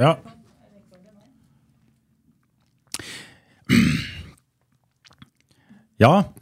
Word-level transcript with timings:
Ja. 0.00 0.18
Ja. 5.98 6.32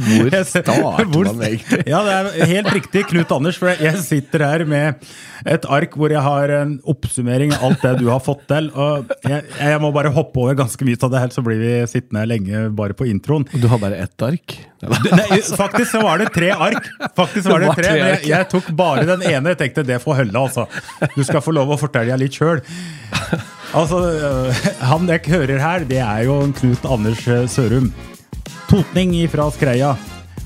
Hvor 0.00 0.34
starter 0.44 1.04
Hvor- 1.10 1.28
man 1.30 1.42
egentlig? 1.46 1.82
Ja, 1.88 2.00
det 2.06 2.14
er 2.42 2.46
helt 2.50 2.72
riktig, 2.74 3.04
Knut 3.10 3.32
Anders. 3.32 3.58
For 3.60 3.72
jeg 3.72 3.96
sitter 4.04 4.44
her 4.44 4.64
med 4.68 5.04
et 5.48 5.64
ark 5.72 5.94
hvor 5.96 6.12
jeg 6.12 6.20
har 6.20 6.52
en 6.58 6.74
oppsummering 6.88 7.54
av 7.56 7.62
alt 7.70 7.84
det 7.84 7.94
du 8.02 8.08
har 8.10 8.20
fått 8.24 8.42
til. 8.50 8.70
Og 8.74 9.10
jeg, 9.26 9.44
jeg 9.58 9.80
må 9.82 9.92
bare 9.94 10.12
hoppe 10.14 10.42
over 10.42 10.58
ganske 10.58 10.84
mye 10.88 11.00
av 11.00 11.12
det 11.14 11.22
her, 11.24 11.32
så 11.34 11.44
blir 11.46 11.60
vi 11.62 11.72
sittende 11.90 12.26
lenge 12.28 12.66
bare 12.76 12.96
på 12.96 13.08
introen. 13.08 13.46
Du 13.54 13.68
har 13.72 13.80
bare 13.82 14.00
ett 14.04 14.26
ark? 14.26 14.56
Nei, 14.80 15.40
faktisk 15.44 15.90
så 15.92 16.02
var 16.04 16.20
det 16.22 16.30
tre 16.34 16.50
ark. 16.56 16.84
Faktisk 17.16 17.48
var 17.50 17.60
det 17.64 17.74
tre, 17.80 17.90
men 17.96 18.06
jeg, 18.14 18.26
jeg 18.32 18.50
tok 18.52 18.70
bare 18.76 19.06
den 19.08 19.24
ene. 19.28 19.54
Jeg 19.54 19.60
tenkte 19.64 19.86
det 19.88 20.00
får 20.04 20.22
holde, 20.22 20.44
altså. 20.46 20.66
Du 21.16 21.22
skal 21.26 21.42
få 21.44 21.52
lov 21.56 21.72
å 21.74 21.80
fortelle 21.80 22.12
deg 22.14 22.22
litt 22.26 22.36
sjøl. 22.40 22.62
Altså, 23.74 23.98
øh, 24.02 24.54
han 24.90 25.06
dere 25.08 25.20
hører 25.30 25.58
her, 25.62 25.84
det 25.86 25.98
er 26.02 26.24
jo 26.26 26.40
Knut 26.58 26.84
Anders 26.90 27.26
øh, 27.28 27.48
Sørum. 27.48 27.92
Totning 28.70 29.14
fra 29.30 29.50
Skreia. 29.54 29.92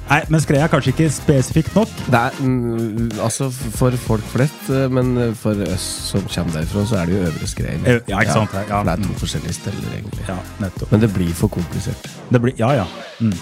Nei, 0.04 0.18
men 0.28 0.40
Skreia 0.44 0.66
er 0.66 0.68
kanskje 0.68 0.92
ikke 0.92 1.06
spesifikt 1.12 1.72
nok. 1.76 1.88
Det 2.12 2.18
er, 2.20 2.34
mm, 2.44 3.10
altså 3.24 3.46
for 3.50 3.94
folk 3.96 4.26
flest, 4.28 4.66
eh, 4.68 4.90
men 4.92 5.14
for 5.40 5.56
oss 5.72 5.86
som 6.10 6.26
kommer 6.28 6.58
derfra, 6.58 6.84
så 6.90 6.98
er 7.00 7.08
det 7.08 7.16
jo 7.16 7.22
Øvre 7.30 7.48
Skrein. 7.48 7.86
Eh, 7.88 8.00
ja, 8.12 8.20
ikke 8.20 8.36
sant, 8.36 8.52
ja. 8.52 8.66
ja. 8.68 8.82
det 8.84 8.92
er 8.98 9.06
to 9.08 9.16
forskjellige 9.22 9.56
steder, 9.56 9.88
egentlig. 9.96 10.26
Ja, 10.28 10.36
nettopp. 10.60 10.92
Men 10.92 11.00
det 11.06 11.10
blir 11.16 11.32
for 11.38 11.48
komplisert. 11.56 12.10
Det 12.32 12.42
blir, 12.44 12.52
ja, 12.60 12.74
ja. 12.82 12.84
Mm. 13.24 13.32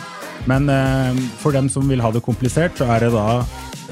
Men 0.47 0.71
øh, 0.71 1.19
for 1.43 1.51
dem 1.59 1.69
som 1.71 1.91
vil 1.91 2.01
ha 2.03 2.11
det 2.15 2.23
komplisert, 2.23 2.79
så 2.79 2.87
er 2.95 3.09
det 3.09 3.11
da 3.15 3.27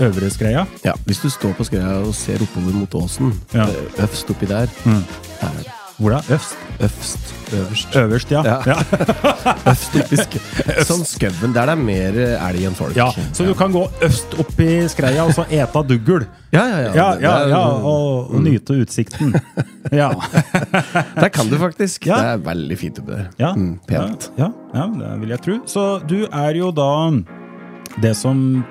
Øvre 0.06 0.30
Skreia. 0.30 0.64
Ja, 0.86 0.94
Hvis 1.06 1.18
du 1.26 1.28
står 1.30 1.52
på 1.58 1.66
Skreia 1.66 1.98
og 2.06 2.14
ser 2.14 2.42
oppover 2.46 2.78
mot 2.78 2.94
åsen, 3.02 3.34
Ja. 3.54 3.66
eh, 3.66 3.98
øverst 3.98 4.30
oppi 4.30 4.46
der 4.46 4.66
Mm. 4.86 5.02
der 5.42 5.54
det. 5.58 5.79
Hvor 6.00 6.14
da? 6.16 6.20
Øst? 6.32 6.56
Øst. 6.80 7.26
Øverst. 7.52 7.96
Øverst, 7.98 8.30
ja. 8.30 8.40
Ja. 8.46 8.76
Øverst 9.66 9.96
oppi 10.00 10.16
skauen. 10.16 10.84
Sånn 10.86 11.02
skauen. 11.04 11.52
Der 11.52 11.66
det 11.68 11.74
er 11.74 11.80
mer 11.82 12.18
eh, 12.22 12.44
elg 12.46 12.64
enn 12.70 12.76
folk. 12.78 12.94
Ja, 12.96 13.08
så 13.36 13.44
du 13.44 13.50
kan 13.58 13.74
gå 13.74 13.82
øst 14.06 14.36
opp 14.40 14.60
i 14.62 14.68
skreia 14.88 15.24
og 15.26 15.34
så 15.36 15.44
ete 15.50 15.82
duggel. 15.90 16.24
Ja, 16.50 16.64
ja, 16.66 16.78
ja. 16.82 17.04
Ja, 17.22 17.34
ja, 17.46 17.58
og, 17.86 18.32
og 18.34 18.40
nyte 18.42 18.74
utsikten. 18.82 19.36
Ja. 19.94 20.08
Der 21.22 21.28
kan 21.30 21.46
du 21.46 21.54
faktisk. 21.60 22.08
Ja. 22.10 22.16
Det 22.18 22.30
er 22.32 22.40
veldig 22.48 22.78
fint 22.80 22.98
oppi 22.98 23.12
der. 23.14 23.28
Ja, 23.38 23.52
Mm, 23.54 23.76
pent. 23.86 24.30
Ja, 24.38 24.48
ja, 24.74 24.86
det 24.98 25.12
vil 25.20 25.30
jeg 25.36 25.42
tro. 25.44 25.58
Så 25.70 25.84
du 26.10 26.24
er 26.26 26.58
jo 26.58 26.72
da 26.74 26.88
det 28.02 28.16
som 28.18 28.64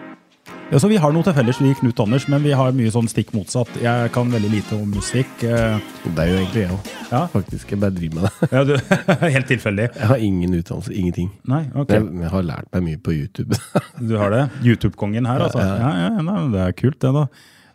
ja, 0.72 0.78
så 0.80 0.88
Vi 0.92 0.98
har 1.02 1.14
noe 1.14 1.26
til 1.26 1.34
felles, 1.34 1.58
vi 1.62 1.72
Knut 1.80 2.00
Anders, 2.04 2.28
men 2.30 2.44
vi 2.46 2.52
har 2.54 2.74
mye 2.78 2.92
sånn 2.94 3.08
stikk 3.10 3.32
motsatt. 3.34 3.72
Jeg 3.82 4.12
kan 4.14 4.30
veldig 4.30 4.50
lite 4.54 4.76
om 4.78 4.90
musikk. 4.94 5.32
eh, 5.44 5.80
Det 6.06 6.20
er 6.22 6.28
jo 6.30 6.38
egentlig 6.38 6.62
jeg 6.62 6.72
òg. 6.76 6.90
Ja, 7.12 7.22
Faktisk. 7.34 7.72
Jeg 7.72 7.80
bare 7.82 7.96
driver 7.96 8.16
med 8.16 8.24
det. 8.28 8.50
ja 8.52 8.64
du, 8.64 8.74
Helt 9.36 9.48
tilfeldig. 9.50 9.88
Jeg 9.96 10.08
har 10.12 10.18
ingen 10.18 10.54
utdannelse. 10.60 10.94
Ingenting. 10.94 11.32
Nei, 11.50 11.64
ok. 11.74 11.90
Jeg, 11.96 12.06
jeg 12.22 12.30
har 12.36 12.44
lært 12.46 12.68
meg 12.76 12.84
mye 12.86 13.00
på 13.02 13.16
YouTube. 13.18 13.58
Du 14.10 14.14
har 14.22 14.30
det? 14.36 14.44
YouTube-kongen 14.64 15.26
her, 15.26 15.42
altså? 15.48 15.64
Ja, 15.64 15.80
Ja, 15.80 16.12
ja, 16.14 16.22
nei, 16.28 16.44
Det 16.54 16.62
er 16.68 16.76
kult, 16.78 17.00
det, 17.02 17.14
da. 17.18 17.26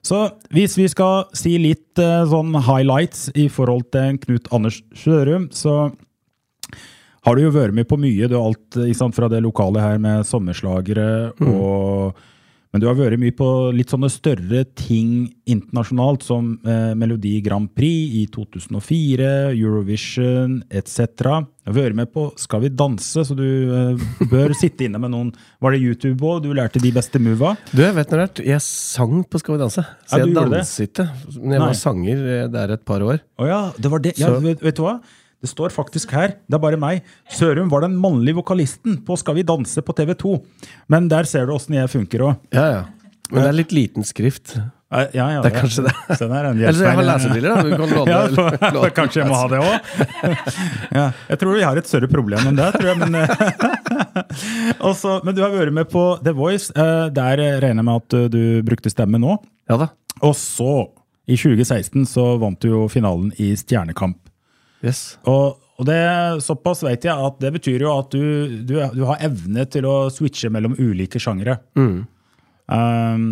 Så 0.05 0.21
hvis 0.53 0.77
vi 0.79 0.87
skal 0.93 1.25
si 1.35 1.57
litt 1.59 1.99
eh, 1.99 2.23
sånn 2.31 2.53
highlights 2.67 3.27
i 3.35 3.49
forhold 3.49 3.89
til 3.91 4.19
Knut 4.23 4.47
Anders 4.55 4.83
Sjørum, 4.95 5.49
så 5.51 5.89
har 7.25 7.35
du 7.35 7.43
jo 7.43 7.51
vært 7.55 7.75
med 7.75 7.89
på 7.89 7.97
mye. 7.99 8.29
Du 8.29 8.37
har 8.37 8.51
alt 8.53 8.79
sant, 8.95 9.17
fra 9.17 9.31
det 9.33 9.41
lokale 9.43 9.81
her 9.83 9.99
med 9.99 10.27
sommerslagere 10.29 11.33
og 11.41 12.15
Men 12.75 12.83
du 12.83 12.89
har 12.89 12.97
vært 12.99 13.21
mye 13.23 13.31
på 13.39 13.47
litt 13.71 13.93
sånne 13.93 14.09
større 14.11 14.65
ting 14.75 15.29
internasjonalt, 15.47 16.25
som 16.27 16.49
eh, 16.67 16.91
Melodi 16.99 17.37
Grand 17.45 17.71
Prix 17.71 18.17
i 18.19 18.25
2004, 18.35 19.29
Eurovision 19.55 20.57
etc. 20.75 20.99
Du 21.63 21.71
har 21.71 21.77
vært 21.77 21.99
med 22.01 22.11
på 22.11 22.27
Skal 22.43 22.65
vi 22.65 22.73
danse, 22.75 23.23
så 23.29 23.37
du 23.39 23.47
eh, 23.47 24.03
bør 24.27 24.57
sitte 24.59 24.89
inne 24.89 24.99
med 24.99 25.15
noen 25.15 25.31
Var 25.63 25.77
det 25.77 25.85
YouTube 25.85 26.27
òg? 26.27 26.43
Du 26.43 26.51
lærte 26.51 26.83
de 26.83 26.91
beste 26.99 27.23
mova? 27.23 27.55
Du, 27.71 27.79
jeg 27.85 27.95
vet 27.95 28.11
noe 28.11 28.25
rart. 28.25 28.43
Jeg 28.43 28.67
sang 28.67 29.21
på 29.23 29.39
Skal 29.39 29.55
vi 29.55 29.63
danse. 29.63 29.87
Så 30.11 30.19
Ja, 30.19 30.27
jeg 30.27 30.35
danset 30.35 30.89
ikke. 30.91 31.07
Men 31.39 31.55
jeg 31.55 31.63
Nei. 31.63 31.69
var 31.69 31.83
sanger 31.85 32.31
eh, 32.41 32.47
der 32.59 32.75
et 32.75 32.89
par 32.91 33.07
år. 33.07 33.23
Å 33.39 33.53
ja, 33.55 33.61
det 33.79 33.95
var 33.95 34.03
det. 34.03 34.19
Ja, 34.19 34.35
vet, 34.43 34.67
vet 34.67 34.83
du 34.83 34.89
hva? 34.89 34.99
Det 35.45 35.51
står 35.53 35.73
faktisk 35.75 36.15
her, 36.17 36.39
det 36.49 36.57
er 36.57 36.63
bare 36.63 36.79
meg. 36.81 37.03
Sørum 37.37 37.69
var 37.73 37.85
den 37.85 37.99
mannlige 38.01 38.39
vokalisten 38.41 39.03
på 39.05 39.19
Skal 39.21 39.37
vi 39.37 39.45
danse 39.45 39.83
på 39.85 39.93
TV 39.97 40.15
2. 40.17 40.39
Men 40.89 41.11
der 41.13 41.29
ser 41.29 41.45
du 41.47 41.53
åssen 41.59 41.77
jeg 41.77 41.91
funker 41.93 42.25
òg. 42.31 42.39
Ja, 42.57 42.65
ja. 42.79 42.85
Men 43.31 43.43
det 43.45 43.51
er 43.51 43.57
litt 43.61 43.73
liten 43.77 44.05
skrift. 44.05 44.57
Ja, 44.95 45.09
ja, 45.17 45.41
Det 45.43 45.49
er 45.51 45.55
kanskje 45.59 45.83
det. 45.89 45.93
Der, 46.21 46.45
en 46.53 46.59
Eller 46.61 46.77
så 46.77 46.85
jeg 46.87 46.95
har 46.95 47.07
lesebriller, 47.09 47.55
da. 47.55 47.77
Kan 47.77 47.95
låne, 47.97 48.11
Ja, 48.15 48.71
låne- 48.77 48.91
kanskje 48.95 49.21
jeg 49.23 49.29
må 49.31 49.39
ha 49.41 49.47
det 49.51 49.59
òg. 49.65 49.73
Ja, 50.95 51.07
jeg 51.33 51.39
tror 51.41 51.57
vi 51.57 51.65
har 51.67 51.81
et 51.81 51.89
større 51.91 52.11
problem 52.13 52.47
enn 52.53 52.61
det. 52.61 52.69
tror 52.77 52.91
jeg, 52.93 52.99
Men, 53.01 53.17
eh, 53.19 54.75
Også, 54.91 55.17
men 55.27 55.35
du 55.35 55.43
har 55.43 55.51
vært 55.55 55.75
med 55.75 55.91
på 55.91 56.05
The 56.25 56.35
Voice. 56.37 56.71
eh, 56.77 57.09
Der 57.17 57.43
regner 57.65 57.83
jeg 57.83 57.89
med 57.89 57.97
at 58.05 58.17
eh, 58.21 58.29
du 58.31 58.43
brukte 58.67 58.93
stemme 58.93 59.19
nå. 59.21 59.37
Ja 59.71 59.81
da. 59.83 59.89
Og 60.23 60.37
så, 60.39 60.71
i 61.27 61.35
2016, 61.41 62.05
så 62.07 62.29
vant 62.39 62.61
du 62.63 62.69
jo 62.71 62.85
finalen 62.93 63.33
i 63.41 63.51
Stjernekamp. 63.59 64.19
Yes. 64.85 65.03
Og, 65.31 65.57
og 65.81 65.87
det, 65.89 65.99
såpass 66.45 66.83
vet 66.87 67.07
jeg 67.09 67.15
at 67.29 67.39
det 67.43 67.51
betyr 67.57 67.83
jo 67.87 67.93
at 67.97 68.13
du, 68.13 68.59
du, 68.69 68.75
du 68.95 69.03
har 69.09 69.23
evne 69.25 69.65
til 69.73 69.87
å 69.89 69.95
switche 70.13 70.51
mellom 70.53 70.77
ulike 70.79 71.19
sjangere. 71.23 71.57
Mm. 71.79 72.03
Um, 72.69 73.25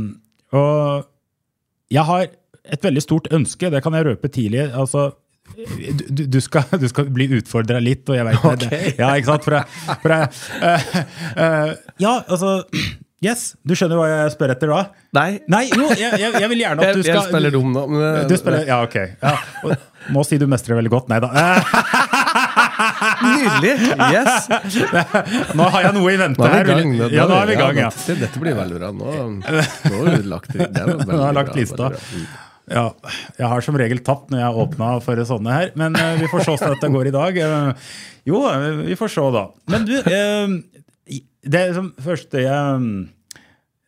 og 0.56 1.04
jeg 1.92 2.04
har 2.08 2.26
et 2.72 2.84
veldig 2.86 3.02
stort 3.04 3.28
ønske, 3.34 3.70
det 3.72 3.82
kan 3.84 3.94
jeg 3.96 4.06
røpe 4.08 4.30
tidlig. 4.32 4.68
altså 4.72 5.10
du, 6.08 6.24
du- 6.30 6.40
skal, 6.40 6.64
du 6.80 6.86
skal 6.88 7.08
bli 7.12 7.26
utfordra 7.36 7.80
litt, 7.82 8.08
og 8.08 8.16
jeg 8.16 8.24
veit 8.28 8.60
det. 8.62 8.82
Ja, 9.00 9.12
ikke 9.18 9.32
sant? 9.34 9.44
For 9.44 9.58
jeg, 9.58 9.96
for 10.00 10.14
jeg, 10.14 10.28
uh, 10.62 11.00
uh, 11.36 11.72
ja, 12.00 12.12
altså 12.26 12.60
Yes, 13.22 13.52
du 13.62 13.76
skjønner 13.78 14.00
hva 14.00 14.06
jeg 14.10 14.30
spør 14.34 14.50
etter 14.56 14.70
da? 14.72 14.78
Nei, 15.14 15.26
Nei, 15.52 15.60
jo, 15.70 15.84
jeg, 15.94 16.16
jeg 16.26 16.48
vil 16.50 16.62
gjerne 16.64 16.82
at 16.88 16.96
du 16.98 17.04
skal 17.04 17.20
jeg 17.20 17.28
spiller 17.28 17.52
dum 17.54 17.68
nå. 17.70 17.84
Men, 17.92 18.24
Du 18.26 18.34
spiller, 18.40 18.64
ja, 18.66 18.80
ok. 18.82 18.96
Ja. 19.22 19.34
Og 19.62 19.76
Må 20.10 20.24
si 20.26 20.38
du 20.40 20.48
mestrer 20.50 20.78
veldig 20.78 20.92
godt. 20.92 21.10
Nei 21.12 21.20
da. 21.22 21.30
Nydelig! 23.22 23.74
Yes! 24.12 24.48
Nå 25.58 25.66
har 25.74 25.88
jeg 25.88 25.96
noe 25.96 26.12
i 26.12 26.18
vente 26.20 26.40
Nå 26.40 26.48
er 26.48 26.54
her. 26.56 26.70
vi 26.70 26.72
i 26.72 26.78
gang. 26.78 27.12
Ja, 27.14 27.26
nå 27.30 27.36
er 27.38 27.50
vi 27.50 27.56
i 27.56 27.60
gang, 27.60 27.80
ja. 27.84 27.90
Dette, 27.94 28.16
dette 28.24 28.42
blir 28.42 28.56
veldig 28.58 28.80
bra. 28.80 28.90
Nå, 28.96 29.12
nå 29.42 29.98
har 29.98 30.16
du 30.16 30.30
lagt 30.30 30.54
det 30.54 30.66
veldig 30.66 31.06
Nå 31.10 31.20
har 31.20 31.28
jeg 31.28 31.38
lagt 31.38 31.52
bra, 31.52 31.60
lista. 31.60 31.92
Mm. 31.92 32.26
Ja, 32.72 32.84
jeg 33.40 33.48
har 33.52 33.64
som 33.66 33.78
regel 33.78 34.02
tapt 34.06 34.30
når 34.32 34.44
jeg 34.44 34.60
åpna 34.64 34.92
for 35.04 35.22
sånne 35.28 35.56
her, 35.56 35.72
men 35.78 35.98
uh, 35.98 36.12
vi 36.20 36.28
får 36.30 36.44
se 36.44 36.54
hvordan 36.54 36.76
dette 36.76 36.92
går 36.94 37.10
i 37.10 37.14
dag. 37.16 37.40
Uh, 37.42 37.96
jo, 38.28 38.44
eh, 38.48 38.68
vi 38.86 38.98
får 38.98 39.10
se, 39.16 39.24
da. 39.34 39.42
Men 39.72 39.88
du, 39.88 39.96
uh, 39.98 41.18
det 41.56 41.64
som 41.76 41.90
første 42.04 42.44
jeg 42.44 42.86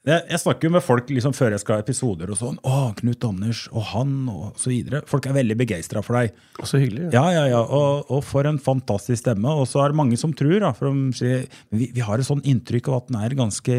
jeg, 0.05 0.21
jeg 0.31 0.41
snakker 0.43 0.69
jo 0.69 0.73
med 0.75 0.85
folk 0.85 1.09
liksom 1.09 1.33
før 1.37 1.55
jeg 1.55 1.63
skal 1.63 1.79
ha 1.79 1.85
episoder 1.85 2.31
og 2.33 2.37
sånn. 2.41 2.59
'Å, 2.61 2.81
Knut 2.99 3.25
Anders 3.25 3.63
og 3.73 3.87
han', 3.95 4.17
og 4.29 4.59
så 4.61 4.69
videre. 4.73 5.01
Folk 5.09 5.27
er 5.31 5.37
veldig 5.39 5.57
begeistra 5.63 6.03
for 6.05 6.19
deg. 6.21 6.35
Og 6.61 6.69
Så 6.69 6.81
hyggelig. 6.83 7.09
Ja, 7.15 7.25
ja, 7.33 7.47
ja. 7.49 7.63
Og, 7.65 8.11
og 8.13 8.25
for 8.29 8.45
en 8.49 8.61
fantastisk 8.61 9.23
stemme. 9.25 9.49
Og 9.49 9.65
så 9.71 9.81
er 9.85 9.93
det 9.95 10.01
mange 10.03 10.19
som 10.21 10.35
tror, 10.37 10.59
da, 10.61 10.73
for 10.77 10.93
de 10.93 11.13
sier, 11.17 11.47
vi, 11.73 11.89
vi 11.95 12.05
har 12.05 12.21
et 12.21 12.29
sånn 12.29 12.45
inntrykk 12.45 12.91
av 12.93 12.99
at 13.01 13.09
den 13.13 13.21
er 13.23 13.39
ganske 13.39 13.79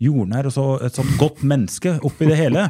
jordnær 0.00 0.46
og 0.46 0.54
så, 0.54 0.64
et 0.86 0.94
sånt 0.94 1.16
godt 1.18 1.42
menneske 1.42 1.96
oppi 2.06 2.28
det 2.30 2.38
hele. 2.38 2.68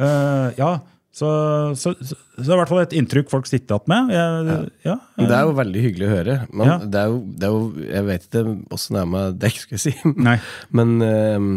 Uh, 0.00 0.48
ja, 0.62 0.78
så, 1.12 1.28
så, 1.76 1.92
så, 2.00 2.16
så 2.16 2.40
det 2.40 2.48
er 2.48 2.54
i 2.56 2.60
hvert 2.62 2.70
fall 2.72 2.80
et 2.86 2.94
inntrykk 2.96 3.28
folk 3.28 3.46
sitter 3.46 3.76
igjen 3.76 3.92
med. 3.92 4.14
Jeg, 4.16 4.70
ja. 4.88 4.94
Men 5.20 5.28
Det 5.28 5.36
er 5.36 5.44
jo 5.44 5.52
veldig 5.58 5.82
hyggelig 5.84 6.06
å 6.08 6.12
høre. 6.14 6.36
Men 6.50 6.70
Ja. 6.70 6.78
det, 6.80 7.02
er 7.02 7.12
jo, 7.12 7.18
det 7.36 7.48
er 7.48 7.52
jo, 7.52 7.66
jeg 7.92 8.06
vet 8.08 8.26
ikke 8.30 8.44
åssen 8.72 8.96
det 8.96 9.02
er 9.04 9.10
med 9.12 9.38
deg, 9.44 9.58
skal 9.60 9.76
jeg 9.78 9.84
si. 9.84 10.14
Nei. 10.16 10.38
Men 10.80 10.94
eh, 11.04 11.48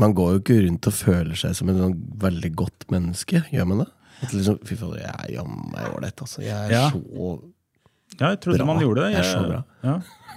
man 0.00 0.14
går 0.16 0.32
jo 0.34 0.40
ikke 0.42 0.60
rundt 0.66 0.86
og 0.90 0.94
føler 0.96 1.36
seg 1.38 1.54
som 1.54 1.68
en 1.70 1.78
sånn 1.78 1.96
veldig 2.18 2.52
godt 2.58 2.88
menneske. 2.90 3.44
Gjør 3.54 3.66
man 3.70 3.84
det? 3.84 3.90
At 4.24 4.32
liksom, 4.34 4.58
Fy 4.66 4.74
fader, 4.80 5.00
jeg 5.04 5.14
er 5.28 5.32
jammen 5.36 5.74
ålreit, 5.92 6.20
altså. 6.24 6.42
Jeg 6.42 6.54
er 6.54 6.70
Ja. 6.72 6.88
så 6.90 7.40
Ja, 8.20 8.28
jeg 8.30 8.40
trodde 8.44 8.58
Bra. 8.62 8.66
man 8.68 8.78
gjorde 8.82 9.02
det. 9.02 9.16
Det 9.16 9.24
er 9.24 9.30
så 9.32 9.40
bra. 9.48 9.60
Ja, 9.82 9.94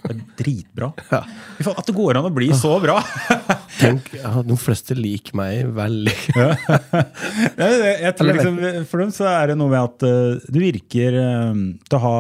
det 0.08 0.16
er 0.16 0.22
dritbra. 0.40 0.88
Fy 1.58 1.64
faen, 1.68 1.78
At 1.78 1.86
det 1.86 1.94
går 1.96 2.18
an 2.18 2.26
å 2.26 2.34
bli 2.34 2.48
så 2.58 2.72
bra! 2.82 2.96
Tenk, 3.82 4.08
ja, 4.18 4.32
De 4.42 4.56
fleste 4.58 4.96
liker 4.98 5.36
meg 5.38 5.68
veldig. 5.78 6.16
Jeg, 6.38 7.58
jeg, 7.58 7.98
jeg 8.02 8.16
tror 8.18 8.30
Eller 8.32 8.40
liksom, 8.40 8.86
For 8.90 9.04
dem 9.04 9.12
så 9.14 9.28
er 9.30 9.52
det 9.52 9.58
noe 9.60 9.70
med 9.70 9.80
at 9.84 10.06
eh, 10.08 10.48
du 10.50 10.58
virker 10.62 11.18
eh, 11.22 11.60
til 11.86 11.98
å 12.00 12.02
ha 12.02 12.16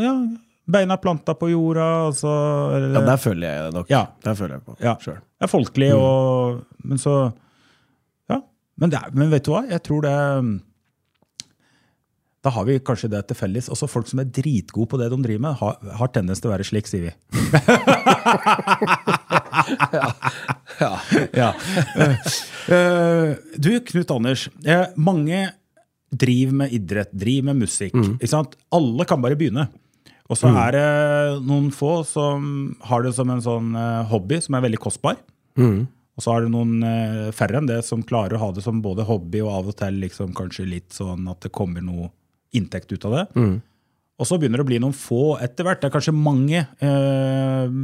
ja, 0.00 0.14
beina 0.72 0.96
planta 1.02 1.34
på 1.36 1.50
jorda. 1.52 1.88
Og 2.08 2.16
så, 2.16 2.32
eller, 2.78 2.96
Ja, 2.96 3.04
Der 3.12 3.20
føler 3.20 3.46
jeg 3.50 3.66
det 3.68 3.74
nok. 3.76 3.92
Ja. 3.92 4.02
Der 4.24 4.38
føler 4.38 4.56
jeg 4.58 4.64
på 4.70 4.76
Ja. 4.80 4.96
selv. 5.04 5.20
Det 5.42 5.48
er 5.48 5.50
folkelig, 5.50 5.88
Mm. 5.90 5.98
og, 5.98 6.60
men 6.86 6.98
så 7.02 7.14
Ja. 8.30 8.36
Men, 8.78 8.92
er, 8.94 9.08
men 9.12 9.30
vet 9.32 9.42
du 9.44 9.50
hva? 9.50 9.64
Jeg 9.68 9.82
tror 9.82 10.02
det 10.06 10.12
Da 12.44 12.50
har 12.50 12.64
vi 12.66 12.78
kanskje 12.82 13.08
det 13.10 13.20
til 13.28 13.36
felles. 13.38 13.68
Også 13.70 13.86
folk 13.90 14.06
som 14.10 14.18
er 14.22 14.24
dritgode 14.26 14.88
på 14.90 14.98
det 14.98 15.10
de 15.12 15.18
driver 15.22 15.40
med, 15.44 15.54
har, 15.60 15.76
har 15.98 16.08
tendens 16.14 16.40
til 16.42 16.50
å 16.50 16.54
være 16.54 16.64
slik, 16.66 16.86
sier 16.90 17.04
vi. 17.06 17.12
Ja. 20.80 20.92
Ja. 21.36 21.50
Eh, 22.72 23.34
du, 23.62 23.68
Knut 23.86 24.10
Anders. 24.14 24.48
eh, 24.66 24.86
mange 24.96 25.44
driver 26.12 26.52
med 26.64 26.72
idrett, 26.74 27.12
driver 27.14 27.50
med 27.52 27.62
musikk. 27.66 27.94
Ikke 28.16 28.28
sant? 28.30 28.56
Alle 28.74 29.06
kan 29.08 29.22
bare 29.22 29.36
begynne. 29.38 29.68
Og 30.30 30.38
så 30.38 30.48
er 30.56 30.72
det 30.76 31.42
noen 31.46 31.70
få 31.74 32.00
som 32.08 32.74
har 32.88 33.02
det 33.04 33.12
som 33.16 33.30
en 33.30 33.42
sånn 33.44 33.74
eh, 33.76 34.02
hobby 34.10 34.40
som 34.42 34.56
er 34.56 34.64
veldig 34.66 34.80
kostbar. 34.82 35.18
Og 36.12 36.20
så 36.24 36.34
er 36.34 36.44
det 36.44 36.52
noen 36.52 36.82
eh, 36.84 37.28
færre 37.32 37.60
enn 37.60 37.68
det 37.70 37.80
som 37.86 38.02
klarer 38.04 38.36
å 38.36 38.42
ha 38.42 38.50
det 38.52 38.64
som 38.64 38.82
både 38.84 39.06
hobby 39.08 39.40
og 39.44 39.52
av 39.52 39.70
og 39.72 39.76
til 39.80 40.00
liksom 40.02 40.34
kanskje 40.36 40.68
litt 40.68 40.92
sånn 40.92 41.24
at 41.32 41.40
det 41.46 41.52
kommer 41.56 41.84
noe 41.84 42.10
inntekt 42.52 42.92
ut 42.92 43.06
av 43.08 43.16
det. 43.16 43.26
Og 44.20 44.28
så 44.28 44.36
begynner 44.38 44.60
det 44.60 44.66
å 44.66 44.68
bli 44.68 44.80
noen 44.82 44.94
få 44.94 45.38
etter 45.42 45.64
hvert. 45.64 45.80
Det 45.80 45.88
er 45.88 45.94
kanskje 45.94 46.12
mange 46.14 46.66
eh, 46.84 47.76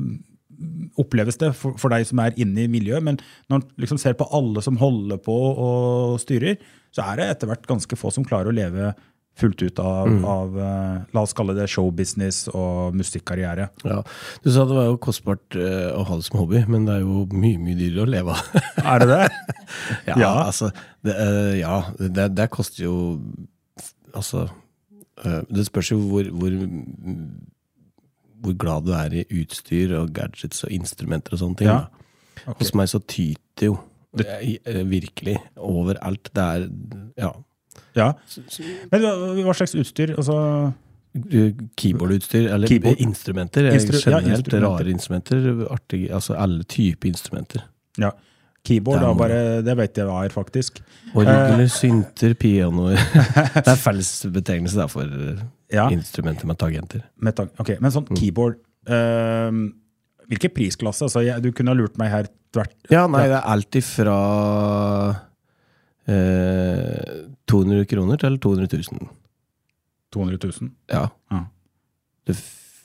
oppleves 1.00 1.38
det 1.40 1.52
for, 1.56 1.78
for 1.80 1.94
deg 1.94 2.04
som 2.06 2.20
er 2.20 2.36
inne 2.36 2.66
i 2.66 2.70
miljøet, 2.70 3.02
men 3.06 3.16
når 3.48 3.54
man 3.56 3.66
liksom 3.80 4.00
ser 4.02 4.16
på 4.18 4.28
alle 4.34 4.62
som 4.64 4.78
holder 4.80 5.20
på 5.24 5.34
og 5.34 6.18
styrer, 6.22 6.58
så 6.94 7.06
er 7.06 7.20
det 7.20 7.28
etter 7.32 7.50
hvert 7.50 7.66
ganske 7.68 7.98
få 7.98 8.12
som 8.14 8.26
klarer 8.26 8.52
å 8.52 8.56
leve 8.56 8.92
fullt 9.38 9.62
ut 9.62 9.78
av, 9.82 10.08
av 10.26 10.56
eh, 10.58 10.94
la 11.14 11.22
oss 11.22 11.34
kalle 11.38 11.54
det 11.56 11.68
showbusiness 11.70 12.48
og 12.50 12.96
musikkarriere. 12.98 13.68
Ja. 13.86 14.00
Du 14.44 14.50
sa 14.54 14.64
det 14.68 14.76
var 14.78 14.88
jo 14.90 14.96
kostbart 15.02 15.54
eh, 15.58 15.88
å 15.94 16.02
ha 16.08 16.18
det 16.18 16.26
som 16.26 16.40
hobby, 16.42 16.64
men 16.70 16.86
det 16.88 16.96
er 16.98 17.04
jo 17.06 17.24
mye 17.32 17.60
mye 17.62 17.78
dyrere 17.78 18.06
å 18.06 18.10
leve 18.10 18.34
av. 18.34 18.58
Er 18.94 19.04
det 19.04 19.08
det? 19.12 19.20
ja, 20.10 20.16
Ja. 20.18 20.32
altså 20.48 20.72
det, 21.06 21.14
eh, 21.14 21.52
Ja, 21.60 21.76
det, 21.98 22.28
det 22.34 22.48
koster 22.54 22.84
jo 22.88 22.96
Altså 24.14 24.46
Det 25.50 25.64
spørs 25.66 25.90
jo 25.92 25.98
hvor, 26.08 26.28
hvor 26.34 26.54
hvor 28.38 28.54
glad 28.54 28.84
du 28.86 28.92
er 28.94 29.14
i 29.18 29.24
utstyr 29.40 29.96
og 29.98 30.12
gadgets 30.14 30.62
og 30.62 30.70
instrumenter 30.70 31.34
og 31.34 31.40
sånne 31.40 31.58
ting. 31.58 31.66
Ja. 31.66 31.88
Okay. 32.44 32.54
Hos 32.60 32.70
meg 32.78 32.86
så 32.92 33.00
tyter 33.02 33.66
jo 33.66 33.72
det, 34.14 34.28
virkelig 34.86 35.34
overalt. 35.56 36.30
Det 36.34 36.44
er 36.44 36.68
Ja. 37.18 37.32
Ja. 37.98 38.12
Men 38.92 39.02
hva, 39.44 39.54
slags 39.58 39.74
utstyr? 39.78 40.14
Altså, 40.16 40.38
Keyboardutstyr, 41.78 42.46
eller 42.54 42.68
Keyboard. 42.70 43.00
instrumenter. 43.02 43.68
Instru 43.72 43.98
generelt 43.98 44.26
ja, 44.28 44.36
instrumenter. 44.36 44.68
rare 44.68 44.90
instrumenter. 44.92 45.46
Artige, 45.74 46.12
altså 46.14 46.36
alle 46.38 46.64
typer 46.64 47.08
instrumenter. 47.10 47.64
ja. 47.98 48.12
Keyboard, 48.68 49.00
da, 49.00 49.12
bare, 49.16 49.36
det 49.64 49.74
vet 49.78 49.96
jeg 49.96 50.04
hva 50.04 50.16
er, 50.26 50.32
faktisk. 50.34 50.80
Orgler, 51.16 51.62
synter, 51.72 52.34
pianoer. 52.36 52.98
det 53.54 53.62
er 53.70 53.78
fellesbetegnelse 53.80 54.76
da 54.76 54.86
for 54.90 55.06
eh, 55.08 55.38
Ja. 55.72 55.86
instrumenter 55.94 56.44
med 56.50 56.58
tangenter. 56.60 57.04
Med 57.22 57.36
tank- 57.38 57.54
ok, 57.62 57.70
Men 57.80 57.88
Mm. 57.90 57.94
sånn 57.94 58.18
keyboard 58.18 58.58
uh, 58.90 59.52
Hvilken 60.28 60.52
prisklasse? 60.52 61.06
Altså, 61.06 61.22
jeg, 61.24 61.40
du 61.42 61.48
kunne 61.52 61.72
ha 61.72 61.78
lurt 61.78 61.96
meg 61.96 62.10
her 62.12 62.26
tvert. 62.52 62.74
Ja, 62.92 63.06
nei, 63.06 63.22
det 63.30 63.38
er 63.38 63.46
alt 63.48 63.78
ifra 63.80 64.18
eh, 66.08 67.26
200 67.48 67.84
kroner 67.90 68.20
til 68.20 68.38
200 68.44 68.80
000. 68.92 69.08
200 70.14 70.38
000? 70.60 70.70
Ja. 70.92 71.04
Ja. 71.32 71.42
Du, 72.28 72.34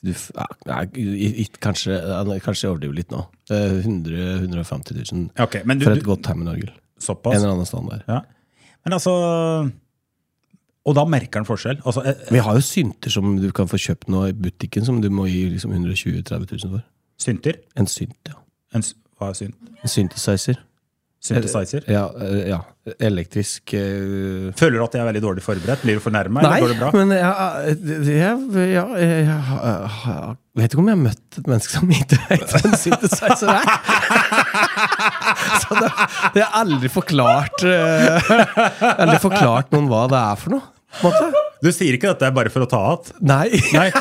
du, 0.03 0.11
ja, 0.11 0.45
nei, 0.67 1.45
kanskje, 1.63 1.97
kanskje 2.43 2.67
jeg 2.67 2.73
overdriver 2.73 2.97
litt 2.99 3.11
nå. 3.13 3.23
Eh, 3.51 3.79
100 3.83 4.43
150 4.43 4.99
000 5.11 5.29
okay, 5.43 5.63
men 5.67 5.79
du, 5.79 5.87
for 5.87 5.95
et 5.97 6.05
godt 6.07 6.27
Hammond-orgel. 6.31 6.71
En 7.03 7.33
eller 7.35 7.49
annen 7.53 7.67
standard. 7.67 8.03
Ja. 8.07 8.21
Men 8.85 8.93
altså 8.95 9.11
Og 10.83 10.95
da 10.95 11.03
merker 11.07 11.39
han 11.39 11.47
forskjell? 11.47 11.81
Altså, 11.87 12.03
eh, 12.07 12.31
Vi 12.31 12.39
har 12.43 12.55
jo 12.55 12.63
synter 12.63 13.11
som 13.11 13.37
du 13.39 13.49
kan 13.55 13.67
få 13.71 13.79
kjøpt 13.79 14.09
nå 14.11 14.25
i 14.27 14.33
butikken, 14.35 14.83
som 14.85 15.01
du 15.01 15.09
må 15.09 15.25
gi 15.31 15.45
liksom 15.53 15.71
120 15.71 16.21
000-30 16.23 16.65
000 16.65 16.73
for. 16.75 16.83
synter? 17.19 17.59
En 17.79 17.87
synt, 17.87 18.17
ja. 18.27 18.35
En, 18.75 18.83
hva 19.19 19.29
er 19.31 19.37
synt? 19.39 19.55
En 19.83 19.91
synthesizer. 19.91 20.59
Synthesizer? 21.23 21.85
Ja, 21.87 22.01
eh, 22.19 22.49
ja. 22.49 22.57
elektrisk 22.99 23.71
uh... 23.79 24.49
Føler 24.59 24.75
du 24.75 24.83
at 24.83 24.95
jeg 24.97 25.03
er 25.03 25.07
veldig 25.07 25.21
dårlig 25.23 25.43
forberedt? 25.45 25.85
Blir 25.85 25.95
du 25.95 26.03
fornærma, 26.03 26.41
Nei, 26.43 26.49
eller 26.57 26.65
går 26.65 26.73
det 26.73 26.79
bra? 26.81 26.89
men 26.97 27.13
jeg, 27.15 27.77
jeg, 28.09 28.33
jeg, 28.73 28.89
jeg, 29.23 30.35
vet 30.59 30.67
ikke 30.75 30.83
om 30.83 30.89
jeg 30.91 30.97
har 30.97 31.03
møtt 31.05 31.39
et 31.39 31.47
menneske 31.47 31.77
som 31.77 31.95
ikke 31.95 32.19
vet 32.27 32.43
hva 32.51 32.61
en 32.67 32.75
synthesizer 32.81 33.53
er. 33.53 33.71
Så 35.63 35.79
det, 35.79 35.89
det 36.35 36.43
har 36.43 36.59
aldri 36.59 36.91
forklart 36.91 37.63
uh, 37.65 38.33
Aldri 38.97 39.17
forklart 39.23 39.71
noen 39.73 39.87
hva 39.91 40.03
det 40.11 40.19
er 40.19 40.43
for 40.43 40.57
noe. 40.57 40.67
Måte. 41.01 41.31
Du 41.63 41.71
sier 41.73 41.95
ikke 41.95 42.11
dette 42.11 42.27
bare 42.35 42.51
for 42.53 42.65
å 42.65 42.69
ta 42.69 42.81
att? 42.91 43.13
Nei. 43.23 43.47
Nei. 43.73 43.87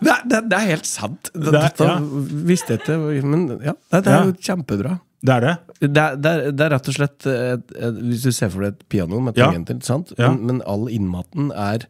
Det, 0.00 0.08
er- 0.14 0.24
det, 0.24 0.36
er- 0.38 0.46
det 0.48 0.60
helt 0.70 0.86
sant. 0.88 1.28
Det 1.34 1.50
er- 1.58 1.74
ja. 1.82 1.98
visste 2.46 2.76
jeg 2.76 2.84
ikke. 2.86 2.96
Men 3.26 3.48
ja, 3.58 3.74
det, 3.90 4.04
det 4.06 4.14
er 4.14 4.30
jo 4.30 4.36
kjempebra. 4.38 4.94
Det 5.20 5.34
er 5.36 5.44
det? 5.44 5.54
Det 5.80 6.00
er, 6.00 6.14
det, 6.16 6.30
er, 6.30 6.52
det 6.56 6.64
er 6.64 6.70
rett 6.72 6.86
og 6.88 6.94
slett 6.96 7.26
et, 7.28 7.72
et, 7.76 7.98
Hvis 8.08 8.22
du 8.24 8.30
ser 8.32 8.48
for 8.52 8.64
deg 8.64 8.72
et 8.78 8.84
piano 8.88 9.20
med 9.20 9.36
Ja. 9.36 9.50
tangenter, 9.50 9.76
sant? 9.84 10.14
Ja. 10.16 10.30
Men, 10.32 10.46
men 10.48 10.62
all 10.64 10.88
innmaten 10.92 11.50
er 11.52 11.84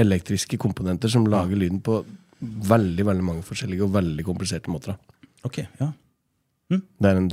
elektriske 0.00 0.58
komponenter 0.60 1.08
som 1.08 1.24
lager 1.30 1.56
lyden 1.56 1.80
på 1.84 2.02
veldig 2.44 3.06
veldig 3.08 3.24
mange 3.24 3.44
forskjellige 3.46 3.86
og 3.86 3.92
veldig 3.94 4.24
kompliserte 4.26 4.72
måter. 4.72 4.98
Ok, 5.46 5.62
ja. 5.80 5.92
Det 6.74 7.08
er 7.08 7.20
en 7.20 7.30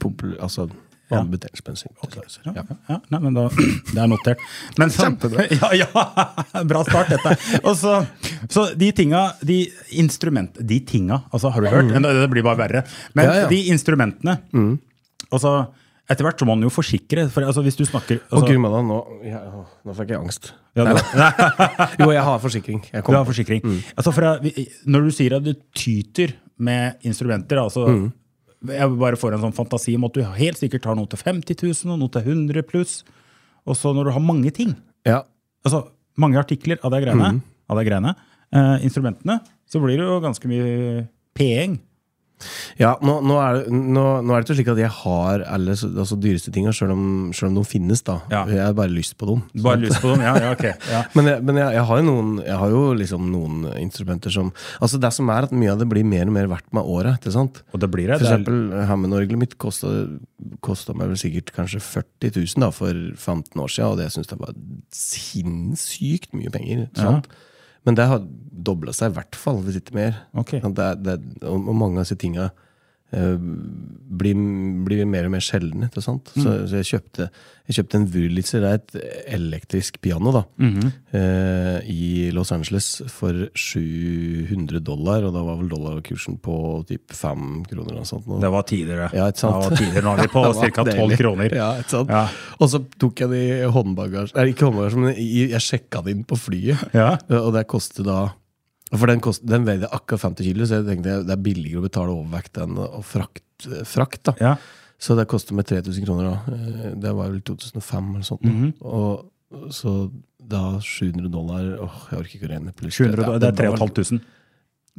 popul... 0.00 0.36
Altså 0.40 0.68
Ja. 1.10 1.22
synthesizer. 1.24 2.44
Ja, 2.54 2.64
Ja. 2.88 2.98
Nei, 3.10 3.20
men 3.24 3.34
da, 3.34 3.46
det 3.94 4.00
er 4.02 4.10
notert. 4.10 4.38
Men 4.78 4.90
sånn- 4.92 5.16
Ja, 5.62 5.70
ja, 5.72 6.64
bra 6.68 6.82
start, 6.84 7.08
dette. 7.14 7.32
Og 7.64 7.74
så, 7.80 7.94
så 8.52 8.66
de 8.76 8.90
tinga, 8.92 9.22
de 9.42 9.62
instrument... 10.00 10.58
De 10.60 10.80
tinga, 10.84 11.22
altså, 11.32 11.50
har 11.54 11.64
du 11.64 11.68
hørt? 11.72 11.88
Mm. 11.92 12.02
det 12.22 12.30
blir 12.30 12.44
bare 12.44 12.60
verre. 12.60 12.84
Men 13.14 13.28
Mm. 13.28 13.34
Ja, 13.42 13.48
de 13.48 13.60
instrumentene 13.72 14.38
altså, 15.32 15.68
Etter 16.08 16.24
hvert 16.24 16.40
så 16.40 16.46
må 16.48 16.54
man 16.56 16.64
jo 16.64 16.70
forsikre. 16.72 17.26
For 17.28 17.44
altså, 17.44 17.60
hvis 17.66 17.76
du 17.76 17.82
snakker 17.84 18.16
Å, 18.22 18.28
altså, 18.38 18.46
gud 18.48 18.60
malla, 18.64 18.78
nå, 18.80 19.00
ja, 19.28 19.42
nå 19.84 19.92
fikk 19.98 20.08
jeg 20.14 20.20
angst. 20.22 20.52
ja, 20.78 20.86
Nei, 20.88 21.02
Jo, 22.00 22.06
jeg 22.14 22.22
har 22.24 22.38
forsikring. 22.40 22.80
Jeg 22.94 23.04
du 23.04 23.12
har 23.12 23.26
forsikring. 23.28 23.60
forsikring. 23.60 23.96
Altså, 23.96 24.14
for, 24.16 24.22
når 24.88 25.04
du 25.04 25.10
sier 25.12 25.36
at 25.36 25.44
du 25.44 25.52
tyter 25.76 26.32
med 26.58 26.96
instrumenter 27.04 27.60
altså, 27.60 27.84
Jeg 28.66 28.90
bare 28.98 29.18
får 29.20 29.36
en 29.36 29.44
sånn 29.46 29.54
fantasi 29.54 29.94
om 29.94 30.06
at 30.08 30.16
du 30.16 30.22
helt 30.24 30.58
sikkert 30.58 30.86
har 30.88 30.96
noe 30.98 31.06
til 31.06 31.20
50 31.22 31.60
000 31.62 31.92
og 31.94 32.00
noe 32.00 32.10
til 32.10 32.22
100 32.26 32.64
pluss. 32.66 33.04
Og 33.68 33.76
så 33.78 33.92
når 33.94 34.08
du 34.08 34.14
har 34.16 34.24
mange 34.24 34.50
ting 34.54 34.74
Ja. 35.06 35.22
altså, 35.64 35.84
mange 36.18 36.38
artikler 36.40 36.78
av 36.82 36.90
de 36.90 37.00
greiene, 37.04 37.40
av 37.70 37.78
de 37.78 37.84
greiene 37.86 38.14
eh, 38.50 38.84
instrumentene, 38.84 39.38
så 39.68 39.78
blir 39.82 40.00
det 40.00 40.06
jo 40.08 40.18
ganske 40.24 40.48
mye 40.50 41.06
peeng. 41.38 41.78
Ja, 42.78 42.94
nå, 43.02 43.18
nå, 43.26 43.38
er 43.42 43.58
det, 43.58 43.72
nå, 43.74 44.04
nå 44.22 44.34
er 44.34 44.42
det 44.42 44.48
ikke 44.48 44.58
slik 44.60 44.70
at 44.72 44.80
jeg 44.80 44.92
har 45.00 45.44
alle 45.48 45.74
altså, 45.74 46.18
dyreste 46.20 46.52
tinga, 46.54 46.72
sjøl 46.74 46.92
om, 46.94 47.04
selv 47.36 47.50
om 47.52 47.58
de 47.58 47.64
finnes. 47.68 48.02
da 48.06 48.20
Ja. 48.32 48.44
Jeg 48.50 48.62
har 48.62 48.76
bare 48.78 48.92
lyst 48.92 49.16
på 49.18 49.28
dem. 49.30 49.42
Bare 49.64 49.82
lyst 49.82 50.00
på 50.02 50.12
dem? 50.12 50.24
Ja, 50.26 50.36
ja, 50.38 50.52
ok. 50.54 50.66
Ja. 50.88 51.02
Men, 51.12 51.26
jeg, 51.28 51.42
men 51.44 51.58
jeg, 51.58 51.74
jeg, 51.74 51.84
har 51.88 52.00
jo 52.00 52.04
noen, 52.06 52.30
jeg 52.46 52.58
har 52.60 52.72
jo 52.72 52.82
liksom 52.96 53.26
noen 53.32 53.66
instrumenter 53.76 54.32
som 54.32 54.52
Altså 54.78 55.00
Det 55.02 55.10
som 55.12 55.28
er 55.32 55.44
at 55.44 55.52
mye 55.52 55.72
av 55.74 55.82
det 55.82 55.88
blir 55.90 56.06
mer 56.06 56.30
og 56.30 56.34
mer 56.36 56.48
verdt 56.50 56.68
med 56.76 56.86
året. 56.86 57.18
Ikke 57.18 57.34
sant? 57.34 57.60
Og 57.74 57.82
det 57.82 57.90
blir 57.92 58.08
det. 58.08 58.20
For 58.20 58.30
eksempel 58.30 58.86
Hammond-orgelet 58.88 59.42
mitt 59.42 59.58
kosta, 59.60 60.94
meg 60.96 61.12
vel 61.12 61.20
sikkert 61.20 61.52
kanskje 61.56 61.82
40 61.84 62.32
000 62.38 62.64
da, 62.64 62.70
for 62.74 62.94
15 62.94 63.60
år 63.60 63.74
siden, 63.74 63.92
og 63.92 64.00
det 64.00 64.08
syns 64.14 64.32
jeg 64.32 64.40
var 64.40 64.56
sinnssykt 64.94 66.34
mye 66.38 66.52
penger. 66.54 66.86
Sant? 66.96 67.28
Men 67.88 67.96
det 67.96 68.04
har 68.04 68.20
dobla 68.68 68.92
seg 68.92 69.14
i 69.14 69.16
hvert 69.16 69.36
fall, 69.38 69.62
hvis 69.64 69.78
ikke 69.80 69.94
mer. 69.96 70.16
Okay. 70.36 70.60
Det, 70.60 70.88
det, 71.00 71.14
og 71.48 71.70
mange 71.72 71.96
av 71.96 72.04
disse 72.04 72.18
tinga 72.20 72.50
eh, 72.50 72.66
blir, 73.10 74.34
blir 74.84 75.06
mer 75.08 75.24
og 75.28 75.32
mer 75.32 75.40
sjelden. 75.44 75.86
Ikke 75.88 76.02
sant? 76.04 76.28
Så, 76.34 76.44
Mm. 76.48 76.66
så 76.68 76.76
jeg 76.82 76.88
kjøpte, 76.90 77.30
jeg 77.68 77.76
kjøpte 77.78 77.94
en 77.98 78.06
Wurlitzer, 78.12 78.60
det 78.60 78.68
er 78.68 78.74
et 78.74 79.34
elektrisk 79.38 80.00
piano, 80.00 80.32
da. 80.32 80.42
Mhm. 80.58 80.92
eh, 81.12 81.80
I 81.88 82.30
Los 82.32 82.52
Angeles 82.52 83.02
for 83.08 83.32
700 83.54 84.80
dollar, 84.84 85.24
og 85.24 85.32
da 85.32 85.42
var 85.42 85.56
vel 85.56 85.68
dollarkursen 85.68 86.38
på 86.40 86.84
typ 86.86 87.10
5 87.12 87.64
kroner 87.68 87.90
eller 87.92 88.02
noe 88.02 88.04
sånt. 88.04 88.26
nå. 88.26 88.40
Det 88.40 88.50
var 88.50 88.62
tidligere. 88.62 89.10
Ja, 89.14 89.28
ikke 89.30 89.38
sant? 89.38 89.62
Det 89.62 89.70
var 89.70 89.76
tidligere. 89.76 90.04
Nå 90.04 90.12
er 90.12 90.22
vi 90.22 90.28
på 90.28 90.44
ca. 90.74 90.84
12 90.84 91.16
kroner. 91.16 91.54
Ja, 91.54 91.70
ikke 91.80 91.90
sant? 91.90 92.08
Ja. 92.10 92.28
Og 92.60 92.68
så 92.68 92.84
tok 92.98 93.20
jeg 93.20 93.30
det 93.30 93.42
i 93.64 93.70
håndbagasje 93.72 94.34
Nei, 94.36 94.52
ikke 94.52 94.68
håndbagasje, 94.68 94.96
men 94.98 95.14
i- 95.16 95.48
jeg 95.50 95.60
sjekka 95.60 96.04
det 96.04 96.16
inn 96.16 96.24
på 96.24 96.36
flyet. 96.36 96.92
Ja. 96.94 97.16
Og 97.30 97.52
det 97.54 97.66
kostet 97.68 98.04
da 98.04 98.32
For 98.96 99.06
den, 99.10 99.20
kost, 99.20 99.42
den 99.44 99.66
veide 99.68 99.88
akkurat 99.92 100.22
50 100.32 100.46
kilo, 100.46 100.64
så 100.64 100.78
jeg 100.78 100.86
tenkte 100.88 101.18
det 101.28 101.34
er 101.34 101.42
billigere 101.44 101.82
å 101.82 101.84
betale 101.84 102.14
overvekt 102.14 102.56
enn 102.62 102.78
å 102.80 103.02
frakt, 103.04 103.66
frakt 103.84 104.22
da. 104.30 104.34
Ja. 104.40 104.54
Så 104.98 105.14
det 105.18 105.26
koster 105.30 105.54
meg 105.54 105.66
3000 105.68 106.06
kroner 106.06 106.30
da. 106.30 106.54
Eh, 106.54 106.94
Det 106.96 107.12
var 107.14 107.28
vel 107.28 107.40
2005 107.42 108.14
eller 108.14 108.24
sånt. 108.26 108.42
Mhm. 108.48 108.72
Og 108.80 109.28
så 109.72 110.10
da 110.48 110.78
700 110.80 111.28
dollar 111.30 111.76
Åh, 111.84 111.98
jeg 112.10 112.18
orker 112.18 112.34
ikke 112.38 112.48
å 112.48 112.52
regne. 112.54 112.72
pluss 112.74 112.96
700, 112.96 113.22
Ja, 113.28 113.38
det 113.38 113.48
er 113.48 113.56
3500. 113.76 114.20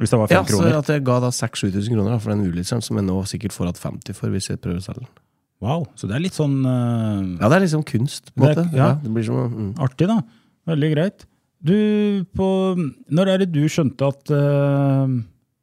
Hvis 0.00 0.10
det 0.10 0.18
var 0.18 0.28
5 0.28 0.34
Ja, 0.36 0.42
så 0.44 0.56
kroner. 0.56 0.78
at 0.78 0.86
jeg 0.86 1.04
ga 1.04 1.20
da 1.20 1.28
6000-7000 1.30 1.90
kroner 1.92 2.10
da, 2.14 2.18
for 2.18 2.30
den 2.30 2.46
ulysseren, 2.46 2.82
som 2.82 2.96
jeg 2.96 3.04
nå 3.06 3.18
sikkert 3.26 3.52
får 3.52 3.66
hatt 3.66 3.78
50 3.82 4.14
for 4.14 4.28
hvis 4.30 4.48
jeg 4.48 4.60
prøver 4.62 4.78
å 4.78 4.86
selge 4.86 5.00
den. 5.04 5.08
Wow. 5.60 5.84
Så 5.94 6.08
det 6.08 6.14
er 6.16 6.20
litt 6.24 6.32
sånn 6.38 6.64
uh... 6.64 7.36
Ja, 7.42 7.48
det 7.50 7.56
er 7.58 7.66
liksom 7.66 7.84
kunst, 7.84 8.32
på 8.34 8.46
en 8.46 8.54
Det 8.54 8.56
er- 8.56 8.64
måte. 8.64 8.76
ja. 8.76 8.86
Ja. 8.86 8.94
det 8.94 9.12
blir 9.12 9.24
som 9.26 9.36
mm. 9.52 9.74
artig, 9.78 10.06
da. 10.08 10.22
Veldig 10.66 10.90
greit. 10.94 11.26
Du, 11.60 12.24
på 12.36 12.46
Når 13.12 13.28
er 13.28 13.42
det 13.42 13.50
du 13.52 13.66
skjønte 13.68 14.06
at 14.08 14.30
uh, 14.32 15.04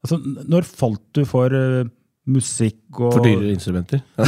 Altså, 0.06 0.20
når 0.22 0.68
falt 0.70 1.01
du 1.18 1.24
for 1.25 1.50
uh, 1.50 1.88
musikk 2.27 3.00
og 3.00 3.16
For 3.16 3.24
dyrere 3.24 3.54
instrumenter. 3.56 4.01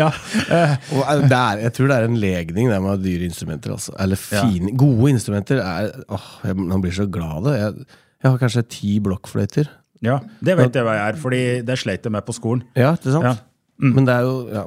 ja. 0.00 0.08
eh, 0.12 0.74
Og 0.92 1.02
eh, 1.02 1.22
det 1.24 1.38
er, 1.38 1.62
jeg 1.64 1.74
tror 1.76 1.88
det 1.88 1.96
er 1.96 2.08
en 2.08 2.18
legning 2.20 2.68
der 2.70 2.82
med 2.84 3.04
dyre 3.04 3.24
instrumenter. 3.28 3.72
Altså. 3.74 3.94
Eller 4.02 4.20
fine, 4.20 4.74
gode 4.78 5.14
instrumenter. 5.14 5.62
Er, 5.64 5.90
åh, 6.12 6.28
jeg, 6.44 6.58
man 6.60 6.84
blir 6.84 6.94
så 6.96 7.06
glad 7.12 7.38
av 7.38 7.48
det. 7.48 7.54
Jeg, 7.62 7.88
jeg 8.22 8.30
har 8.30 8.42
kanskje 8.44 8.64
ti 8.76 8.92
blokkfløyter. 9.04 9.72
ja. 10.04 10.18
Det 10.44 10.58
vet 10.58 10.76
jeg 10.76 10.86
hva 10.86 10.98
jeg 10.98 11.14
er, 11.14 11.20
fordi 11.24 11.42
det 11.66 11.78
sleit 11.80 12.04
jeg 12.04 12.12
med 12.12 12.28
på 12.28 12.36
skolen. 12.36 12.62
Ja, 12.76 12.92
ikke 12.98 13.16
sant? 13.16 13.30
Ja. 13.30 13.34
Mm. 13.82 13.96
Men 13.96 14.06
det 14.06 14.14
er 14.14 14.28
jo 14.28 14.34
ja. 14.52 14.64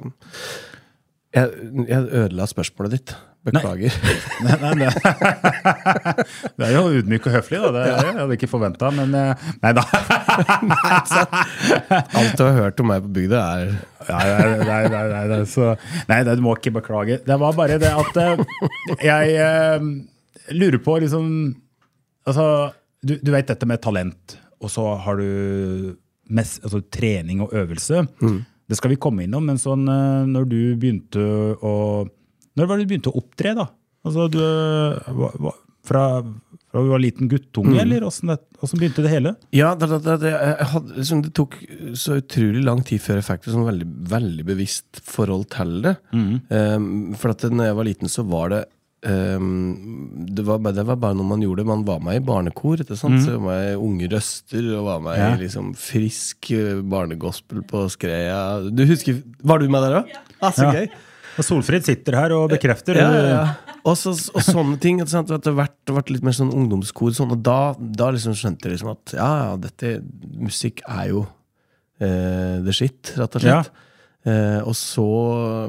jeg, 1.38 1.72
jeg 1.88 2.10
ødela 2.24 2.50
spørsmålet 2.50 2.98
ditt. 2.98 3.16
Beklager. 3.46 3.94
Nei, 4.46 4.56
nei, 4.62 4.72
nei. 4.80 4.90
Det 6.58 6.66
er 6.66 6.72
jo 6.74 6.88
ydmyk 6.98 7.28
og 7.30 7.36
høflig, 7.38 7.60
da. 7.62 7.70
Det 7.76 7.84
ja. 7.86 7.98
jeg 8.02 8.16
hadde 8.18 8.38
ikke 8.40 8.50
forventa, 8.50 8.90
men 8.96 9.14
eh, 9.20 9.44
Nei 9.62 9.74
da. 9.78 9.84
Alt 12.18 12.40
du 12.40 12.42
har 12.42 12.58
hørt 12.58 12.82
om 12.82 12.90
meg 12.90 13.06
på 13.06 13.12
bygda, 13.20 13.44
er 13.60 13.76
Nei, 14.06 14.24
nei, 14.30 14.48
nei, 14.66 14.80
nei, 14.94 15.04
nei, 15.12 15.22
nei, 15.30 15.38
så, 15.50 15.76
nei, 16.10 16.20
nei, 16.26 16.36
du 16.38 16.42
må 16.46 16.56
ikke 16.58 16.74
beklage. 16.80 17.20
Det 17.26 17.38
var 17.42 17.54
bare 17.58 17.78
det 17.82 17.94
at 17.94 18.20
eh, 18.22 18.42
jeg 19.06 19.38
eh, 19.46 19.88
lurer 20.58 20.82
på 20.82 20.98
liksom 21.06 21.30
Altså, 22.26 22.74
du, 23.06 23.20
du 23.22 23.30
vet 23.30 23.46
dette 23.52 23.68
med 23.70 23.78
talent, 23.86 24.40
og 24.58 24.72
så 24.74 24.96
har 25.06 25.20
du 25.22 25.94
mest, 26.34 26.64
altså, 26.66 26.80
trening 26.90 27.44
og 27.46 27.54
øvelse. 27.54 28.02
Det 28.66 28.78
skal 28.80 28.96
vi 28.96 28.98
komme 28.98 29.28
innom, 29.28 29.46
men 29.46 29.62
sånn 29.62 29.86
eh, 29.86 30.24
når 30.26 30.48
du 30.50 30.60
begynte 30.82 31.22
å 31.62 31.76
Når 32.56 32.68
var 32.70 32.78
det 32.78 32.86
du 32.88 32.92
begynte 32.94 33.12
å 33.14 33.20
opptre, 33.22 33.56
da? 33.58 33.68
Altså, 34.06 34.28
du 34.32 34.40
hva- 34.40 35.36
hva- 35.42 35.56
Fra, 35.86 36.02
fra 36.72 36.82
du 36.82 36.88
var 36.90 36.98
liten 37.04 37.28
guttunge, 37.30 37.78
eller 37.82 38.02
åssen 38.08 38.32
begynte 38.80 39.04
det 39.06 39.12
hele? 39.12 39.36
Ja, 39.54 39.76
det, 39.78 39.86
det, 40.02 40.16
det, 40.24 40.32
jeg 40.34 40.66
hadde, 40.72 40.96
liksom, 40.98 41.20
det 41.22 41.34
tok 41.38 41.58
så 41.94 42.16
utrolig 42.22 42.64
lang 42.66 42.82
tid 42.88 43.04
før 43.06 43.20
jeg 43.20 43.28
fikk 43.28 43.46
et 43.46 43.54
sånn 43.54 43.68
veldig, 43.68 43.86
veldig 44.10 44.46
bevisst 44.48 45.02
forhold 45.06 45.46
til 45.54 45.76
det. 45.86 45.94
Um, 46.16 47.14
for 47.22 47.36
at 47.36 47.46
når 47.54 47.70
jeg 47.70 47.78
var 47.78 47.86
liten, 47.92 48.10
så 48.10 48.26
var 48.26 48.50
det 48.56 48.64
um, 49.06 50.26
det, 50.26 50.42
var, 50.48 50.58
bare- 50.66 50.76
det 50.80 50.88
var 50.90 50.98
bare 51.06 51.18
noe 51.20 51.30
man 51.36 51.44
gjorde. 51.46 51.66
Man 51.70 51.86
var 51.86 52.02
med 52.02 52.18
i 52.18 52.26
barnekor. 52.26 52.82
Ikke 52.82 52.98
sant? 52.98 53.22
Så 53.26 53.38
var 53.46 53.62
jeg 53.62 53.78
Unge 53.86 54.10
Røster 54.12 54.72
og 54.80 54.86
var 54.90 55.00
med 55.06 55.20
Ja. 55.22 55.32
i 55.36 55.44
liksom 55.46 55.74
frisk 55.78 56.50
eh, 56.58 56.82
barnegospel 56.82 57.62
på 57.70 57.86
Skreia. 57.94 58.42
Du 58.74 58.86
husker, 58.90 59.22
Var 59.44 59.60
du 59.62 59.70
med 59.70 59.86
der 59.86 60.00
òg? 60.02 60.16
Ah, 60.42 60.50
så 60.52 60.66
Ja. 60.66 60.80
gøy! 60.82 60.90
Solfrid 61.44 61.88
sitter 61.88 62.16
her 62.20 62.36
og 62.38 62.50
bekrefter. 62.54 63.00
Ja, 63.02 63.10
ja, 63.12 63.24
ja. 63.28 63.76
Og, 63.86 63.98
så, 64.00 64.14
og 64.16 64.44
sånne 64.46 64.80
ting. 64.82 65.02
Sant? 65.10 65.30
Etter 65.30 65.52
det 65.52 65.54
har 65.54 65.62
vært, 65.66 65.78
det 65.86 66.16
litt 66.16 66.26
mer 66.26 66.36
sånn 66.38 66.54
ungdomskor. 66.56 67.14
Sånn, 67.16 67.34
og 67.36 67.42
da, 67.46 67.76
da 67.76 68.12
liksom 68.16 68.38
skjønte 68.38 68.70
jeg 68.70 68.78
liksom 68.78 68.94
at 68.96 69.16
ja, 69.18 69.32
ja, 69.44 69.56
dette 69.62 69.98
musikk 70.42 70.82
er 70.88 71.10
jo 71.12 71.26
eh, 72.00 72.62
the 72.66 72.76
shit, 72.76 73.14
rett 73.20 73.38
og 73.38 73.46
slett. 73.46 73.74
Eh, 74.26 74.62
og, 74.66 74.74
så, 74.74 75.06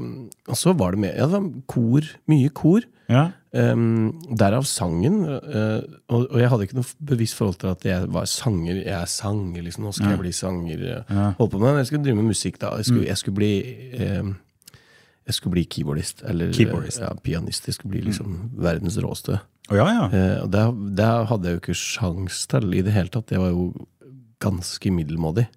og 0.00 0.56
så 0.56 0.72
var 0.80 0.94
det 0.94 1.02
med, 1.02 1.16
Ja, 1.18 1.26
det 1.28 1.36
var 1.36 1.50
kor. 1.68 2.06
Mye 2.30 2.52
kor. 2.56 2.86
Ja. 3.12 3.28
Um, 3.56 4.10
derav 4.36 4.64
sangen. 4.68 5.20
Uh, 5.24 5.84
og, 6.08 6.26
og 6.26 6.40
jeg 6.40 6.50
hadde 6.52 6.66
ikke 6.66 6.78
noe 6.80 7.06
bevisst 7.12 7.36
forhold 7.38 7.60
til 7.60 7.70
at 7.72 7.84
jeg 7.88 8.08
var 8.12 8.26
sanger. 8.30 8.80
Jeg 8.80 8.96
er 8.96 9.12
sanger, 9.12 9.62
liksom. 9.64 9.86
Nå 9.86 9.92
skal 9.96 10.14
jeg 10.14 10.22
bli 10.24 10.32
sanger. 10.36 10.88
Ja. 10.88 11.28
Holdt 11.38 11.52
på 11.52 11.60
med, 11.62 11.78
jeg 11.82 11.92
skulle 11.92 12.08
drive 12.08 12.18
med 12.22 12.32
musikk 12.32 12.58
da. 12.64 12.74
Jeg 12.80 12.90
skulle, 12.90 13.06
jeg 13.08 13.20
skulle 13.20 13.38
bli 13.38 13.52
eh, 14.00 14.32
jeg 15.26 15.34
skulle 15.34 15.56
bli 15.56 15.66
keyboardist. 15.66 16.22
Eller 16.28 16.52
Keyboardist. 16.54 17.02
Ja, 17.02 17.10
pianist. 17.22 17.66
Jeg 17.66 17.76
skulle 17.76 17.96
bli 17.96 18.04
liksom 18.06 18.38
verdens 18.62 18.98
råeste. 19.02 19.40
Oh, 19.66 19.74
ja, 19.74 19.86
ja. 19.90 20.06
Eh, 20.14 20.38
og 20.44 20.50
det, 20.54 20.64
det 20.98 21.10
hadde 21.32 21.48
jeg 21.48 21.56
jo 21.56 21.62
ikke 21.64 21.78
sjans 21.80 22.44
til 22.50 22.76
i 22.78 22.82
det 22.86 22.94
hele 22.94 23.10
tatt. 23.10 23.34
Jeg 23.34 23.42
var 23.42 23.50
jo 23.50 23.72
ganske 24.42 24.92
middelmådig. 24.94 25.48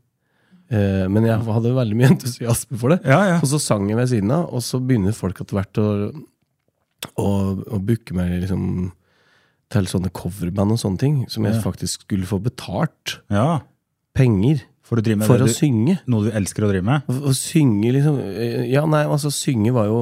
Eh, 0.74 1.06
men 1.10 1.28
jeg 1.28 1.46
hadde 1.46 1.76
veldig 1.78 1.98
mye 2.00 2.12
entusiasme 2.16 2.80
for 2.82 2.96
det. 2.96 3.02
Ja, 3.06 3.22
ja. 3.36 3.38
Og 3.38 3.50
så 3.52 3.62
sang 3.62 3.86
jeg 3.90 4.00
ved 4.00 4.10
siden 4.12 4.34
av, 4.34 4.48
og 4.50 4.66
så 4.66 4.82
begynner 4.82 5.18
folk 5.18 5.42
etter 5.44 5.60
hvert 5.60 5.82
å, 5.82 5.90
å, 7.14 7.30
å 7.78 7.82
booke 7.86 8.18
meg 8.18 8.40
liksom 8.42 8.66
til 9.70 9.90
sånne 9.90 10.10
coverband 10.18 10.74
og 10.74 10.82
sånne 10.82 11.02
ting, 11.02 11.18
som 11.30 11.46
jeg 11.46 11.62
faktisk 11.62 12.08
skulle 12.08 12.26
få 12.26 12.40
betalt 12.42 13.20
ja. 13.30 13.62
penger 14.18 14.64
For 14.90 14.98
å 14.98 15.04
drive 15.06 15.20
med 15.22 15.30
for 15.30 15.38
det 15.38 15.46
å 15.46 15.52
du, 15.52 15.54
synge. 15.54 16.00
noe 16.10 16.26
du 16.26 16.32
elsker 16.34 16.66
å 16.66 16.70
drive 16.72 16.86
med? 16.88 17.10
Å, 17.14 17.34
synge 17.38 17.92
liksom 17.94 18.16
Ja, 18.72 18.86
nei, 18.90 19.04
altså 19.06 19.30
synge 19.34 19.72
var 19.76 19.86
jo 19.92 20.00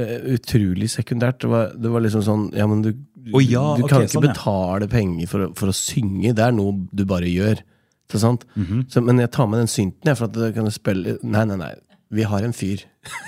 eh, 0.00 0.16
utrolig 0.38 0.88
sekundært. 0.88 1.42
Det 1.44 1.50
var, 1.52 1.74
det 1.76 1.92
var 1.92 2.00
liksom 2.06 2.24
sånn 2.24 2.46
Ja, 2.56 2.64
men 2.70 2.80
du, 2.86 2.90
Å 3.36 3.42
ja, 3.44 3.66
du 3.76 3.84
ok, 3.84 3.90
kan 3.92 4.06
ikke 4.06 4.14
sånn, 4.16 4.24
ja. 4.24 4.32
betale 4.32 4.88
penger 4.88 5.28
for, 5.28 5.46
å- 5.48 5.52
for 5.60 5.68
å 5.72 5.76
synge. 5.76 6.32
Det 6.36 6.44
er 6.46 6.56
noe 6.56 6.72
du 6.92 7.04
bare 7.08 7.28
gjør. 7.28 7.60
Ikke 8.08 8.20
sant? 8.20 8.42
Mhm. 8.56 8.86
så, 8.92 9.00
men 9.04 9.20
jeg 9.22 9.30
tar 9.32 9.46
med 9.48 9.60
den 9.62 9.70
synten, 9.72 10.08
jeg, 10.08 10.16
for 10.20 10.28
at 10.28 10.34
det 10.36 10.50
kan 10.56 10.66
spille 10.72 11.18
Nei, 11.24 11.44
nei, 11.48 11.56
nei. 11.60 11.74
Vi 12.14 12.22
har 12.30 12.44
en 12.46 12.52
fyr. 12.54 12.82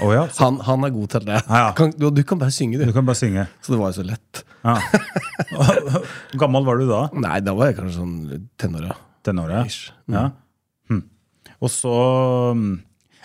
Å 0.05 0.11
ja. 0.15 0.25
Så, 0.31 0.45
Han, 0.45 0.59
han 0.63 0.85
er 0.87 0.93
god 0.95 1.09
til 1.11 1.25
det. 1.27 1.39
Ja, 1.49 1.57
ja. 1.67 1.71
Kan, 1.77 1.93
du, 1.97 2.09
du 2.15 2.21
kan 2.29 2.39
bare 2.39 2.53
synge, 2.55 2.79
du 2.79 2.85
du. 2.87 2.93
kan 2.95 3.05
bare 3.09 3.19
synge. 3.19 3.47
Så 3.65 3.73
det 3.75 3.79
var 3.81 3.91
jo 3.93 4.01
så 4.01 4.05
lett. 4.07 4.45
Ja. 4.65 4.77
Gammel 6.41 6.65
var 6.69 6.79
du 6.81 6.87
da? 6.89 7.01
Nei, 7.19 7.39
da 7.45 7.55
var 7.57 7.71
jeg 7.71 7.79
kanskje 7.81 7.97
sånn 7.99 8.49
tenåra. 8.61 9.65
Ish. 9.67 9.91
Ja. 10.13 10.29
Hm. 10.91 11.03
Og 11.61 11.73
så 11.73 11.97
mm, 12.57 12.73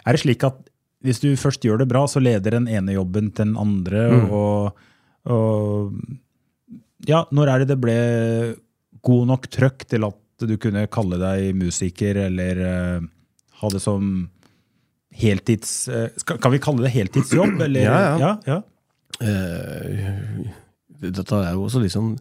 er 0.06 0.16
det 0.16 0.24
slik 0.24 0.46
at 0.48 0.60
hvis 1.02 1.22
du 1.24 1.32
først 1.40 1.64
gjør 1.66 1.82
det 1.82 1.90
bra, 1.90 2.04
så 2.10 2.22
leder 2.22 2.60
den 2.60 2.68
ene 2.70 2.94
jobben 2.94 3.32
til 3.34 3.50
den 3.50 3.56
andre, 3.58 4.04
og, 4.30 4.84
og 5.26 5.96
Ja, 7.10 7.24
når 7.34 7.50
er 7.50 7.64
det 7.64 7.72
det 7.72 7.80
ble 7.82 7.96
god 9.02 9.24
nok 9.32 9.48
trøkk 9.50 9.88
til 9.90 10.06
at 10.06 10.46
du 10.46 10.54
kunne 10.62 10.86
kalle 10.94 11.18
deg 11.22 11.56
musiker, 11.58 12.20
eller 12.28 12.62
uh, 12.62 13.08
ha 13.62 13.72
det 13.74 13.82
som 13.82 14.12
heltids... 15.18 15.90
Uh, 15.90 16.14
skal, 16.22 16.38
kan 16.42 16.54
vi 16.54 16.62
kalle 16.62 16.86
det 16.86 16.94
heltidsjobb, 16.94 17.58
eller? 17.66 17.82
Ja, 17.82 17.98
ja. 17.98 18.14
ja, 18.22 18.32
ja. 18.54 18.60
Uh, 19.22 20.46
dette 21.02 21.42
er 21.42 21.58
jo 21.58 21.66
også 21.66 21.82
litt 21.82 21.94
sånn 21.96 22.14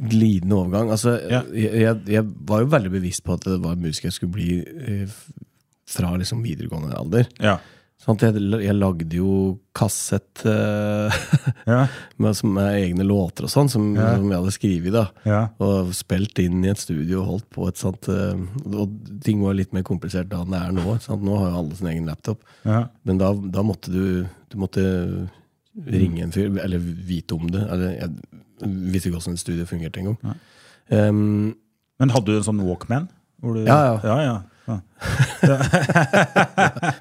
glidende 0.00 0.56
overgang. 0.56 0.90
Altså, 0.94 1.18
Ja. 1.30 1.42
jeg, 1.52 2.00
jeg, 2.08 2.24
var 2.48 2.62
jo 2.64 2.70
veldig 2.72 2.90
bevisst 2.94 3.24
på 3.26 3.34
at 3.36 3.44
det 3.44 3.58
var 3.60 3.76
musiker 3.76 4.08
jeg 4.08 4.16
skulle 4.16 4.32
bli 4.32 4.62
eh, 4.64 5.18
fra 5.90 6.14
liksom 6.16 6.42
videregående 6.46 6.96
alder. 6.96 7.28
ja. 7.40 7.58
Sånn 8.00 8.16
at 8.16 8.22
jeg, 8.32 8.40
jeg 8.64 8.72
lagde 8.78 9.12
jo 9.18 9.32
kassett 9.76 10.40
eh, 10.48 11.12
ja. 11.68 11.82
med, 12.16 12.38
med 12.48 12.68
egne 12.78 13.04
låter 13.04 13.44
og 13.44 13.50
sånn, 13.52 13.68
som, 13.68 13.90
Ja. 13.92 14.14
som 14.16 14.30
jeg 14.32 14.38
hadde 14.40 14.54
skrevet. 14.56 14.92
da. 14.94 15.02
ja. 15.28 15.40
Og 15.60 15.90
spilt 15.92 16.40
inn 16.40 16.64
i 16.64 16.70
et 16.72 16.80
studio 16.80 17.18
og 17.20 17.26
holdt 17.34 17.48
på 17.52 17.66
et 17.68 17.76
sånt 17.76 18.08
eh, 18.08 18.40
Og 18.72 18.94
ting 19.20 19.42
var 19.44 19.52
litt 19.58 19.74
mer 19.76 19.84
komplisert 19.84 20.30
da 20.32 20.40
enn 20.40 20.56
det 20.56 20.62
er 20.62 20.72
nå. 20.78 20.96
Sant? 21.04 21.20
Nå 21.28 21.36
har 21.42 21.50
jo 21.52 21.58
alle 21.60 21.76
sin 21.76 21.90
egen 21.92 22.08
laptop. 22.08 22.40
ja. 22.64 22.86
Men 23.04 23.20
da, 23.20 23.34
da 23.36 23.66
måtte 23.68 23.92
du 23.92 24.24
Du 24.48 24.56
måtte 24.64 25.28
ringe 25.86 26.24
en 26.24 26.32
fyr, 26.32 26.48
eller 26.56 26.80
vite 26.80 27.36
om 27.36 27.52
det. 27.52 27.66
Eller 27.68 27.98
jeg 28.00 28.10
visste 28.64 29.08
ikke 29.10 29.18
hvordan 29.18 29.36
et 29.38 29.42
studio 29.42 29.66
fungerte 29.68 30.00
engang. 30.02 30.18
Um, 30.90 31.54
Men 32.00 32.12
hadde 32.14 32.30
du 32.32 32.36
en 32.38 32.46
sånn 32.46 32.62
Walkman? 32.66 33.08
Du, 33.40 33.62
Ja, 33.64 33.78
ja. 33.88 33.94
ja, 34.04 34.16
ja. 34.26 34.36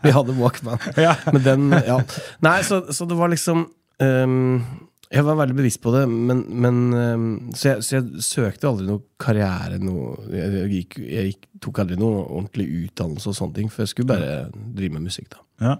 vi 0.03 0.11
hadde 0.15 0.33
Walkman. 0.39 0.79
Ja. 0.97 1.15
Men 1.33 1.43
den 1.43 1.71
Ja. 1.85 1.99
Nei, 2.45 2.61
så, 2.65 2.81
så 2.93 3.05
det 3.09 3.17
var 3.19 3.29
liksom 3.29 3.65
um, 3.99 4.63
Jeg 5.11 5.25
var 5.25 5.35
veldig 5.41 5.55
bevisst 5.57 5.81
på 5.83 5.91
det, 5.93 6.03
men, 6.09 6.43
men 6.61 6.75
ehm, 6.93 7.27
så, 7.57 7.67
jeg, 7.73 7.83
så 7.85 7.95
jeg 7.97 8.03
søkte 8.25 8.67
aldri 8.69 8.85
noe 8.85 9.01
karriere. 9.21 9.79
Noe, 9.81 10.13
jeg, 10.29 10.67
gikk, 10.75 10.99
jeg 11.01 11.23
gikk, 11.31 11.47
tok 11.65 11.79
aldri 11.81 11.97
noe 11.97 12.19
ordentlig 12.27 12.67
utdannelse 12.85 13.27
og 13.31 13.35
sånne 13.39 13.55
ting, 13.57 13.69
for 13.73 13.81
jeg 13.83 13.89
skulle 13.95 14.11
bare 14.11 14.29
drive 14.53 14.93
med 14.93 15.07
musikk. 15.09 15.27
da. 15.33 15.39
Ja. 15.65 15.73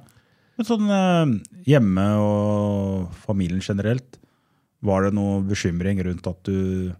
Men 0.57 0.65
sånn 0.67 0.89
hjemme 1.69 2.05
og 2.19 3.13
familien 3.23 3.61
generelt, 3.63 4.17
var 4.85 5.05
det 5.05 5.15
noe 5.17 5.41
bekymring 5.47 5.99
rundt 6.07 6.27
at 6.29 6.39
du 6.47 6.91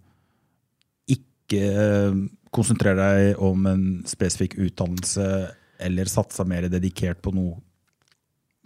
ikke 1.10 1.64
eh, 1.64 2.20
konsentrerer 2.56 3.00
deg 3.00 3.42
om 3.46 3.66
en 3.70 3.84
spesifikk 4.10 4.58
utdannelse, 4.60 5.26
eller 5.80 6.12
satsa 6.12 6.46
mer 6.48 6.68
dedikert 6.72 7.22
på 7.24 7.34
noe? 7.36 7.60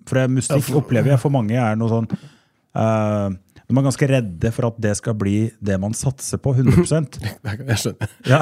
For 0.09 0.19
jeg 0.19 0.33
musikk 0.33 0.75
opplever 0.75 1.13
jeg 1.13 1.21
for 1.21 1.31
mange 1.31 1.55
er 1.55 1.77
noe 1.79 1.87
sånn 1.87 2.07
uh, 2.11 3.29
De 3.31 3.71
er 3.71 3.85
ganske 3.85 4.07
redde 4.09 4.49
for 4.51 4.67
at 4.67 4.81
det 4.83 4.91
skal 4.99 5.15
bli 5.15 5.37
det 5.63 5.77
man 5.79 5.95
satser 5.95 6.41
på 6.43 6.51
100 6.57 6.83
Jeg 7.69 7.77
skjønner. 7.79 8.17
ja. 8.27 8.41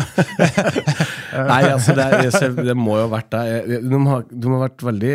Nei, 1.52 1.60
altså, 1.70 1.94
det, 1.98 2.08
er, 2.08 2.56
det 2.58 2.76
må 2.76 2.98
jo 2.98 3.06
ha 3.06 3.12
vært 3.12 3.30
det. 3.36 3.82
De 3.86 4.00
har, 4.08 4.26
de 4.32 4.56
har 4.56 4.64
vært 4.66 4.84
veldig 4.84 5.14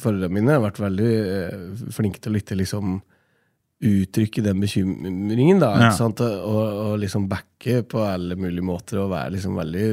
Foreldrene 0.00 0.38
mine 0.38 0.56
har 0.56 0.64
vært 0.64 0.80
veldig 0.82 1.12
eh, 1.12 1.84
flinke 1.94 2.22
til 2.22 2.32
å 2.32 2.38
lytte, 2.38 2.56
liksom 2.58 2.96
uttrykke 3.84 4.42
den 4.44 4.62
bekymringen, 4.62 5.60
da. 5.62 5.72
Ja. 5.82 5.90
Sant? 5.96 6.20
Og, 6.24 6.62
og 6.86 6.96
liksom 7.02 7.28
backe 7.30 7.82
på 7.88 8.00
alle 8.06 8.36
mulige 8.40 8.64
måter 8.64 9.02
og 9.02 9.10
være 9.12 9.34
liksom 9.36 9.58
veldig 9.60 9.86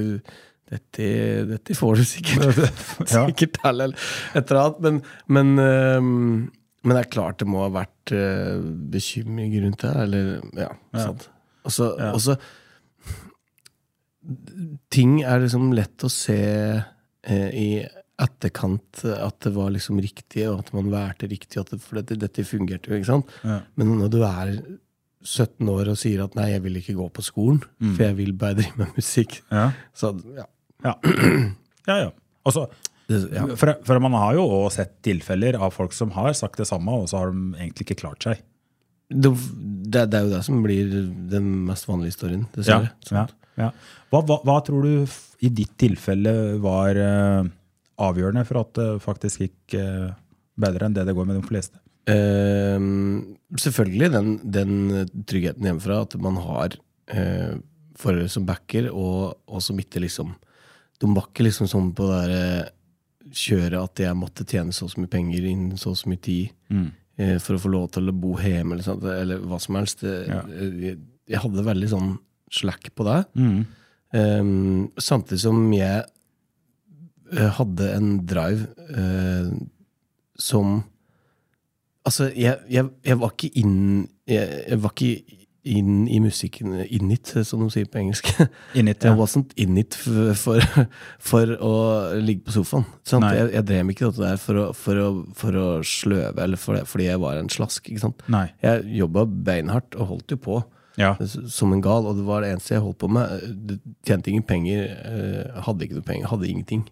dette, 0.72 1.06
dette 1.50 1.76
får 1.76 2.00
du 2.00 2.04
sikkert, 2.08 2.62
Ja. 3.12 3.26
sikkert 3.28 3.58
til, 3.60 3.82
eller 3.86 3.96
et 4.40 4.52
eller 4.52 4.62
annet. 4.64 4.82
Men, 4.86 5.02
men, 5.28 5.52
øh, 5.60 6.02
men 6.82 6.96
det 6.96 7.02
er 7.04 7.12
klart 7.12 7.42
det 7.44 7.48
må 7.52 7.66
ha 7.66 7.70
vært 7.76 8.14
øh, 8.16 8.64
bekymring 8.94 9.54
rundt 9.66 9.84
det. 9.84 9.92
Eller, 10.06 10.32
ja, 10.56 10.70
Ja. 10.96 11.06
sant. 11.10 11.28
Og 11.68 11.76
så, 11.76 11.92
Ja. 12.00 12.36
Ting 14.94 15.22
er 15.26 15.42
liksom 15.42 15.72
lett 15.74 16.04
å 16.06 16.10
se 16.14 16.36
eh, 16.38 17.50
i 17.58 17.68
etterkant 18.22 19.02
at 19.12 19.40
det 19.46 19.52
var 19.56 19.72
liksom 19.74 20.00
riktig, 20.04 20.46
og 20.52 20.60
at 20.64 20.72
man 20.78 20.92
valgte 20.94 21.30
riktig, 21.32 21.58
at 21.62 21.72
det, 21.74 21.82
for 21.84 22.00
dette, 22.02 22.18
dette 22.22 22.46
fungerte 22.48 22.92
jo, 22.92 23.00
ikke 23.00 23.10
sant? 23.10 23.34
Ja. 23.48 23.60
Men 23.80 23.96
når 24.00 24.12
du 24.14 24.20
er 24.28 24.54
17 25.22 25.70
år 25.70 25.92
og 25.92 25.98
sier 26.02 26.24
at 26.24 26.34
'nei, 26.38 26.48
jeg 26.54 26.64
vil 26.64 26.78
ikke 26.80 26.96
gå 26.98 27.08
på 27.14 27.22
skolen, 27.26 27.60
for 27.94 28.04
jeg 28.08 28.16
vil 28.18 28.32
bare 28.34 28.56
drive 28.58 28.78
med 28.78 28.96
musikk', 28.98 29.42
Ja. 29.52 29.72
så 29.94 30.14
ja. 30.38 30.46
Ja. 30.84 30.96
ja, 31.88 31.98
ja. 32.08 32.10
Altså, 32.46 32.68
Det, 33.12 33.28
ja. 33.34 33.44
for, 33.60 33.76
for 33.84 34.00
man 34.00 34.14
har 34.16 34.34
jo 34.38 34.46
også 34.48 34.76
sett 34.80 34.94
tilfeller 35.04 35.58
av 35.60 35.74
folk 35.76 35.92
som 35.94 36.12
har 36.16 36.32
sagt 36.34 36.58
det 36.58 36.68
samme, 36.70 36.90
og 36.96 37.10
så 37.12 37.18
har 37.20 37.32
de 37.34 37.58
egentlig 37.60 37.86
ikke 37.90 38.00
klart 38.06 38.24
seg. 38.24 38.40
Det, 39.12 39.30
det, 39.92 40.06
det 40.10 40.16
er 40.18 40.24
jo 40.24 40.32
det 40.38 40.44
som 40.48 40.62
blir 40.64 40.90
den 41.30 41.50
mest 41.68 41.86
vanlige 41.90 42.14
historien, 42.16 42.46
dessverre. 42.56 42.94
ja, 43.12 43.26
ja. 43.60 43.72
Hva, 44.10 44.22
hva, 44.26 44.38
hva 44.48 44.56
tror 44.64 44.82
du 44.88 45.06
i 45.44 45.50
ditt 45.50 45.74
tilfelle 45.78 46.34
var 46.64 46.96
eh, 46.96 47.44
avgjørende 48.10 48.44
for 48.48 48.62
at 48.64 48.76
det 48.78 48.90
faktisk 49.04 49.46
gikk 49.46 49.78
eh, 49.80 50.12
bedre 50.62 50.88
enn 50.88 50.96
det 50.98 51.08
det 51.08 51.16
går 51.18 51.28
med 51.30 51.40
de 51.40 51.48
fleste? 51.48 51.82
Ehm, 52.10 53.38
selvfølgelig 53.62 54.12
den, 54.14 54.32
den 54.44 54.72
tryggheten 55.30 55.68
hjemmefra, 55.68 56.02
at 56.06 56.16
man 56.22 56.40
har 56.42 56.78
eh, 57.14 57.60
foreldre 58.00 58.30
som 58.32 58.48
backer, 58.48 58.90
og, 58.90 59.38
og 59.46 59.62
som 59.64 59.80
ikke 59.80 60.02
liksom 60.02 60.34
De 61.02 61.10
var 61.10 61.32
ikke 61.32 61.48
liksom 61.48 61.70
sånn 61.70 61.94
på 61.98 62.06
det 62.10 62.18
der 62.22 62.34
eh, 62.38 62.72
kjøret 63.32 63.78
at 63.80 64.02
jeg 64.04 64.18
måtte 64.18 64.46
tjene 64.46 64.74
så 64.76 64.86
og 64.86 64.92
så 64.92 65.02
mye 65.02 65.10
penger 65.10 65.46
innen 65.48 65.80
så 65.80 65.94
og 65.94 65.98
så 65.98 66.10
mye 66.12 66.20
tid 66.22 66.50
eh, 67.18 67.38
for 67.42 67.56
å 67.56 67.62
få 67.64 67.72
lov 67.72 67.88
til 67.96 68.12
å 68.12 68.16
bo 68.18 68.36
hjemme, 68.42 68.76
eller, 68.76 68.86
sånt, 68.86 69.06
eller 69.06 69.42
hva 69.46 69.60
som 69.62 69.78
helst. 69.80 70.04
Ja. 70.04 70.42
jeg, 70.50 70.98
jeg 71.30 71.42
hadde 71.42 71.66
veldig 71.70 71.90
sånn 71.94 72.12
slack 72.52 72.92
på 72.98 73.06
det. 73.08 73.22
Mm. 73.40 73.62
Um, 74.12 74.90
samtidig 75.00 75.40
som 75.46 75.62
jeg 75.72 76.02
eh, 76.02 76.11
hadde 77.32 77.92
en 77.96 78.16
drive 78.28 78.68
eh, 78.96 79.52
som 80.40 80.82
Altså, 82.02 82.32
jeg, 82.34 82.58
jeg, 82.66 82.88
jeg 83.06 83.20
var 83.22 83.30
ikke 83.36 83.52
inn 83.62 84.08
jeg, 84.26 84.64
jeg 84.72 84.80
var 84.82 84.90
ikke 84.96 85.38
inn 85.70 86.08
i 86.10 86.18
musikken 86.18 86.74
in 86.90 87.12
it, 87.14 87.30
som 87.46 87.62
de 87.62 87.68
sier 87.70 87.86
på 87.86 88.00
engelsk. 88.02 88.32
In 88.80 88.90
Jeg 88.90 88.98
ja. 89.04 89.14
wasn't 89.14 89.54
in 89.62 89.78
it 89.78 89.94
for, 89.94 90.34
for, 90.34 90.88
for 91.22 91.54
å 91.62 91.74
ligge 92.18 92.48
på 92.48 92.56
sofaen. 92.56 92.88
Sant? 93.06 93.28
Jeg, 93.30 93.52
jeg 93.54 93.68
drev 93.70 93.92
ikke 93.94 94.10
dette 94.10 94.24
der 94.26 94.42
for 94.42 94.58
å, 94.58 94.66
for 94.74 94.98
å, 94.98 95.08
for 95.38 95.60
å 95.62 95.68
sløve, 95.86 96.42
eller 96.42 96.58
fordi 96.58 97.06
jeg 97.12 97.22
var 97.22 97.38
en 97.38 97.52
slask. 97.54 97.92
Jeg 98.64 98.98
jobba 98.98 99.28
beinhardt 99.30 99.98
og 100.00 100.16
holdt 100.16 100.34
jo 100.34 100.42
på 100.42 100.62
Ja. 101.02 101.16
som 101.50 101.74
en 101.74 101.82
gal, 101.84 102.06
og 102.06 102.20
det 102.20 102.26
var 102.28 102.44
det 102.44 102.52
eneste 102.54 102.76
jeg 102.76 102.84
holdt 102.86 103.00
på 103.02 103.10
med. 103.12 103.46
Det 103.68 103.80
tjente 104.08 104.30
ingen 104.30 104.46
penger, 104.46 104.84
eh, 104.86 105.64
hadde 105.66 105.88
ikke 105.88 105.98
noe 105.98 106.08
penger, 106.08 106.30
hadde 106.32 106.52
ingenting. 106.52 106.86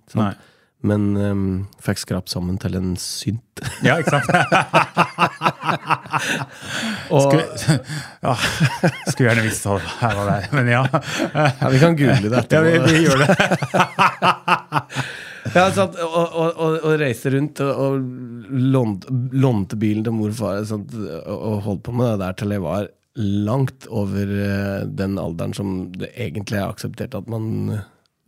Men 0.80 1.18
um, 1.18 1.68
fikk 1.84 2.00
skrapt 2.06 2.32
sammen 2.32 2.56
til 2.62 2.78
en 2.80 2.94
synt. 3.00 3.62
ja, 3.88 3.98
ikke 4.00 4.16
sant? 4.16 4.30
Og, 7.10 7.22
Skulle, 7.25 7.46
ja, 8.26 8.34
skulle 9.10 9.28
gjerne 9.28 9.43
visst 9.43 9.65
hva 9.67 9.80
her 10.00 10.15
var 10.17 10.30
der, 10.30 10.48
men 10.56 10.69
ja. 10.72 10.84
ja, 11.34 11.69
vi 11.74 11.80
kan 11.82 11.98
google 11.98 12.30
det 12.32 12.43
ja 12.54 12.62
vi, 12.65 12.74
vi 12.86 13.02
gjør 13.06 13.24
det. 13.24 13.30
Ja, 15.56 15.65
sant, 15.74 15.98
og, 16.04 16.13
og, 16.13 16.50
og, 16.54 16.76
og 16.86 16.95
reiste 17.02 17.32
rundt 17.34 17.62
og, 17.63 18.00
lånte, 18.52 19.80
bilen 19.80 20.04
til 20.06 20.13
mor 20.15 20.30
og 20.32 20.38
far 20.38 20.63
sant, 20.69 20.93
og, 20.93 21.36
og 21.36 21.62
holdt 21.65 21.84
på 21.88 21.95
med 21.95 22.12
det 22.12 22.19
der 22.22 22.38
til 22.39 22.54
jeg 22.54 22.65
var 22.65 22.89
langt 23.15 23.88
over 23.89 24.30
eh, 24.30 24.82
den 24.86 25.17
alderen 25.19 25.54
som 25.54 25.91
det 25.98 26.12
egentlig 26.15 26.60
er 26.60 26.69
akseptert 26.69 27.15
at 27.17 27.30
man 27.32 27.80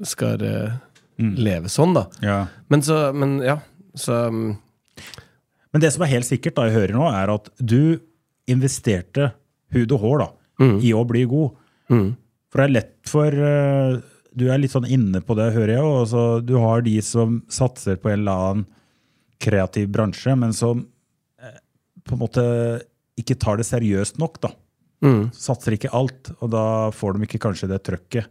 skal 0.05 0.41
eh, 0.45 0.79
leve 1.37 1.69
sånn, 1.69 1.93
da. 1.95 2.07
Ja. 2.25 2.39
Men 2.73 2.83
så, 2.85 2.97
men 3.13 3.39
ja, 3.45 3.59
så 3.93 4.25
um, 4.31 4.55
Men 5.71 5.83
det 5.83 5.93
som 5.93 6.03
er 6.03 6.11
helt 6.11 6.27
sikkert, 6.27 6.57
da 6.57 6.65
jeg 6.67 6.75
hører 6.75 6.97
nå, 6.97 7.05
er 7.07 7.31
at 7.31 7.45
du 7.59 8.01
investerte 8.51 9.29
hud 9.71 9.93
og 9.95 10.01
hår 10.01 10.17
da, 10.19 10.27
i 10.83 10.91
å 10.91 11.05
bli 11.07 11.21
god. 11.31 11.53
For 12.51 12.59
det 12.59 12.65
er 12.65 12.73
lett 12.73 13.07
for 13.07 13.31
eh, 13.31 13.93
Du 14.35 14.43
er 14.51 14.59
litt 14.59 14.73
sånn 14.73 14.89
inne 14.91 15.21
på 15.23 15.35
det, 15.39 15.53
hører 15.55 15.77
jeg. 15.77 15.85
Og 15.85 16.01
altså, 16.01 16.23
du 16.43 16.57
har 16.59 16.83
de 16.83 16.97
som 17.05 17.39
satser 17.51 18.01
på 18.01 18.11
en 18.11 18.19
eller 18.19 18.43
annen 18.49 18.65
kreativ 19.41 19.87
bransje, 19.93 20.35
men 20.37 20.51
som 20.53 20.83
på 22.03 22.17
en 22.17 22.21
måte 22.21 22.43
ikke 23.19 23.39
tar 23.39 23.61
det 23.61 23.67
seriøst 23.69 24.19
nok. 24.21 24.41
da. 24.43 24.51
Satser 25.33 25.77
ikke 25.77 25.91
alt, 25.97 26.33
og 26.39 26.51
da 26.53 26.63
får 26.93 27.17
de 27.17 27.27
ikke 27.27 27.41
kanskje 27.47 27.69
det 27.71 27.81
trøkket 27.87 28.29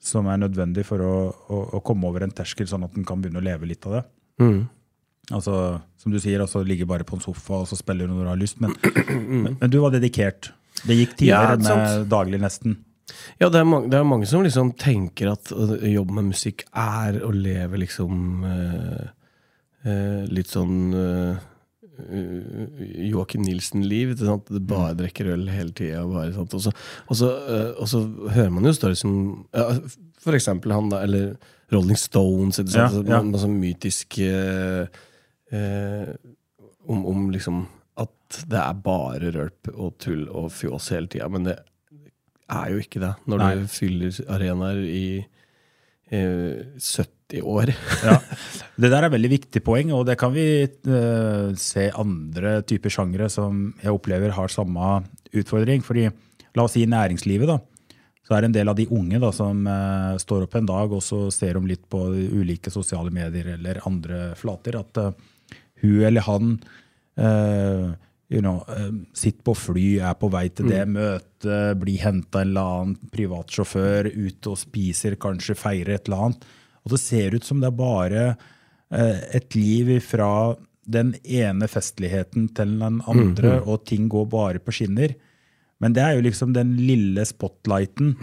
som 0.00 0.28
er 0.32 0.40
nødvendig 0.40 0.86
for 0.88 1.02
å, 1.04 1.14
å, 1.28 1.56
å 1.76 1.80
komme 1.84 2.08
over 2.08 2.24
en 2.24 2.32
terskel, 2.32 2.68
sånn 2.68 2.86
at 2.86 2.94
en 2.96 3.04
kan 3.04 3.20
begynne 3.20 3.42
å 3.42 3.44
leve 3.44 3.68
litt 3.68 3.84
av 3.84 3.98
det. 3.98 4.04
Altså, 5.30 5.56
som 6.00 6.14
du 6.14 6.18
sier, 6.22 6.40
altså 6.42 6.62
ligge 6.66 6.88
bare 6.88 7.04
på 7.06 7.18
en 7.18 7.22
sofa 7.22 7.60
og 7.60 7.68
så 7.68 7.76
spille 7.78 8.08
når 8.08 8.24
du 8.24 8.30
har 8.32 8.40
lyst. 8.40 8.62
Men, 8.64 8.72
men, 9.44 9.58
men 9.60 9.72
du 9.72 9.76
var 9.82 9.92
dedikert. 9.94 10.54
Det 10.80 10.96
gikk 10.96 11.18
tidligere 11.18 11.58
Ja, 11.60 11.76
med 11.76 12.08
daglig, 12.10 12.40
nesten. 12.40 12.78
Ja, 13.40 13.50
det 13.50 13.60
er, 13.60 13.66
mange, 13.68 13.90
det 13.92 13.98
er 13.98 14.06
mange 14.06 14.26
som 14.30 14.44
liksom 14.46 14.72
tenker 14.80 15.32
at 15.32 15.50
jobb 15.52 16.12
med 16.16 16.30
musikk 16.30 16.64
er 16.78 17.18
å 17.26 17.30
leve 17.34 17.80
liksom 17.82 18.44
uh, 18.46 19.06
uh, 19.84 20.22
Litt 20.30 20.50
sånn 20.52 20.94
eh, 20.94 21.40
Joakim 23.10 23.44
Nilsen-liv. 23.46 24.16
Det 24.18 24.62
bare 24.68 24.96
drikker 24.98 25.32
øl 25.34 25.46
hele 25.52 25.74
tida. 25.76 26.02
Og, 26.04 26.16
og, 26.16 27.14
eh, 27.14 27.70
og 27.76 27.88
så 27.90 28.02
hører 28.34 28.52
man 28.54 28.68
jo 28.68 28.74
stories 28.76 29.04
som 29.04 29.16
ja, 29.56 29.66
For 30.20 30.36
eksempel 30.36 30.74
han, 30.74 30.90
da. 30.92 31.02
Eller 31.06 31.34
Rolling 31.72 31.98
Stones. 31.98 32.60
Ikke 32.60 32.74
sånt, 32.74 33.08
Ja, 33.08 33.18
ja. 33.18 33.22
Noe 33.26 33.42
sånn 33.42 33.58
mytisk 33.60 34.18
eh, 34.24 34.86
eh, 35.54 36.14
om, 36.90 37.04
om 37.06 37.28
liksom 37.34 37.64
at 38.00 38.40
det 38.48 38.60
er 38.60 38.82
bare 38.84 39.32
rølp 39.34 39.70
og 39.74 39.96
tull 40.00 40.26
og 40.28 40.50
fjås 40.54 40.90
hele 40.94 41.10
tida. 41.10 41.28
Men 41.32 41.48
det 41.48 41.58
er 42.50 42.74
jo 42.74 42.82
ikke 42.82 43.02
det 43.02 43.14
når 43.30 43.42
Nei. 43.42 43.54
du 43.60 43.70
fyller 43.70 44.20
arenaer 44.32 44.82
i 44.86 45.06
eh, 46.10 46.66
70 46.76 47.19
år. 47.38 47.70
Ja. 48.06 48.16
Det 48.80 48.88
der 48.88 49.04
er 49.04 49.12
veldig 49.12 49.28
viktig 49.28 49.60
poeng, 49.64 49.90
og 49.92 50.06
det 50.08 50.16
kan 50.20 50.32
vi 50.32 50.64
uh, 50.64 51.50
se 51.58 51.90
andre 52.00 52.60
typer 52.64 52.92
sjangere 52.92 53.28
som 53.32 53.74
jeg 53.82 53.92
opplever 53.92 54.32
har 54.32 54.52
samme 54.52 55.02
utfordring. 55.36 55.84
Fordi, 55.84 56.06
la 56.56 56.64
oss 56.64 56.78
si 56.78 56.86
næringslivet, 56.88 57.50
da. 57.50 57.58
Så 58.24 58.36
er 58.36 58.44
det 58.44 58.50
en 58.50 58.56
del 58.56 58.70
av 58.72 58.78
de 58.78 58.86
unge 58.94 59.20
da, 59.20 59.32
som 59.36 59.66
uh, 59.68 60.16
står 60.22 60.46
opp 60.46 60.56
en 60.56 60.70
dag 60.70 60.94
og 60.96 61.02
så 61.04 61.26
ser 61.34 61.58
de 61.58 61.72
litt 61.74 61.84
på 61.92 62.06
ulike 62.40 62.72
sosiale 62.72 63.12
medier 63.12 63.52
eller 63.58 63.82
andre 63.90 64.30
flater, 64.38 64.80
at 64.80 65.02
uh, 65.02 65.10
hun 65.82 66.06
eller 66.08 66.24
han 66.24 66.54
you 68.30 68.40
know, 68.40 68.62
sitter 69.12 69.42
på 69.44 69.52
fly, 69.58 69.86
er 70.06 70.14
på 70.16 70.30
vei 70.32 70.46
til 70.54 70.70
det 70.70 70.86
møtet, 70.88 71.74
blir 71.82 72.00
henta 72.00 72.40
en 72.40 72.52
eller 72.52 72.76
annen 72.78 73.10
privatsjåfør, 73.12 74.08
ute 74.14 74.52
og 74.54 74.60
spiser, 74.60 75.18
kanskje 75.20 75.58
feirer 75.58 75.98
et 75.98 76.08
eller 76.08 76.28
annet. 76.28 76.46
Og 76.84 76.94
det 76.94 77.00
ser 77.02 77.34
ut 77.36 77.44
som 77.46 77.60
det 77.60 77.68
er 77.70 77.76
bare 77.78 78.26
eh, 78.90 79.20
et 79.40 79.56
liv 79.58 79.96
fra 80.04 80.56
den 80.90 81.12
ene 81.22 81.68
festligheten 81.70 82.48
til 82.56 82.78
den 82.80 83.02
andre, 83.06 83.60
og 83.62 83.84
ting 83.86 84.08
går 84.10 84.24
bare 84.32 84.58
på 84.64 84.72
skinner. 84.74 85.12
Men 85.80 85.94
det 85.96 86.02
er 86.02 86.16
jo 86.18 86.24
liksom 86.26 86.52
den 86.56 86.72
lille 86.82 87.22
spotlighten 87.28 88.16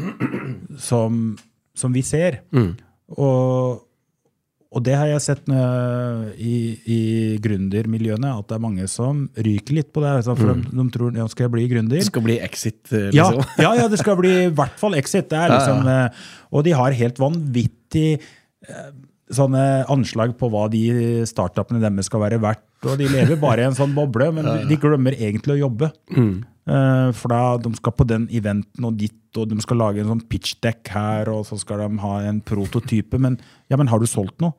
som, 0.78 1.38
som 1.78 1.94
vi 1.96 2.04
ser. 2.06 2.42
Og, 3.18 3.80
og 4.68 4.84
det 4.84 4.98
har 5.00 5.08
jeg 5.14 5.24
sett 5.24 5.48
i, 6.44 6.56
i 6.86 7.00
gründermiljøene, 7.42 8.34
at 8.42 8.50
det 8.50 8.58
er 8.58 8.64
mange 8.66 8.88
som 8.92 9.24
ryker 9.38 9.78
litt 9.80 9.94
på 9.96 10.04
det. 10.04 10.12
altså, 10.20 10.36
For 10.38 10.54
de, 10.54 10.68
de 10.82 10.88
tror 10.94 11.16
ja, 11.18 11.28
skal 11.32 11.48
jeg 11.48 11.56
bli 11.56 11.68
gründer. 11.72 11.98
Det 12.02 12.10
skal 12.10 12.26
bli 12.28 12.40
exit, 12.44 12.82
liksom? 12.92 13.40
Ja, 13.40 13.48
ja, 13.64 13.72
ja, 13.84 13.88
det 13.94 14.02
skal 14.04 14.20
bli 14.20 14.34
i 14.50 14.52
hvert 14.60 14.76
fall 14.82 14.98
exit. 15.00 15.30
Det 15.32 15.40
er 15.40 15.56
liksom, 15.56 15.88
eh, 15.88 16.28
Og 16.52 16.68
de 16.68 16.76
har 16.78 17.00
helt 17.00 17.24
vanvittig 17.24 18.10
eh, 18.18 18.28
sånne 19.38 19.64
anslag 19.92 20.36
på 20.40 20.50
hva 20.52 20.68
de 20.72 20.82
startupene 21.28 21.82
deres 21.84 22.08
skal 22.10 22.24
være 22.24 22.40
verdt. 22.44 22.64
Og 22.88 23.00
de 23.00 23.10
lever 23.12 23.40
bare 23.42 23.64
i 23.64 23.68
en 23.68 23.78
sånn 23.78 23.96
boble, 23.96 24.30
men 24.36 24.48
de 24.70 24.78
glemmer 24.80 25.18
egentlig 25.18 25.58
å 25.58 25.64
jobbe. 25.66 25.90
Mm. 26.14 26.36
For 27.18 27.32
da 27.32 27.42
de 27.64 27.72
skal 27.80 27.96
på 27.96 28.06
den 28.08 28.28
eventen 28.36 28.88
og 28.88 29.00
ditt, 29.00 29.18
og 29.40 29.50
de 29.50 29.58
skal 29.64 29.82
lage 29.82 30.04
en 30.04 30.12
sånn 30.12 30.24
pitch 30.30 30.58
deck 30.64 30.92
her, 30.94 31.32
og 31.34 31.46
så 31.50 31.58
skal 31.60 31.84
de 31.84 32.02
ha 32.04 32.14
en 32.30 32.40
prototype. 32.46 33.20
Men, 33.24 33.40
ja, 33.72 33.80
men 33.80 33.90
har 33.92 34.04
du 34.04 34.08
solgt 34.10 34.40
noe? 34.44 34.56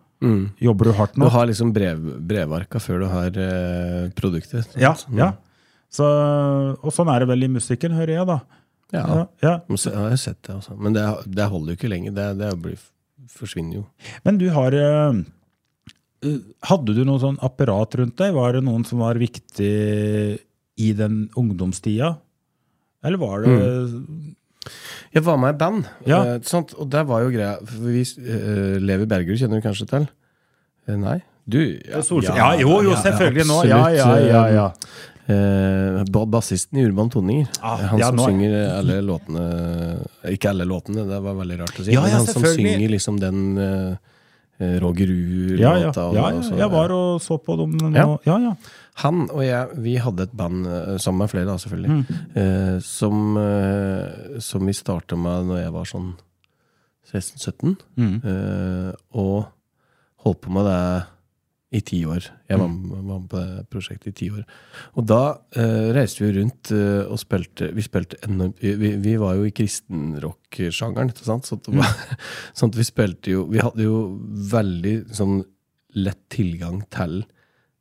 Jobber 0.59 0.91
du 0.91 0.93
hardt 0.99 1.15
Du 1.15 1.29
har 1.31 1.47
liksom 1.47 1.71
brev, 1.73 2.01
brevarka 2.27 2.81
før 2.83 3.05
du 3.05 3.07
har 3.13 3.37
eh, 3.39 4.09
produktet. 4.19 4.75
Ja, 4.75 4.97
ja. 5.15 5.33
Så, 5.95 6.05
og 6.83 6.91
sånn 6.93 7.09
er 7.13 7.23
det 7.23 7.31
vel 7.31 7.47
i 7.47 7.53
musikken, 7.53 7.95
hører 7.97 8.17
jeg, 8.17 8.27
da. 8.29 8.39
Ja. 8.93 9.05
Ja, 9.05 9.25
ja. 9.45 9.55
Jeg 9.69 9.95
har 9.95 10.17
sett 10.21 10.41
det, 10.43 10.57
Også. 10.59 10.75
Men 10.81 10.97
det, 10.97 11.05
det 11.29 11.49
holder 11.53 11.75
jo 11.75 11.79
ikke 11.79 11.91
lenger. 11.93 12.15
Det, 12.17 12.27
det 12.41 12.51
blir, 12.65 12.81
forsvinner 13.31 13.81
jo. 13.81 13.85
Men 14.25 14.39
du 14.41 14.49
har 14.55 14.75
eh, 14.75 15.19
Hadde 16.67 16.95
du 16.97 17.05
noe 17.07 17.21
sånn 17.23 17.37
apparat 17.47 17.95
rundt 18.01 18.17
deg? 18.19 18.33
Var 18.35 18.57
det 18.57 18.65
noen 18.67 18.83
som 18.89 18.99
var 19.05 19.15
viktig 19.21 19.69
i 20.83 20.89
den 20.99 21.29
ungdomstida? 21.39 22.17
Eller 23.07 23.21
var 23.23 23.45
det 23.47 23.55
Jeg 25.15 25.23
var 25.25 25.39
med 25.39 25.55
i 25.55 25.59
band, 25.59 25.87
Ja. 26.07 26.19
eh, 26.35 26.41
sant? 26.43 26.75
og 26.75 26.91
det 26.91 27.05
var 27.07 27.23
jo 27.23 27.31
greia 27.31 27.57
vi, 27.63 28.03
eh, 28.03 28.79
Levi 28.83 29.07
Bergerud 29.07 29.39
kjenner 29.39 29.63
du 29.63 29.69
kanskje 29.69 29.87
til? 29.89 30.09
Eh, 30.89 30.97
nei? 30.97 31.21
Du 31.49 31.61
ja? 31.63 32.03
Ja, 32.37 32.49
jo, 32.61 32.83
jo, 32.85 32.93
selvfølgelig 32.99 33.47
nå. 33.49 33.63
Ja, 33.71 33.89
ja, 33.89 34.09
ja, 34.19 34.43
ja. 34.53 34.67
Eh, 35.29 36.25
Bassisten 36.27 36.79
i 36.81 36.85
Urban 36.89 37.11
Toninger. 37.11 37.49
Ah, 37.61 37.77
han 37.91 38.01
ja, 38.01 38.07
som 38.07 38.17
nå- 38.17 38.29
synger 38.31 38.55
alle 38.79 39.01
låtene 39.05 39.43
Ikke 40.33 40.49
alle 40.55 40.65
låtene, 40.65 41.05
det 41.05 41.19
var 41.21 41.35
veldig 41.37 41.59
rart 41.61 41.81
å 41.81 41.85
si. 41.85 41.93
Ja, 41.93 42.01
men 42.01 42.15
han 42.17 42.27
som 42.27 42.47
synger 42.49 42.89
liksom 42.89 43.19
den 43.21 43.43
eh, 43.61 44.79
Roger 44.81 45.13
Ja, 45.61 45.75
ja, 45.79 45.93
ja, 45.93 46.07
og 46.07 46.15
ja, 46.17 46.31
jeg 46.59 46.71
var 46.73 46.91
og 46.97 47.21
så 47.23 47.37
på 47.39 47.59
dem. 47.61 47.77
Ja. 47.95 48.07
Ja, 48.27 48.39
ja. 48.49 48.55
Han 49.05 49.29
og 49.31 49.45
jeg, 49.45 49.77
vi 49.85 49.99
hadde 50.03 50.25
et 50.27 50.33
band 50.35 50.67
eh, 50.67 50.97
sammen 50.99 51.23
med 51.23 51.31
flere, 51.31 51.47
da, 51.47 51.59
selvfølgelig. 51.61 51.91
Mm. 51.93 52.25
eh, 52.43 52.79
som, 52.83 53.37
eh, 53.39 54.41
som 54.43 54.67
vi 54.67 54.75
starta 54.75 55.15
med 55.21 55.47
når 55.53 55.61
jeg 55.63 55.77
var 55.77 55.87
sånn 55.93 56.09
16-17. 57.13 57.77
Mm. 58.01 58.17
Eh, 58.25 58.91
og 59.15 59.47
holdt 60.25 60.41
på 60.43 60.51
med 60.57 60.67
det 60.67 60.83
i 61.71 61.81
ti 61.85 61.99
år. 62.09 62.25
Jeg 62.49 62.59
var, 62.59 62.69
Mm. 62.69 62.89
var 63.07 63.19
med 63.21 63.29
på 63.29 63.37
det 63.45 63.69
prosjektet 63.69 64.07
i 64.09 64.13
ti 64.13 64.31
år. 64.31 64.45
Og 64.97 65.05
da 65.07 65.39
eh, 65.53 65.93
reiste 65.93 66.25
vi 66.25 66.31
rundt 66.41 66.71
eh, 66.73 67.05
og 67.11 67.19
spilte 67.21 67.75
Vi 67.77 67.83
spilte 67.85 68.17
enormt 68.25 68.57
Vi, 68.63 68.97
vi 68.97 69.17
var 69.21 69.35
jo 69.37 69.45
i 69.45 69.51
kristenrock-sjangeren, 69.53 71.11
ikke 71.13 71.27
sant? 71.29 71.45
Så 71.45 71.59
var, 71.69 71.85
sånn 72.57 72.71
at 72.73 72.79
vi 72.81 72.85
spilte 72.89 73.31
jo 73.35 73.45
Vi 73.53 73.59
hadde 73.61 73.85
jo 73.85 73.99
veldig 74.49 74.95
sånn 75.13 75.43
lett 75.95 76.23
tilgang 76.33 76.83
til 76.93 77.25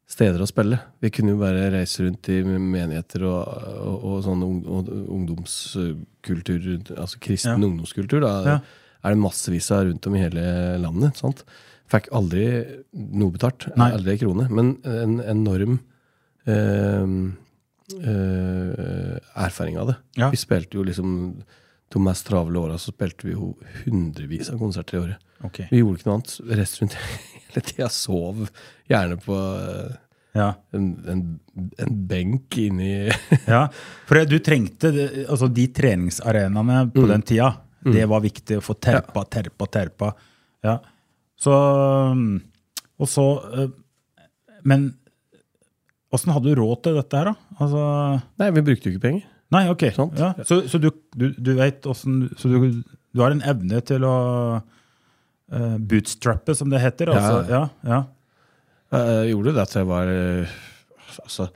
steder 0.08 0.40
å 0.40 0.48
spille. 0.48 0.78
Vi 1.04 1.10
kunne 1.12 1.34
jo 1.36 1.40
bare 1.42 1.66
reise 1.74 2.04
rundt 2.06 2.30
i 2.32 2.38
menigheter 2.44 3.24
og, 3.28 3.44
og, 3.84 4.06
og 4.08 4.22
sånn 4.24 4.44
ungdomskultur, 5.68 6.68
altså 6.98 7.20
kristen 7.20 7.62
Ja. 7.62 7.68
ungdomskultur. 7.68 8.22
Da 8.22 8.44
Ja. 8.46 8.60
er 9.04 9.10
det 9.14 9.18
massevis 9.22 9.70
av 9.72 9.86
rundt 9.86 10.08
om 10.08 10.16
i 10.16 10.20
hele 10.20 10.78
landet. 10.80 11.18
sant? 11.18 11.44
Fikk 11.88 12.10
aldri 12.16 12.46
noe 12.94 13.32
betalt. 13.32 13.70
Nei. 13.80 13.92
Aldri 13.96 14.16
en 14.18 14.22
krone. 14.26 14.48
Men 14.52 14.74
en 14.84 15.20
enorm 15.24 15.78
eh, 16.48 17.06
eh, 18.04 19.18
erfaring 19.46 19.78
av 19.80 19.88
det. 19.94 19.96
Ja. 20.20 20.30
Vi 20.34 20.40
spilte 20.42 20.78
jo 20.80 20.84
liksom 20.88 21.14
de 21.94 22.02
mest 22.04 22.28
travle 22.28 22.60
åra 22.60 22.76
så 22.82 22.92
spilte 22.92 23.30
vi 23.30 23.36
jo 23.38 23.54
hundrevis 23.86 24.50
av 24.52 24.60
konserter 24.60 24.98
i 24.98 25.02
året. 25.06 25.22
Okay. 25.48 25.70
Vi 25.72 25.80
gjorde 25.80 26.02
ikke 26.02 26.10
noe 26.10 26.18
annet. 26.20 26.34
Resten 26.60 26.88
rundt 26.90 26.98
hele 27.48 27.64
tida. 27.70 27.88
Sov 27.94 28.44
gjerne 28.92 29.20
på 29.24 29.38
eh, 29.62 29.96
Ja. 30.38 30.52
en, 30.76 30.90
en, 31.10 31.22
en 31.82 31.96
benk 32.10 32.58
inni 32.62 33.08
ja. 33.48 33.64
For 34.10 34.20
du 34.30 34.36
trengte 34.44 34.92
altså 35.24 35.48
de 35.50 35.64
treningsarenaene 35.74 36.84
på 36.94 37.08
den 37.10 37.24
tida. 37.26 37.54
Det 37.88 38.04
var 38.10 38.20
viktig 38.22 38.58
å 38.60 38.62
få 38.66 38.76
terpa, 38.84 39.24
terpa, 39.32 39.66
terpa. 39.72 40.12
Ja. 40.66 40.76
Så 41.38 41.54
um, 41.54 42.40
Og 42.98 43.10
så 43.12 43.26
uh, 43.54 43.68
Men 44.68 44.90
åssen 46.14 46.32
hadde 46.34 46.54
du 46.54 46.62
råd 46.62 46.86
til 46.86 46.98
dette 46.98 47.20
her, 47.20 47.32
da? 47.34 47.58
Altså 47.62 47.82
Nei, 48.42 48.52
vi 48.56 48.64
brukte 48.70 48.88
jo 48.90 48.96
ikke 48.96 49.04
penger. 49.04 49.26
Nei, 49.54 49.64
ok. 49.72 49.84
Ja. 50.18 50.32
Så, 50.48 50.62
så 50.72 50.80
du, 50.82 50.90
du, 51.16 51.30
du 51.36 51.54
vet 51.60 51.86
åssen 51.88 52.26
Så 52.40 52.52
du, 52.52 52.82
du 52.84 53.24
har 53.24 53.36
en 53.36 53.44
evne 53.48 53.82
til 53.86 54.04
å 54.08 54.16
uh, 54.60 55.78
bootstrappe, 55.78 56.56
som 56.58 56.72
det 56.74 56.84
heter? 56.84 57.14
Altså. 57.14 57.44
Ja, 57.52 57.64
ja. 57.88 58.04
Jeg 58.96 59.34
gjorde 59.34 59.54
det 59.58 59.66
til 59.68 59.82
jeg 59.82 59.88
var 59.90 60.10
eh, 60.12 60.52
Altså, 61.18 61.50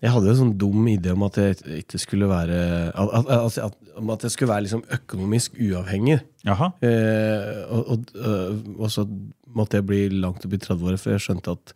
jeg 0.00 0.10
hadde 0.14 0.30
en 0.32 0.38
sånn 0.38 0.54
dum 0.58 0.86
idé 0.88 1.12
om 1.12 1.22
at 1.26 1.36
jeg 1.36 1.58
ikke 1.82 1.98
skulle 2.00 2.28
være 2.30 2.56
At, 2.94 3.10
at, 3.18 3.30
at, 3.36 3.58
at, 3.66 3.74
at 4.14 4.22
jeg 4.24 4.30
skulle 4.32 4.52
være 4.54 4.64
liksom 4.64 4.82
økonomisk 4.96 5.58
uavhengig. 5.60 6.20
Jaha. 6.48 6.70
Eh, 6.80 7.60
og, 7.68 7.90
og, 7.94 8.12
øh, 8.16 8.54
og 8.78 8.90
så 8.94 9.04
måtte 9.54 9.76
jeg 9.80 9.86
bli 9.90 10.02
langt 10.22 10.44
opp 10.46 10.54
i 10.56 10.60
30-åra, 10.62 10.96
for 11.02 11.12
jeg 11.12 11.24
skjønte 11.26 11.52
at, 11.52 11.74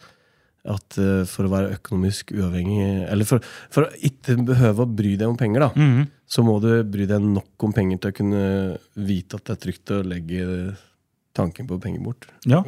eh, 1.02 1.24
for 1.28 1.44
å 1.44 1.52
være 1.52 1.74
økonomisk 1.76 2.32
uavhengig 2.32 2.87
Eller 3.12 3.28
for, 3.28 3.44
for 3.68 3.84
å 3.84 3.92
ikke 4.08 4.38
behøve 4.48 4.87
å 4.87 4.88
bry 4.88 5.16
deg 5.20 5.28
om 5.28 5.37
penger, 5.37 5.66
da, 5.66 5.70
Mhm. 5.76 6.06
så 6.26 6.42
må 6.46 6.56
du 6.64 6.70
bry 6.88 7.04
deg 7.10 7.20
nok 7.20 7.66
om 7.68 7.72
penger 7.76 7.98
til 8.00 8.10
å 8.14 8.18
kunne 8.22 8.44
vite 8.96 9.37
at 9.37 9.44
det 9.44 9.52
er 9.58 9.62
trygt 9.66 9.92
å 9.92 10.00
legge 10.02 10.74
tanken 11.34 11.66
på 11.66 11.78
penger 11.82 12.00
bort. 12.04 12.28
Ja. 12.46 12.60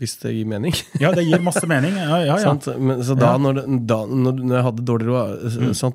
Hvis 0.00 0.18
det 0.22 0.34
gir 0.36 0.46
mening. 0.50 0.74
ja, 1.00 1.10
det 1.16 1.24
gir 1.24 1.40
masse 1.44 1.64
mening. 1.70 1.94
Ja, 1.96 2.18
ja, 2.26 2.36
ja. 2.42 2.52
Men, 2.78 3.00
så 3.06 3.16
da, 3.18 3.34
når, 3.40 3.60
det, 3.62 3.64
da 3.88 4.02
når, 4.06 4.40
når 4.44 4.54
jeg 4.58 4.66
hadde 4.68 4.84
dårlig 4.92 5.08
råd, 5.08 5.46
Mm. 5.60 5.74
så, 5.74 5.90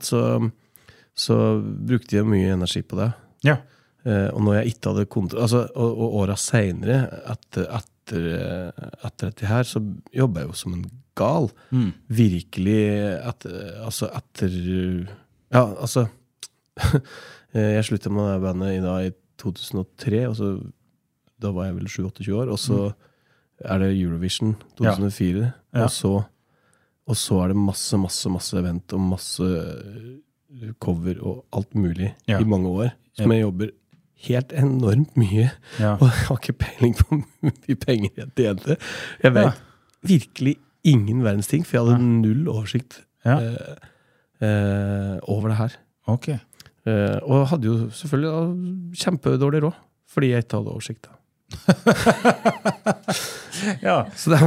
så 1.15 1.37
brukte 1.61 2.17
jeg 2.17 2.25
mye 2.27 2.53
energi 2.57 2.81
på 2.83 2.97
det. 3.03 3.11
ja. 3.47 3.59
Eh, 4.05 4.27
og 4.37 4.43
når 4.45 4.53
jeg 4.59 4.67
ikke 4.75 4.91
hadde 4.91 5.03
kontroll 5.09 5.41
altså, 5.41 5.63
Og, 5.81 5.95
og 6.05 6.11
åra 6.19 6.35
seinere, 6.37 6.97
etter, 7.31 7.63
etter, 7.73 8.27
eh, 8.35 8.83
etter 9.07 9.31
dette 9.31 9.47
her, 9.49 9.63
så 9.65 9.79
jobba 10.13 10.43
jeg 10.43 10.51
jo 10.51 10.57
som 10.59 10.75
en 10.75 10.83
gal. 11.17 11.47
Mm. 11.73 11.87
Virkelig 12.13 12.75
etter, 13.31 13.55
Altså 13.81 14.11
etter 14.13 14.53
Ja, 15.49 15.63
altså 15.73 16.05
eh, 17.55 17.71
Jeg 17.79 17.87
slutta 17.89 18.13
med 18.13 18.29
det 18.29 18.41
bandet 18.45 18.75
i, 18.75 18.81
da, 18.85 18.95
i 19.07 19.11
2003, 19.41 20.21
og 20.29 20.35
så, 20.37 20.51
da 21.45 21.51
var 21.55 21.69
jeg 21.69 21.77
vel 21.77 21.87
27-28 21.93 22.35
år. 22.41 22.51
Og 22.55 22.59
så 22.61 22.79
er 23.63 23.79
det 23.85 23.91
Eurovision 24.01 24.55
2004, 24.79 25.51
Mm. 25.75 25.79
Ja. 25.79 25.83
og, 25.85 25.91
så, 25.91 26.09
og 27.07 27.15
så 27.19 27.37
er 27.43 27.51
det 27.51 27.57
masse, 27.59 27.97
masse, 27.99 28.29
masse 28.31 28.57
event 28.59 28.93
og 28.95 29.01
masse 29.13 29.43
eh, 29.43 30.69
cover 30.79 31.17
og 31.21 31.41
alt 31.55 31.73
mulig 31.75 32.13
Ja. 32.27 32.39
i 32.39 32.43
mange 32.47 32.69
år. 32.71 32.93
Som 33.15 33.31
jeg 33.31 33.41
jobber 33.45 33.69
helt 34.27 34.53
enormt 34.55 35.15
mye, 35.19 35.49
Ja. 35.79 35.93
og 36.01 36.07
jeg 36.07 36.23
har 36.29 36.39
ikke 36.39 36.57
peiling 36.63 36.95
på 36.99 37.07
hvor 37.11 37.51
mye 37.51 37.75
penger 37.85 38.09
jeg 38.21 38.29
tjente. 38.39 38.77
Jeg 39.23 39.33
vet 39.35 39.61
virkelig 40.05 40.55
ingen 40.85 41.23
verdens 41.25 41.47
ting, 41.51 41.65
for 41.65 41.77
jeg 41.77 41.85
hadde 41.89 42.07
null 42.21 42.47
oversikt 42.51 43.01
Ja. 43.25 43.39
eh, 43.39 43.75
eh, 44.41 45.17
over 45.27 45.49
det 45.51 45.57
her. 45.57 45.75
Ok. 46.07 46.27
Eh, 46.29 47.17
og 47.23 47.47
hadde 47.49 47.65
jo 47.67 47.89
selvfølgelig 47.89 48.31
da 48.31 48.41
kjempedårlig 49.03 49.63
råd, 49.63 49.77
fordi 50.07 50.29
jeg 50.31 50.43
ikke 50.45 50.59
hadde 50.59 50.73
oversikt. 50.75 51.07
Ja. 53.81 54.05
Så 54.15 54.29
det 54.33 54.39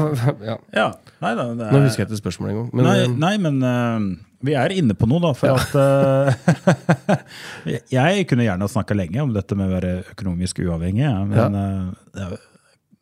ja. 0.44 0.56
ja. 0.74 0.88
Nei 1.22 1.32
da. 1.38 1.44
Er... 1.50 1.54
Nå 1.72 1.78
husker 1.86 2.02
jeg 2.04 2.08
ikke 2.10 2.18
spørsmålet 2.20 2.52
engang. 2.54 2.68
Men 2.76 2.84
nei, 2.86 2.96
eh, 3.02 3.08
nei, 3.24 3.34
men 3.42 3.54
uh, 3.64 3.98
vi 4.46 4.52
er 4.58 4.68
inne 4.76 4.94
på 4.98 5.06
noe, 5.10 5.20
da. 5.24 5.30
For 5.38 5.48
at 5.56 5.72
uh, 5.74 5.86
Jeg 7.98 8.26
kunne 8.30 8.46
gjerne 8.46 8.68
snakka 8.70 8.92
lenge 8.98 9.18
om 9.24 9.32
dette 9.34 9.54
med 9.58 9.66
å 9.70 9.74
være 9.78 9.92
økonomisk 10.12 10.54
uavhengig, 10.66 11.04
ja, 11.06 11.18
men 11.26 11.52
er- 11.58 12.38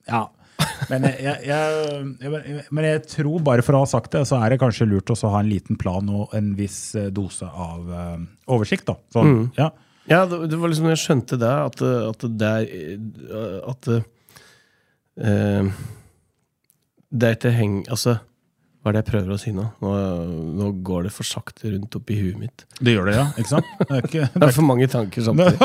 Ja. 0.08 0.22
Men 0.88 1.02
jeg, 1.04 1.36
jeg, 1.44 1.60
jeg, 2.22 2.30
men 2.72 2.84
jeg 2.86 3.02
tror, 3.10 3.40
bare 3.44 3.62
for 3.66 3.74
å 3.76 3.80
ha 3.82 3.86
sagt 3.90 4.10
det, 4.14 4.22
så 4.28 4.36
er 4.40 4.48
det 4.54 4.60
kanskje 4.62 4.86
lurt 4.88 5.10
å 5.12 5.16
ha 5.34 5.40
en 5.42 5.50
liten 5.50 5.76
plan 5.80 6.08
og 6.08 6.32
en 6.36 6.48
viss 6.56 6.78
dose 7.12 7.44
av 7.48 7.80
oversikt. 8.48 8.86
da. 8.88 8.94
Sånn, 9.12 9.26
Mm. 9.34 9.44
ja. 9.58 9.68
Ja, 10.06 10.22
det, 10.30 10.38
det 10.52 10.58
var 10.60 10.70
liksom, 10.70 10.88
jeg 10.92 11.02
skjønte 11.02 11.38
det, 11.40 11.50
at, 11.50 11.82
at 11.82 12.24
det 12.38 12.50
er 12.60 12.64
At 13.66 13.88
uh, 13.90 15.74
det 17.10 17.28
er 17.28 17.36
ikke 17.38 17.52
heng... 17.54 17.76
Altså, 17.92 18.18
Hva 18.82 18.90
er 18.90 18.96
det 18.96 19.02
jeg 19.02 19.08
prøver 19.10 19.34
å 19.34 19.38
si 19.40 19.52
nå? 19.56 19.64
Nå, 19.82 19.92
nå 20.60 20.70
går 20.86 21.08
det 21.08 21.12
for 21.14 21.26
sakte 21.26 21.72
rundt 21.72 21.96
oppi 21.98 22.18
huet 22.20 22.38
mitt. 22.38 22.66
Det 22.78 22.94
gjør 22.94 23.10
det, 23.10 23.16
ja? 23.16 23.26
Ikke 23.34 23.52
sant? 23.56 23.72
Det 23.80 23.88
er 23.88 24.08
ikke, 24.10 24.28
Det 24.34 24.46
er 24.46 24.54
for 24.54 24.68
mange 24.68 24.88
tanker 24.92 25.26
samtidig. 25.26 25.58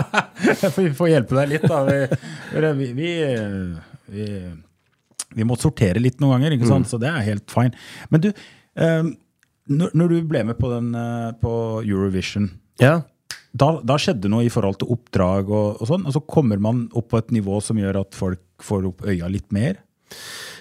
Vi 0.80 0.92
får 0.96 1.10
hjelpe 1.12 1.36
deg 1.36 1.50
litt, 1.52 1.66
da. 1.68 1.82
Vi, 1.84 1.98
vi, 2.96 3.10
vi, 4.08 4.28
vi, 5.36 5.44
må 5.46 5.58
sortere 5.60 6.00
litt 6.00 6.22
noen 6.22 6.38
ganger, 6.38 6.56
ikke 6.56 6.70
sant? 6.70 6.88
så 6.88 6.98
det 7.02 7.10
er 7.10 7.26
helt 7.28 7.52
fine. 7.52 7.76
Men 8.12 8.24
du, 8.24 8.30
eh, 8.32 9.10
når, 9.70 9.92
når 10.00 10.14
du 10.14 10.16
ble 10.32 10.42
med 10.48 10.58
på, 10.58 10.72
den, 10.72 10.90
eh, 10.96 11.30
på 11.42 11.52
Eurovision, 11.84 12.48
Ja, 12.80 13.02
da, 13.52 13.80
da 13.82 13.96
skjedde 13.98 14.28
noe 14.30 14.44
i 14.46 14.50
forhold 14.52 14.78
til 14.80 14.90
oppdrag 14.94 15.48
og, 15.50 15.80
og 15.82 15.88
sånn, 15.90 16.04
og 16.06 16.14
så 16.14 16.20
kommer 16.30 16.60
man 16.62 16.84
opp 16.96 17.08
på 17.10 17.18
et 17.18 17.32
nivå 17.34 17.60
som 17.64 17.78
gjør 17.80 18.00
at 18.04 18.14
folk 18.14 18.42
får 18.62 18.86
opp 18.92 19.06
øya 19.10 19.28
litt 19.32 19.50
mer? 19.54 19.80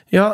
ja 0.10 0.32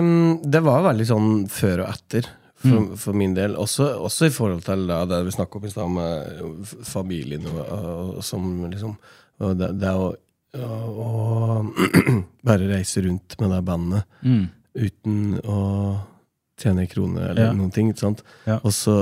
um, 0.00 0.38
det 0.44 0.60
var 0.64 0.86
veldig 0.86 1.04
sånn 1.08 1.30
før 1.52 1.82
og 1.84 1.90
etter. 1.92 2.28
For, 2.62 2.92
for 2.96 3.16
min 3.18 3.32
del. 3.34 3.56
Også, 3.58 3.88
også 4.06 4.28
i 4.28 4.32
forhold 4.32 4.60
til 4.62 4.84
da, 4.86 5.00
det 5.10 5.18
vi 5.26 5.32
snakka 5.34 5.58
om 5.58 5.64
i 5.66 5.70
stad, 5.72 5.88
med 5.90 6.68
familien 6.86 7.48
og, 7.50 7.58
og, 7.66 8.20
som 8.22 8.44
liksom 8.70 8.92
og 9.42 9.56
det, 9.58 9.72
det 9.82 9.90
å, 9.98 10.12
å, 10.62 10.68
å 11.02 11.08
bare 12.46 12.68
reise 12.70 13.02
rundt 13.02 13.34
med 13.42 13.50
det 13.50 13.60
bandet 13.66 14.22
uten 14.78 15.40
å 15.42 15.58
tjene 16.62 16.86
kroner 16.86 17.32
eller 17.32 17.48
Ja. 17.50 17.52
noen 17.58 17.72
ting. 17.74 17.90
Ikke 17.90 18.04
sant? 18.06 18.22
Ja. 18.46 18.60
Og 18.62 18.70
så 18.76 18.94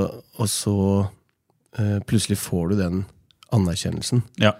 eh, 1.78 1.98
plutselig 2.06 2.38
får 2.38 2.68
du 2.72 2.76
den 2.80 3.04
anerkjennelsen. 3.52 4.22
Ja. 4.40 4.54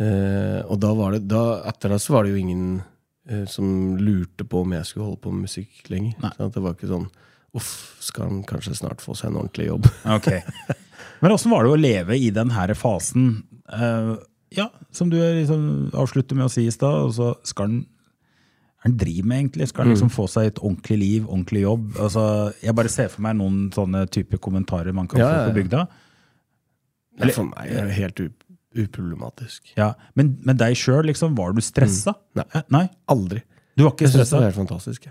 Eh, 0.00 0.60
og 0.66 0.78
da 0.82 0.92
var 0.96 1.12
det, 1.16 1.24
da, 1.30 1.62
etter 1.68 1.92
det 1.94 2.00
så 2.02 2.14
var 2.16 2.24
det 2.24 2.32
jo 2.34 2.40
ingen 2.42 2.64
eh, 3.28 3.44
som 3.50 3.96
lurte 4.00 4.46
på 4.48 4.62
om 4.64 4.72
jeg 4.76 4.86
skulle 4.88 5.10
holde 5.10 5.20
på 5.22 5.32
med 5.34 5.46
musikk 5.48 5.90
lenger. 5.92 6.16
Sånn? 6.38 6.52
Det 6.54 6.62
var 6.64 6.76
ikke 6.78 6.90
sånn 6.92 7.10
Uff, 7.52 7.98
skal 8.00 8.30
han 8.30 8.38
kanskje 8.48 8.72
snart 8.78 9.02
få 9.04 9.12
seg 9.12 9.28
en 9.28 9.42
ordentlig 9.42 9.66
jobb? 9.68 9.84
Ok. 10.16 10.30
Men 11.20 11.34
åssen 11.34 11.52
var 11.52 11.66
det 11.66 11.74
å 11.74 11.80
leve 11.80 12.16
i 12.16 12.30
den 12.32 12.48
her 12.54 12.72
fasen? 12.78 13.42
eh, 13.68 14.14
ja, 14.56 14.70
som 14.92 15.10
du 15.12 15.18
liksom 15.20 15.90
avslutter 15.96 16.36
med 16.36 16.46
å 16.48 16.52
si 16.52 16.64
i 16.68 16.72
stad. 16.72 17.04
og 17.06 17.12
så 17.16 17.34
skal 17.48 17.68
han 17.68 17.82
han 18.82 18.96
driver 18.98 19.28
med, 19.30 19.38
egentlig? 19.38 19.68
Skal 19.70 19.84
han 19.84 19.92
liksom 19.92 20.08
få 20.10 20.24
seg 20.26 20.48
et 20.48 20.56
ordentlig 20.58 20.96
liv, 20.98 21.26
ordentlig 21.28 21.60
jobb? 21.62 21.92
Altså, 22.02 22.22
jeg 22.64 22.74
bare 22.74 22.90
ser 22.90 23.12
for 23.12 23.22
meg 23.22 23.36
noen 23.38 23.68
sånne 23.70 24.00
type 24.10 24.40
kommentarer 24.42 24.90
man 24.96 25.06
kan 25.06 25.20
Ja, 25.22 25.28
få 25.44 25.52
på 25.52 25.60
bygda. 25.60 25.84
ja. 25.84 25.86
bygda. 25.86 26.01
Eller, 27.20 27.34
for 27.36 27.50
meg 27.50 27.72
er 27.72 27.90
det 27.90 27.98
helt 27.98 28.24
up 28.24 28.38
uproblematisk. 28.72 29.74
Ja, 29.76 29.92
Men 30.16 30.38
med 30.48 30.56
deg 30.56 30.76
sjøl, 30.80 31.04
liksom, 31.10 31.34
var 31.36 31.52
du 31.52 31.60
stressa? 31.64 32.14
Nei. 32.38 32.46
Eh, 32.56 32.62
Nei, 32.72 32.86
Aldri. 33.12 33.42
du 33.76 33.84
var 33.84 33.92
ikke 33.92 34.06
Jeg 34.06 34.14
syns 34.14 34.30
det 34.32 34.38
var 34.38 34.46
helt 34.46 34.60
fantastisk. 34.60 35.08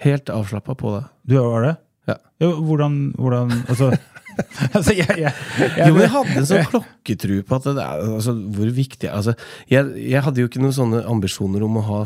Helt 0.00 0.32
avslappa 0.32 0.76
på 0.76 0.94
det. 0.96 1.02
Du 1.28 1.36
var 1.36 1.66
det? 1.66 1.74
Ja. 2.08 2.16
Jo, 2.40 2.52
hvordan, 2.62 2.96
hvordan 3.18 3.52
Altså, 3.68 3.90
altså 4.76 4.94
jeg, 4.94 5.08
jeg, 5.18 5.32
jeg, 5.58 5.88
Jo, 5.88 5.96
jeg 5.98 6.10
hadde 6.12 6.34
en 6.38 6.48
sånn 6.48 6.66
klokketru 6.70 7.36
på 7.48 7.56
at 7.56 7.68
det 7.76 7.82
er 7.82 8.02
altså, 8.04 8.34
hvor 8.56 8.72
viktig 8.76 9.08
altså, 9.10 9.34
jeg, 9.72 9.88
jeg 10.04 10.22
hadde 10.22 10.42
jo 10.42 10.50
ikke 10.50 10.62
noen 10.62 10.76
sånne 10.76 11.02
ambisjoner 11.08 11.64
om 11.66 11.80
å 11.80 11.84
ha, 11.88 12.02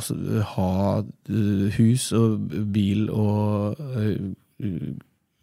ha 0.55 0.71
uh, 1.03 1.67
hus 1.77 2.11
og 2.17 2.55
bil 2.73 3.11
og 3.13 3.83
uh, 3.83 4.95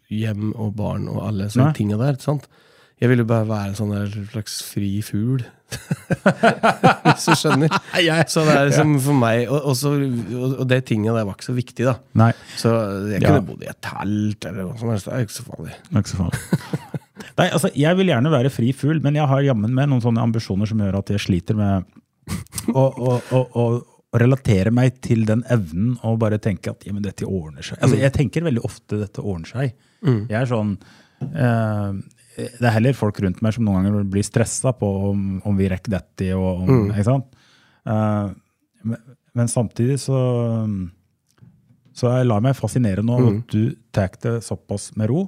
hjem 0.08 0.50
og 0.56 0.72
barn 0.78 1.06
og 1.12 1.20
alle 1.26 1.46
Nei. 1.46 1.52
sånne 1.54 1.76
tinga 1.76 2.00
der. 2.00 2.18
sant? 2.24 2.48
Jeg 2.98 3.12
ville 3.12 3.24
bare 3.28 3.46
være 3.46 3.70
en 3.70 3.76
sånn 3.78 3.92
slags 4.32 4.58
fri 4.66 4.98
fugl. 5.06 5.44
Hvis 7.04 7.26
du 7.28 7.34
skjønner. 7.36 7.72
Så 8.32 8.44
det 8.46 8.54
er 8.56 8.70
liksom 8.70 8.94
for 9.04 9.18
meg 9.20 9.50
Og, 9.52 9.58
og, 9.68 9.74
så, 9.76 9.90
og, 10.00 10.62
det 10.70 10.78
tinget 10.88 11.12
der 11.12 11.26
var 11.28 11.36
ikke 11.36 11.48
så 11.50 11.54
viktig, 11.56 11.84
da. 11.84 11.98
Nei, 12.18 12.30
Så 12.56 12.72
jeg 13.12 13.20
Ja. 13.22 13.34
kunne 13.34 13.44
bodd 13.50 13.66
i 13.66 13.68
et 13.70 13.80
telt 13.84 14.48
eller 14.48 14.70
noe 14.70 14.78
som 14.80 14.90
helst. 14.92 15.08
Det 15.10 15.14
er 15.18 15.26
ikke 15.26 15.36
så 15.36 15.44
farlig. 15.48 15.76
ikke 15.92 16.12
så 16.14 16.22
farlig. 16.22 16.40
Nei, 17.38 17.46
altså, 17.54 17.70
jeg 17.78 17.98
vil 18.00 18.10
gjerne 18.10 18.32
være 18.32 18.50
fri 18.50 18.72
fugl, 18.74 18.98
men 19.04 19.18
jeg 19.18 19.28
har 19.30 19.44
jammen 19.46 19.74
med 19.76 19.90
noen 19.92 20.02
sånne 20.02 20.24
ambisjoner 20.24 20.66
som 20.70 20.80
gjør 20.82 20.98
at 21.02 21.12
jeg 21.14 21.22
sliter 21.22 21.58
med 21.58 21.86
å, 22.74 22.82
å, 22.88 23.14
å, 23.36 23.42
å 23.62 24.18
relatere 24.18 24.72
meg 24.74 24.98
til 25.04 25.22
den 25.28 25.44
evnen 25.52 25.94
og 26.06 26.18
bare 26.22 26.38
tenke 26.42 26.72
at 26.72 26.86
ja, 26.88 26.94
men 26.96 27.04
dette 27.04 27.28
ordner 27.28 27.62
seg. 27.66 27.78
Altså, 27.84 27.98
jeg 28.00 28.14
tenker 28.16 28.46
veldig 28.48 28.64
ofte 28.66 28.98
dette 29.04 29.22
ordner 29.22 29.50
seg. 29.52 29.74
Jeg 30.02 30.38
er 30.40 30.48
sånn 30.48 30.76
eh, 31.28 31.92
Det 32.38 32.62
er 32.62 32.76
heller 32.76 32.94
folk 32.96 33.18
rundt 33.24 33.42
meg 33.42 33.56
som 33.56 33.66
noen 33.66 33.82
ganger 33.82 34.06
blir 34.08 34.26
stressa 34.26 34.70
på 34.78 34.88
om, 35.10 35.24
om 35.48 35.58
vi 35.58 35.70
rekker 35.72 35.96
dette. 35.96 36.30
Og 36.38 36.62
om, 36.68 36.84
ikke 36.92 37.08
sant? 37.08 37.40
Uh, 37.88 38.30
men, 38.86 39.02
men 39.34 39.50
samtidig 39.50 39.98
så 40.02 40.20
så 41.98 42.12
jeg 42.14 42.28
lar 42.28 42.42
meg 42.44 42.54
fascinere 42.54 43.02
nå 43.02 43.16
mm. 43.18 43.28
at 43.28 43.54
du 43.54 43.62
tar 43.94 44.12
det 44.22 44.34
såpass 44.46 44.92
med 44.98 45.10
ro. 45.10 45.24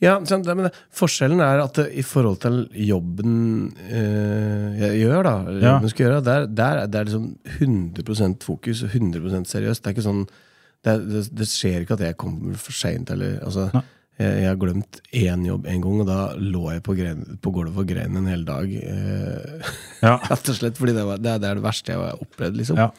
Ja, 0.00 0.16
men 0.22 0.70
Forskjellen 0.96 1.42
er 1.44 1.60
at 1.66 1.80
i 1.92 2.04
forhold 2.06 2.40
til 2.44 2.62
jobben 2.88 3.34
øh, 3.76 4.78
jeg 4.80 5.02
gjør, 5.02 5.18
da, 5.26 5.34
Ja. 5.52 5.74
jobben 5.74 5.92
skal 5.92 6.06
gjøre, 6.06 6.22
der, 6.24 6.46
der 6.48 6.82
er 6.84 6.92
det 6.92 7.04
liksom 7.10 7.26
100% 7.58 8.38
fokus 8.46 8.82
og 8.86 8.96
100% 8.96 9.52
seriøst. 9.52 9.84
Det 9.84 9.90
er 9.90 9.96
ikke 9.98 10.08
sånn 10.08 10.24
det, 10.28 10.94
er- 10.94 11.04
det, 11.04 11.22
det 11.42 11.50
skjer 11.50 11.84
ikke 11.84 11.98
at 11.98 12.06
jeg 12.06 12.16
kommer 12.16 12.56
for 12.62 12.72
seint. 12.72 13.12
Altså, 13.12 13.68
Nei. 13.74 13.84
Jeg, 14.18 14.46
har 14.48 14.56
glemt 14.58 15.00
én 15.14 15.44
jobb 15.46 15.66
en 15.70 15.80
gang, 15.84 16.00
og 16.02 16.06
da 16.08 16.18
lå 16.38 16.64
jeg 16.74 16.82
på, 16.86 16.94
gren, 16.98 17.20
på 17.42 17.52
gulvet 17.54 17.78
og 17.78 17.86
grein 17.90 18.16
en 18.18 18.26
hel 18.26 18.44
dag. 18.48 18.72
Eh, 18.74 19.70
Ja. 20.02 20.16
Rett 20.30 20.48
og 20.52 20.58
slett 20.58 20.76
fordi 20.78 20.94
det, 20.96 21.04
var, 21.06 21.18
det, 21.22 21.30
er- 21.36 21.38
det 21.42 21.48
er 21.52 21.58
det 21.60 21.64
verste 21.64 21.92
jeg 21.94 22.02
har 22.02 22.20
opplevd. 22.22 22.56
liksom. 22.60 22.76
Ja. 22.78 22.90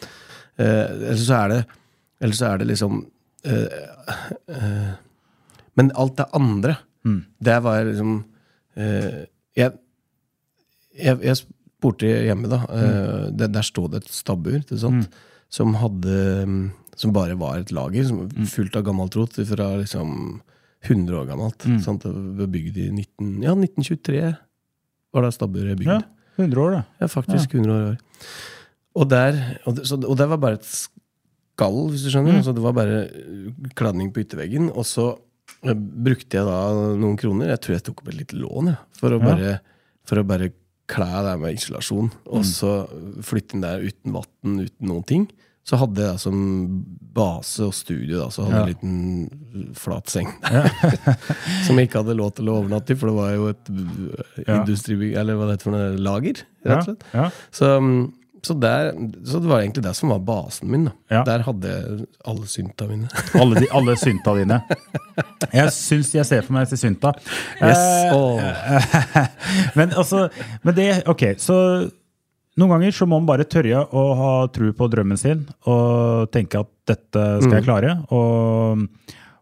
Eh, 0.60 0.86
ellers 1.12 1.26
så 1.28 1.38
er 1.44 1.54
det 1.54 1.60
eller 2.22 2.36
så 2.36 2.46
er 2.50 2.58
det 2.60 2.66
liksom 2.68 2.98
eh, 3.48 3.78
eh, 4.52 4.90
Men 5.80 5.92
alt 5.96 6.18
det 6.20 6.26
andre, 6.36 6.78
Mm. 7.06 7.22
det 7.40 7.54
var 7.64 7.86
liksom 7.88 8.26
eh, 8.76 9.22
jeg, 9.56 9.72
jeg, 11.00 11.16
jeg 11.24 11.38
spurte 11.40 12.10
hjemme, 12.12 12.50
da. 12.52 12.58
Mm. 12.68 12.82
eh, 12.84 13.30
det, 13.40 13.48
der 13.56 13.64
sto 13.64 13.86
det 13.88 14.02
et 14.04 14.10
stabbur 14.12 14.60
sant? 14.78 15.08
som 15.50 15.72
hadde 15.80 16.18
mm, 16.46 16.72
Som 17.00 17.14
bare 17.16 17.38
var 17.40 17.58
et 17.62 17.72
lager 17.72 18.04
som, 18.06 18.26
Mm. 18.28 18.46
fullt 18.52 18.76
av 18.76 18.84
gammelt 18.84 19.16
rot 19.16 19.40
fra 19.48 19.70
liksom 19.80 20.42
100 20.88 21.18
år 21.20 21.26
gammelt. 21.28 21.66
Mm. 21.68 21.80
Sant? 21.84 22.04
Det 22.08 22.38
var 22.40 22.48
bygd 22.54 22.78
i 22.80 22.88
19, 22.92 23.42
ja, 23.44 23.52
1923 23.58 24.22
var 25.14 25.26
det 25.26 25.34
stabburet 25.36 25.78
bygd. 25.80 25.90
ja. 25.92 26.00
100 26.40 26.62
år, 26.64 26.72
da. 26.78 26.84
Ja, 27.02 27.08
faktisk 27.12 27.54
100 27.54 27.74
år. 27.90 27.98
Og 28.96 29.10
der, 29.12 29.36
og 29.68 29.76
det, 29.76 29.84
så, 29.90 29.98
og 30.00 30.16
det 30.18 30.28
var 30.32 30.38
bare 30.40 30.56
et 30.62 30.70
skall, 30.70 31.90
hvis 31.92 32.06
du 32.06 32.12
skjønner. 32.14 32.38
Altså, 32.40 32.54
det 32.56 32.64
var 32.64 32.72
bare 32.78 33.02
uh, 33.12 33.50
kladning 33.76 34.14
på 34.16 34.22
ytterveggen. 34.24 34.70
Og 34.72 34.88
så 34.88 35.10
uh, 35.20 35.74
brukte 35.76 36.40
jeg 36.40 36.48
da 36.48 36.62
noen 36.96 37.18
kroner. 37.20 37.52
Jeg 37.52 37.60
tror 37.66 37.76
jeg 37.76 37.84
tok 37.90 38.00
opp 38.06 38.14
et 38.14 38.20
lite 38.22 38.40
lån 38.40 38.72
jeg, 38.72 38.80
for, 39.02 39.12
å 39.12 39.20
Ja. 39.20 39.26
bare, 39.28 39.52
for 40.08 40.22
å 40.24 40.26
bare 40.32 40.52
klæ 40.90 41.10
det 41.28 41.36
med 41.44 41.60
isolasjon. 41.60 42.08
Og 42.32 42.40
Mm. 42.40 42.48
så 42.54 42.72
flytte 43.28 43.58
inn 43.60 43.62
der 43.68 43.84
uten 43.84 44.16
vann, 44.16 44.60
uten 44.64 44.88
noen 44.88 45.04
ting. 45.12 45.28
Så 45.68 45.78
hadde 45.78 46.02
jeg 46.02 46.20
som 46.24 46.38
base 47.14 47.62
og 47.68 47.74
studio 47.78 48.24
da, 48.24 48.30
så 48.34 48.46
hadde 48.46 48.56
Ja. 48.56 48.62
en 48.64 48.70
liten 48.72 49.74
flat 49.78 50.10
seng 50.10 50.30
som 51.66 51.78
jeg 51.78 51.90
ikke 51.90 52.02
hadde 52.04 52.16
lov 52.18 52.32
til 52.38 52.50
å 52.50 52.56
overnatte 52.62 52.96
i, 52.96 52.98
for 52.98 53.12
det 53.12 53.18
var 53.18 53.34
jo 53.36 53.50
et 53.52 53.70
uh, 53.74 54.24
Ja. 54.48 54.62
industribygg, 54.62 55.14
eller 55.20 55.38
hva 55.38 55.50
det 55.50 55.58
heter 55.60 55.70
for 55.70 55.76
noe, 55.78 55.92
lager, 56.00 56.42
rett 56.66 56.80
og 56.80 56.88
slett. 56.88 57.06
Ja. 57.14 57.28
Så, 57.52 57.70
mm, 57.84 58.00
så, 58.42 58.56
der, 58.56 58.94
så 59.28 59.42
det 59.44 59.50
var 59.52 59.60
egentlig 59.66 59.84
det 59.84 59.94
som 60.00 60.14
var 60.14 60.22
basen 60.24 60.72
min. 60.72 60.86
Da. 61.10 61.24
Der 61.28 61.44
hadde 61.44 61.74
jeg 61.74 62.06
alle 62.26 62.48
synta 62.48 62.88
mine. 62.88 63.10
Alle, 63.42 63.60
de, 63.60 63.68
alle 63.76 63.98
synta 64.00 64.32
dine. 64.38 64.62
Jeg 65.52 65.74
syns 65.76 66.14
jeg 66.16 66.26
ser 66.26 66.46
for 66.48 66.56
meg 66.56 66.70
til 66.72 66.80
synta. 66.80 67.12
Yes. 67.60 67.84
Eh, 67.84 68.16
oh. 68.16 68.40
men 69.76 69.92
altså 69.92 70.30
men 70.64 70.76
det, 70.78 70.88
Ok, 71.12 71.26
så 71.38 71.58
noen 72.60 72.74
ganger 72.76 72.96
så 72.96 73.08
må 73.08 73.20
man 73.20 73.30
bare 73.30 73.48
tørre 73.48 73.86
å 73.96 74.04
ha 74.20 74.34
tro 74.54 74.74
på 74.76 74.90
drømmen 74.92 75.20
sin 75.20 75.46
og 75.70 76.30
tenke 76.34 76.62
at 76.62 76.70
dette 76.90 77.26
skal 77.44 77.58
jeg 77.60 77.66
klare. 77.68 77.96
Og, 78.16 78.86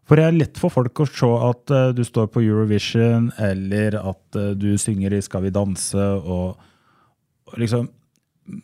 for 0.08 0.20
det 0.20 0.24
er 0.24 0.36
lett 0.36 0.60
for 0.60 0.72
folk 0.72 1.02
å 1.02 1.08
se 1.08 1.28
at 1.48 1.74
uh, 1.74 1.90
du 1.96 2.04
står 2.06 2.30
på 2.32 2.44
Eurovision, 2.44 3.30
eller 3.42 3.98
at 4.00 4.38
uh, 4.38 4.52
du 4.56 4.70
synger 4.80 5.16
i 5.16 5.22
Skal 5.24 5.46
vi 5.48 5.54
danse, 5.54 5.98
og, 5.98 6.58
og 7.48 7.56
liksom 7.60 7.88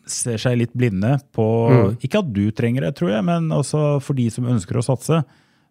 ser 0.09 0.39
seg 0.41 0.57
litt 0.57 0.73
blinde 0.73 1.11
på 1.37 1.45
Ikke 2.07 2.23
at 2.23 2.31
du 2.33 2.47
trenger 2.57 2.87
det, 2.87 2.95
tror 2.97 3.11
jeg, 3.17 3.25
men 3.27 3.51
altså 3.53 3.99
for 4.01 4.17
de 4.17 4.31
som 4.33 4.47
ønsker 4.49 4.79
å 4.81 4.87
satse, 4.87 5.19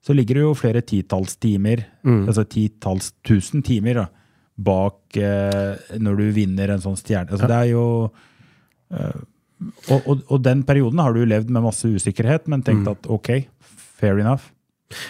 så 0.04 0.14
ligger 0.14 0.38
det 0.38 0.44
jo 0.44 0.58
flere 0.60 0.84
titalls 0.86 1.38
timer, 1.42 1.86
altså 2.04 2.44
titalls 2.44 3.14
tusen 3.26 3.64
timer, 3.66 4.04
da, 4.04 4.06
bak 4.54 5.18
uh, 5.18 5.98
når 5.98 6.20
du 6.20 6.28
vinner 6.36 6.76
en 6.76 6.84
sånn 6.84 7.00
stjerne. 7.00 7.32
Altså, 7.32 7.50
Det 7.50 7.58
er 7.58 7.72
jo 7.72 7.86
og, 8.94 10.08
og, 10.08 10.24
og 10.28 10.42
den 10.44 10.64
perioden 10.68 11.00
har 11.00 11.16
du 11.16 11.24
levd 11.28 11.52
med 11.54 11.66
masse 11.66 11.88
usikkerhet, 11.88 12.50
men 12.52 12.64
tenkt 12.66 12.90
at 12.92 13.08
ok, 13.12 13.30
fair 14.00 14.20
enough. 14.20 14.50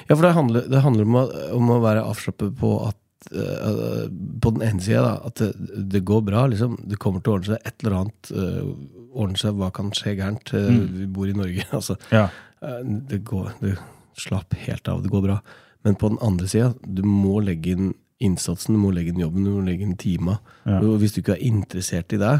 Ja, 0.07 0.15
for 0.15 0.23
det 0.25 0.33
handler, 0.37 0.67
det 0.71 0.83
handler 0.83 1.07
om, 1.07 1.15
å, 1.19 1.23
om 1.57 1.71
å 1.75 1.79
være 1.83 2.03
avslappet 2.07 2.53
på 2.59 2.69
at 2.87 2.99
uh, 3.35 4.05
På 4.43 4.53
den 4.55 4.63
ene 4.67 4.83
sida, 4.83 5.01
da, 5.03 5.13
at 5.27 5.41
det, 5.41 5.79
det 5.91 6.03
går 6.07 6.21
bra. 6.29 6.45
liksom 6.51 6.77
Det 6.87 6.99
kommer 7.01 7.23
til 7.23 7.33
å 7.33 7.35
ordne 7.39 7.49
seg. 7.55 7.65
Et 7.67 7.83
eller 7.83 7.97
annet 7.99 8.31
uh, 8.31 8.69
ordner 9.11 9.41
seg. 9.41 9.57
Hva 9.59 9.71
kan 9.75 9.91
skje 9.95 10.15
gærent? 10.21 10.53
Eh, 10.55 10.69
Vi 11.01 11.09
bor 11.11 11.27
i 11.27 11.35
Norge. 11.35 11.65
altså 11.77 11.97
Ja. 12.13 12.29
Det 12.63 13.17
går, 13.27 13.49
Du 13.59 13.73
slapp 14.15 14.55
helt 14.55 14.87
av, 14.87 15.01
det 15.03 15.11
går 15.11 15.25
bra. 15.25 15.41
Men 15.83 15.97
på 15.99 16.13
den 16.13 16.21
andre 16.23 16.47
sida, 16.47 16.69
du 16.87 17.01
må 17.03 17.41
legge 17.43 17.73
inn 17.75 17.89
innsatsen, 18.23 18.77
du 18.77 18.79
må 18.79 18.93
legge 18.95 19.11
inn 19.11 19.19
jobben, 19.19 19.43
du 19.43 19.51
må 19.57 19.63
legge 19.65 19.83
inn 19.83 19.97
tima. 19.99 20.37
Ja. 20.63 20.77
Hvis 21.01 21.15
du 21.15 21.19
ikke 21.19 21.33
er 21.35 21.43
interessert 21.43 22.13
i 22.15 22.19
det, 22.21 22.37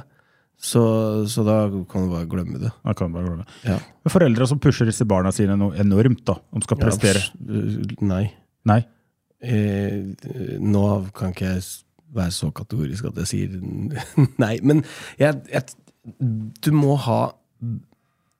så, 0.63 0.81
så 1.27 1.43
da 1.43 1.57
kan 1.91 2.05
du 2.05 2.13
bare 2.13 2.27
glemme 2.31 2.59
det. 2.61 2.71
Jeg 2.71 2.97
kan 2.99 3.11
bare 3.11 3.27
glemme. 3.27 3.45
Ja. 3.67 3.77
Men 4.05 4.13
Foreldre 4.13 4.47
som 4.47 4.61
pusher 4.63 4.87
disse 4.87 5.05
barna 5.07 5.33
sine 5.35 5.57
noe 5.59 5.75
enormt, 5.81 6.23
da. 6.29 6.37
om 6.55 6.63
skal 6.63 6.79
prestere. 6.79 7.23
Ja, 7.43 7.63
nei. 8.07 8.23
Nei. 8.69 8.79
Eh, 9.43 10.13
nå 10.63 10.85
kan 11.17 11.35
ikke 11.35 11.49
jeg 11.57 11.65
være 12.15 12.31
så 12.31 12.47
kategorisk 12.55 13.09
at 13.09 13.19
jeg 13.23 13.31
sier 13.31 13.57
nei, 14.43 14.53
men 14.63 14.85
jeg, 15.19 15.41
jeg, 15.51 15.73
du 16.63 16.69
må 16.75 16.93
ha 17.01 17.33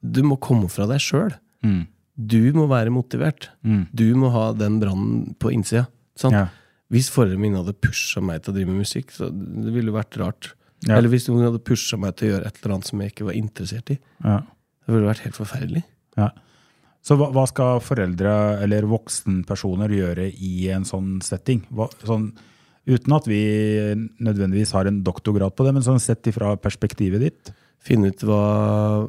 Du 0.04 0.22
må 0.24 0.36
komme 0.40 0.68
fra 0.72 0.88
deg 0.88 1.00
sjøl. 1.04 1.32
Mm. 1.64 1.86
Du 2.16 2.42
må 2.56 2.68
være 2.72 2.92
motivert. 2.92 3.50
Du 3.96 4.08
må 4.20 4.32
ha 4.34 4.50
den 4.56 4.80
brannen 4.82 5.32
på 5.40 5.52
innsida. 5.56 5.86
Sant? 6.20 6.36
Ja. 6.36 6.48
Hvis 6.94 7.08
foreldrene 7.10 7.42
mine 7.42 7.62
hadde 7.62 7.76
pusha 7.80 8.22
meg 8.22 8.44
til 8.44 8.52
å 8.52 8.58
drive 8.58 8.70
med 8.70 8.84
musikk, 8.84 9.14
så 9.16 9.30
det 9.32 9.72
ville 9.74 9.96
vært 9.96 10.20
rart. 10.22 10.52
Ja. 10.88 10.98
Eller 10.98 11.12
hvis 11.14 11.30
noen 11.30 11.48
hadde 11.48 11.64
pusha 11.64 12.00
meg 12.00 12.18
til 12.18 12.28
å 12.28 12.32
gjøre 12.34 12.50
et 12.50 12.58
eller 12.60 12.76
annet 12.76 12.90
som 12.90 13.02
jeg 13.04 13.14
ikke 13.14 13.28
var 13.30 13.38
interessert 13.40 13.94
i. 13.94 14.00
Ja. 14.24 14.40
Det 14.84 14.96
ville 14.96 15.08
vært 15.08 15.24
helt 15.26 15.38
forferdelig. 15.38 15.84
Ja. 16.20 16.30
Så 17.04 17.18
hva, 17.20 17.30
hva 17.36 17.44
skal 17.50 17.82
foreldre 17.84 18.34
eller 18.64 18.88
voksenpersoner 18.88 19.92
gjøre 19.92 20.30
i 20.32 20.70
en 20.72 20.86
sånn 20.88 21.18
setting? 21.24 21.64
Hva, 21.76 21.90
sånn, 22.08 22.30
uten 22.88 23.16
at 23.16 23.28
vi 23.28 23.42
nødvendigvis 24.24 24.72
har 24.76 24.88
en 24.88 25.02
doktorgrad 25.04 25.56
på 25.56 25.68
det, 25.68 25.74
men 25.76 25.86
sånn 25.86 26.04
sett 26.04 26.32
ifra 26.32 26.54
perspektivet 26.60 27.24
ditt? 27.24 27.52
Finne 27.84 28.14
ut 28.14 28.24
hva, 28.24 28.44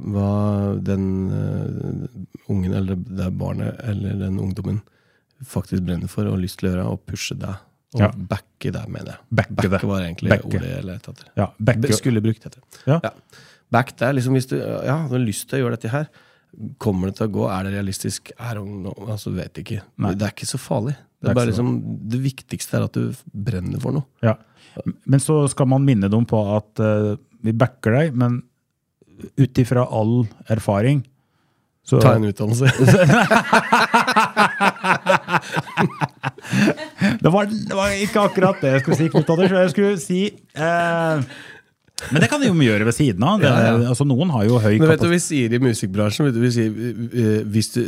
hva 0.03 0.31
den 0.83 1.05
uh, 1.31 2.51
ungen, 2.51 2.75
eller 2.75 2.99
det 2.99 3.31
barnet, 3.39 3.79
eller 3.87 4.19
den 4.19 4.41
ungdommen 4.43 4.81
faktisk 5.47 5.85
brenner 5.87 6.11
for 6.11 6.27
og 6.27 6.35
har 6.35 6.43
lyst 6.43 6.59
til 6.59 6.71
å 6.71 6.73
gjøre, 6.73 6.89
og 6.91 7.05
pushe 7.07 7.39
deg. 7.39 7.63
Og 7.95 8.01
Ja. 8.03 8.09
backe 8.11 8.73
deg, 8.75 8.89
mener 8.91 9.07
jeg. 9.15 9.19
Backe 9.31 9.69
det. 9.71 9.79
var 9.87 10.01
egentlig 10.03 10.31
Backe. 10.33 10.47
ordet 10.51 10.67
jeg 10.71 10.85
lette 10.85 11.11
etter. 11.13 11.27
Ja, 11.39 11.47
backe- 11.63 11.93
Skulle 11.95 12.21
brukt 12.25 12.43
dette. 12.43 12.59
Ja. 12.91 12.99
Back 13.71 13.95
deg, 13.97 14.15
liksom 14.17 14.35
hvis 14.35 14.49
du 14.51 14.57
ja, 14.59 14.97
du 15.09 15.15
har 15.15 15.19
lyst 15.23 15.49
til 15.49 15.59
å 15.59 15.63
gjøre 15.65 15.77
dette 15.79 15.91
her. 15.91 16.07
Kommer 16.79 17.07
det 17.11 17.17
til 17.19 17.27
å 17.29 17.33
gå? 17.35 17.49
Er 17.51 17.63
det 17.65 17.73
realistisk? 17.75 18.31
Er 18.39 18.55
det 18.55 18.65
noe, 18.67 18.95
Altså, 19.11 19.31
vet 19.35 19.55
ikke. 19.55 19.81
Nei. 19.99 20.15
Det 20.15 20.23
er 20.23 20.31
ikke 20.35 20.47
så 20.47 20.59
farlig. 20.59 20.97
Det 21.23 21.35
Det 21.35 21.47
liksom, 21.49 21.83
det 22.09 22.21
viktigste 22.21 22.75
er 22.79 22.83
at 22.85 22.93
du 22.93 23.15
brenner 23.33 23.81
for 23.81 23.93
noe. 23.93 24.05
Ja. 24.23 24.35
Men 25.07 25.21
så 25.21 25.49
skal 25.49 25.67
man 25.67 25.85
minne 25.85 26.09
dem 26.11 26.25
på 26.27 26.57
at 26.57 26.81
uh, 26.81 27.17
vi 27.43 27.53
backer 27.53 27.93
deg, 27.93 28.15
men 28.15 28.43
ut 29.39 29.55
ifra 29.59 29.87
all 29.91 30.27
erfaring 30.51 31.05
så 31.85 32.01
Ta 32.01 32.15
en 32.17 32.25
utdannelse. 32.25 32.65
det, 37.23 37.31
var, 37.33 37.47
det 37.51 37.77
var 37.79 37.95
ikke 38.05 38.23
akkurat 38.29 38.61
det 38.63 38.73
jeg 38.77 38.85
skulle 38.85 38.99
si, 39.01 39.09
Knut 39.13 39.31
Anders. 39.35 39.55
Jeg 39.59 39.71
skulle 39.75 39.99
si 40.03 40.21
eh, 40.29 41.23
Men 42.11 42.21
det 42.25 42.29
kan 42.31 42.43
de 42.43 42.49
jo 42.51 42.57
gjøre 42.67 42.87
ved 42.89 42.97
siden 42.97 43.23
av. 43.27 43.39
Det, 43.43 43.49
Ja, 43.51 43.65
ja. 43.71 43.89
Altså, 43.93 44.05
noen 44.09 44.33
har 44.35 44.45
jo 44.49 44.59
høy 44.59 44.79
Men 44.79 44.89
vet 44.91 44.99
du 45.01 45.05
kapasitet. 45.05 45.07
hva 45.07 45.15
vi 45.15 45.23
sier 45.29 45.55
i 45.55 45.63
musikkbransjen? 45.63 46.27
Vet 46.29 46.35
du, 46.37 46.41
vi 46.43 46.53
sier, 46.57 46.75
eh, 47.23 47.41
hvis, 47.55 47.69
du, 47.77 47.81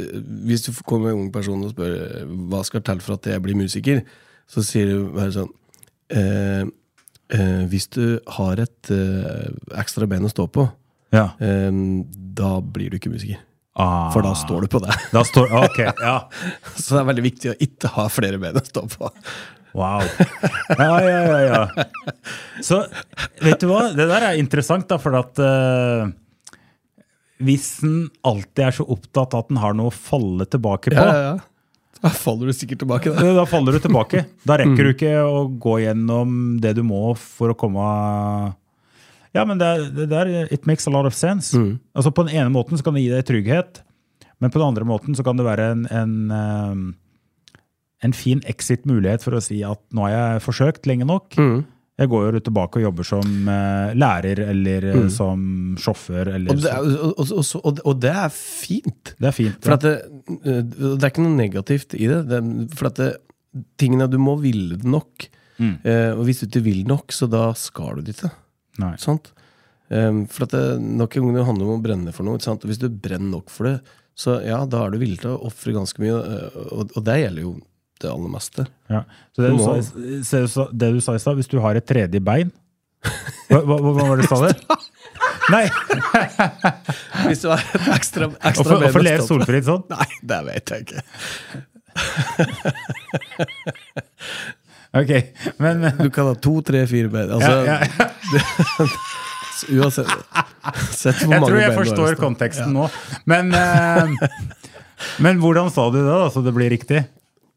hvis 0.46 0.66
du 0.68 0.72
kommer 0.86 1.10
en 1.12 1.24
ung 1.26 1.32
person 1.34 1.62
og 1.66 1.74
spør 1.74 1.94
eh, 1.96 2.24
hva 2.52 2.62
skal 2.68 2.84
til 2.86 3.02
for 3.04 3.18
at 3.18 3.26
jeg 3.32 3.42
blir 3.44 3.58
musiker, 3.58 4.02
så 4.46 4.62
sier 4.62 4.92
du 4.92 5.08
bare 5.16 5.32
sånn 5.34 5.50
eh, 6.14 6.62
eh, 7.34 7.62
Hvis 7.72 7.88
du 7.96 8.04
har 8.38 8.62
et 8.62 8.92
eh, 8.94 9.48
ekstra 9.82 10.06
ben 10.10 10.24
å 10.28 10.30
stå 10.30 10.46
på, 10.54 10.68
Ja. 11.14 11.28
eh, 11.42 11.70
da 12.36 12.56
blir 12.62 12.90
du 12.94 13.00
ikke 13.00 13.10
musiker. 13.10 13.42
Ah. 13.76 14.08
For 14.14 14.24
da 14.24 14.32
står 14.38 14.64
du 14.64 14.72
på 14.72 14.80
det. 14.80 14.94
Står, 15.28 15.52
okay, 15.66 15.90
ja. 16.00 16.16
Så 16.80 16.94
det 16.94 17.02
er 17.02 17.08
veldig 17.10 17.24
viktig 17.26 17.52
å 17.52 17.56
ikke 17.68 17.92
ha 17.98 18.06
flere 18.12 18.40
ben 18.40 18.56
å 18.56 18.64
stå 18.64 18.86
på. 18.88 19.10
Wow. 19.76 20.00
Ja, 20.78 20.94
ja, 21.04 21.18
ja, 21.20 21.40
ja. 21.44 22.14
Så 22.64 22.78
vet 23.44 23.60
du 23.60 23.66
hva, 23.68 23.90
det 23.92 24.06
der 24.08 24.30
er 24.30 24.40
interessant, 24.40 24.88
da, 24.88 24.96
for 25.02 25.18
at 25.18 25.36
uh, 25.42 26.08
hvis 27.44 27.68
en 27.84 28.06
alltid 28.24 28.64
er 28.64 28.78
så 28.78 28.86
opptatt 28.96 29.36
av 29.36 29.44
at 29.44 29.52
en 29.52 29.60
har 29.60 29.76
noe 29.76 29.92
å 29.92 29.94
falle 29.94 30.48
tilbake 30.48 30.94
på, 30.94 30.96
Ja, 30.96 31.12
ja, 31.12 31.28
ja. 31.34 31.36
Da 31.96 32.10
faller 32.12 32.50
du 32.50 32.52
sikkert 32.52 32.82
tilbake. 32.82 33.10
Da. 33.12 33.30
da 33.38 33.44
faller 33.48 33.76
du 33.76 33.80
tilbake. 33.82 34.26
Da 34.46 34.58
rekker 34.60 34.84
du 34.84 34.90
ikke 34.92 35.12
å 35.24 35.46
gå 35.48 35.78
gjennom 35.80 36.58
det 36.60 36.74
du 36.76 36.82
må 36.86 37.14
for 37.16 37.54
å 37.54 37.56
komme 37.58 37.86
Ja, 39.36 39.44
men 39.48 39.60
det, 39.60 39.66
er- 39.68 39.90
det 40.00 40.08
der 40.10 40.30
It 40.52 40.66
makes 40.66 40.86
a 40.88 40.92
lot 40.94 41.06
of 41.08 41.14
sense. 41.16 41.52
Altså 41.94 42.10
På 42.14 42.24
den 42.26 42.34
ene 42.36 42.50
måten 42.54 42.78
så 42.80 42.84
kan 42.86 42.96
det 42.96 43.04
gi 43.06 43.12
deg 43.12 43.26
trygghet, 43.28 43.82
men 44.40 44.50
på 44.52 44.58
den 44.60 44.68
andre 44.72 44.84
måten 44.88 45.16
så 45.16 45.24
kan 45.24 45.36
det 45.38 45.46
være 45.46 45.70
en, 45.76 45.86
en, 45.92 46.16
eh, 46.32 47.56
en 48.04 48.12
fin 48.16 48.42
exit-mulighet 48.48 49.22
for 49.24 49.36
å 49.38 49.40
si 49.44 49.62
at 49.64 49.80
nå 49.96 50.04
har 50.08 50.14
jeg 50.16 50.44
forsøkt 50.44 50.86
lenge 50.90 51.06
nok. 51.08 51.36
Jeg 51.96 52.10
går 52.12 52.26
jo 52.36 52.40
tilbake 52.44 52.76
og 52.76 52.82
jobber 52.84 53.06
som 53.08 53.46
eh, 53.48 53.94
lærer 53.96 54.42
eller 54.50 54.84
mm. 54.98 55.06
som 55.14 55.46
sjåfør. 55.80 56.28
Eller 56.34 56.52
Og, 56.52 56.58
det 56.60 56.74
og, 56.76 57.30
og, 57.64 57.78
og, 57.88 57.94
det 58.02 58.10
er 58.12 58.28
fint. 58.36 59.14
det 59.16 59.30
er 59.30 59.32
fint. 59.32 59.56
For 59.64 59.72
Ja. 59.72 59.78
at 59.78 59.86
det, 59.86 59.94
eh, 60.44 60.60
det 60.60 60.98
er 61.00 61.08
ikke 61.08 61.24
noe 61.24 61.38
negativt 61.38 61.96
i 61.96 62.10
det. 62.10 62.18
det 62.28 62.42
for 62.76 62.90
at 62.90 63.00
det, 63.00 63.08
tingene 63.80 64.10
du 64.12 64.18
må 64.20 64.36
ville 64.42 64.76
nok. 64.84 65.30
Eh, 65.56 66.12
og 66.12 66.26
hvis 66.28 66.42
du 66.44 66.50
ikke 66.50 66.64
vil 66.66 66.82
nok, 66.84 67.08
så 67.16 67.24
da 67.32 67.46
skal 67.56 67.96
du 67.96 68.02
det 68.04 68.18
ikke. 68.18 68.28
Um, 69.86 70.24
for 70.26 70.48
at 70.48 70.50
det, 70.56 70.64
nok 70.82 71.14
en 71.16 71.28
gang 71.28 71.36
det 71.38 71.46
handler 71.46 71.68
om 71.68 71.76
å 71.78 71.82
brenne 71.84 72.12
for 72.14 72.26
noe. 72.26 72.40
Hvis 72.66 72.80
du 72.82 72.88
brenner 72.90 73.30
nok 73.36 73.52
for 73.54 73.68
det, 73.70 73.76
så 74.18 74.38
ja, 74.42 74.62
da 74.66 74.86
er 74.86 74.90
du 74.94 74.98
villig 75.02 75.20
til 75.22 75.34
å 75.34 75.42
ofre 75.46 75.74
ganske 75.76 76.00
mye. 76.02 76.16
eh, 76.16 76.60
Og, 76.72 76.90
og 76.96 77.04
det 77.06 77.18
gjelder 77.20 77.44
jo 77.44 77.52
det 78.02 78.10
aller 78.10 78.32
meste. 78.32 78.66
Ja. 78.92 79.04
Så 79.36 79.44
det 79.44 79.50
du, 79.52 79.56
Du 79.60 80.24
sa, 80.26 80.42
så 80.50 80.66
det 80.72 80.90
du 80.96 81.00
sa 81.04 81.14
i 81.16 81.22
stad, 81.22 81.36
hvis 81.38 81.48
du 81.52 81.58
har 81.64 81.78
et 81.78 81.86
tredje 81.88 82.20
bein 82.20 82.50
Hva, 83.52 83.60
hva, 83.62 83.76
hva 83.78 83.92
var 84.08 84.16
det 84.18 84.26
du 84.26 84.30
sa 84.32 84.40
det? 84.48 84.56
Nei! 85.52 85.62
Hvis 87.28 87.44
du 87.44 87.48
har 87.52 87.60
et 87.62 87.84
ekstra, 87.94 88.26
ekstra 88.34 88.64
Hvorfor 88.64 88.80
hvorfor 88.82 89.04
ler 89.06 89.22
Solfrid 89.22 89.68
sånn? 89.68 89.84
Nei, 89.94 90.08
det 90.26 90.40
vet 90.48 90.72
jeg 90.74 90.86
ikke. 90.88 91.00
Ok, 94.96 95.12
men 95.62 95.82
Du 95.98 96.08
kan 96.14 96.26
ha 96.30 96.34
to, 96.40 96.54
tre, 96.66 96.84
fire 96.90 97.08
ben. 97.12 97.30
Altså, 97.36 97.52
ja, 97.66 97.76
ja. 97.84 98.06
Uansett 99.80 100.08
Sett 100.92 101.22
hvor 101.22 101.32
Jeg 101.32 101.40
mange 101.40 101.48
tror 101.48 101.56
jeg 101.56 101.56
ben 101.56 101.56
du 101.56 101.56
har 101.56 101.62
jeg 101.70 101.76
forstår 101.80 102.08
stå. 102.14 102.20
konteksten 102.22 102.72
nå. 102.76 102.88
Men, 103.30 103.52
eh, 103.56 104.04
men 105.24 105.38
hvordan 105.40 105.70
sa 105.72 105.86
du 105.92 105.98
det, 106.02 106.08
da, 106.10 106.26
så 106.34 106.42
det 106.44 106.52
blir 106.56 106.70
riktig? 106.72 107.04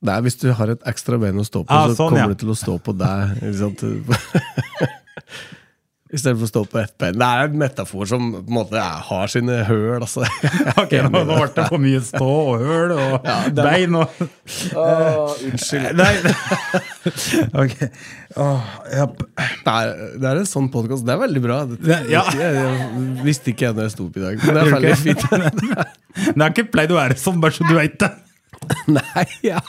Nei, 0.07 0.19
Hvis 0.23 0.37
du 0.39 0.47
har 0.55 0.71
et 0.71 0.83
ekstra 0.87 1.17
ben 1.19 1.35
å 1.41 1.43
stå 1.43 1.65
på, 1.67 1.73
Ah, 1.75 1.89
så 1.91 1.95
sånn, 1.97 2.13
kommer 2.13 2.23
ja. 2.23 2.27
det 2.31 2.39
til 2.39 2.53
å 2.53 2.55
stå 2.55 2.77
på 2.79 2.93
deg. 2.95 3.35
I 6.09 6.17
stedet 6.17 6.39
for 6.39 6.47
å 6.47 6.49
stå 6.49 6.61
på 6.71 6.79
ett 6.81 6.93
bein. 6.97 7.17
Det 7.21 7.25
er 7.27 7.49
en 7.51 7.57
metafor 7.61 8.07
som 8.09 8.31
på 8.33 8.39
en 8.39 8.55
måte 8.55 8.81
har 8.81 9.27
sine 9.29 9.59
høl. 9.67 9.99
Altså. 10.01 10.23
Ok, 10.81 10.95
Nå 11.05 11.21
ble 11.27 11.49
det 11.53 11.65
for 11.67 11.77
mye 11.83 11.99
stå 12.01 12.29
og 12.31 12.63
høl 12.63 12.95
og 12.95 13.27
bein 13.59 13.99
og 13.99 14.07
unnskyld. 14.79 15.99
Nei. 15.99 16.15
Ok. 17.61 17.75
Åh, 18.39 18.67
ja. 18.93 19.05
Det 19.09 19.73
er, 19.73 19.93
det 20.21 20.29
er 20.29 20.41
en 20.41 20.49
sånn 20.49 20.69
podkast. 20.73 21.05
Det 21.07 21.13
er 21.15 21.21
veldig 21.21 21.41
bra. 21.43 21.57
Det, 21.71 21.99
ja. 22.11 22.23
jeg, 22.35 22.57
jeg 22.59 23.23
visste 23.25 23.53
ikke 23.53 23.67
jeg 23.69 23.77
når 23.77 23.87
jeg 23.87 23.95
sto 23.95 24.07
opp 24.09 24.19
i 24.19 24.23
dag. 24.25 24.43
Men 24.43 24.57
det 24.57 24.63
er 24.63 24.73
veldig 24.75 24.95
fint. 25.03 25.25
Det 26.29 26.41
har 26.41 26.49
ikke 26.51 26.71
pleid 26.73 26.91
å 26.91 26.97
være 26.97 27.15
sånn, 27.21 27.37
bare 27.41 27.53
så 27.55 27.65
du 27.69 27.75
veit 27.77 27.95
det. 28.01 28.09
Nei, 28.97 29.25
ja. 29.45 29.61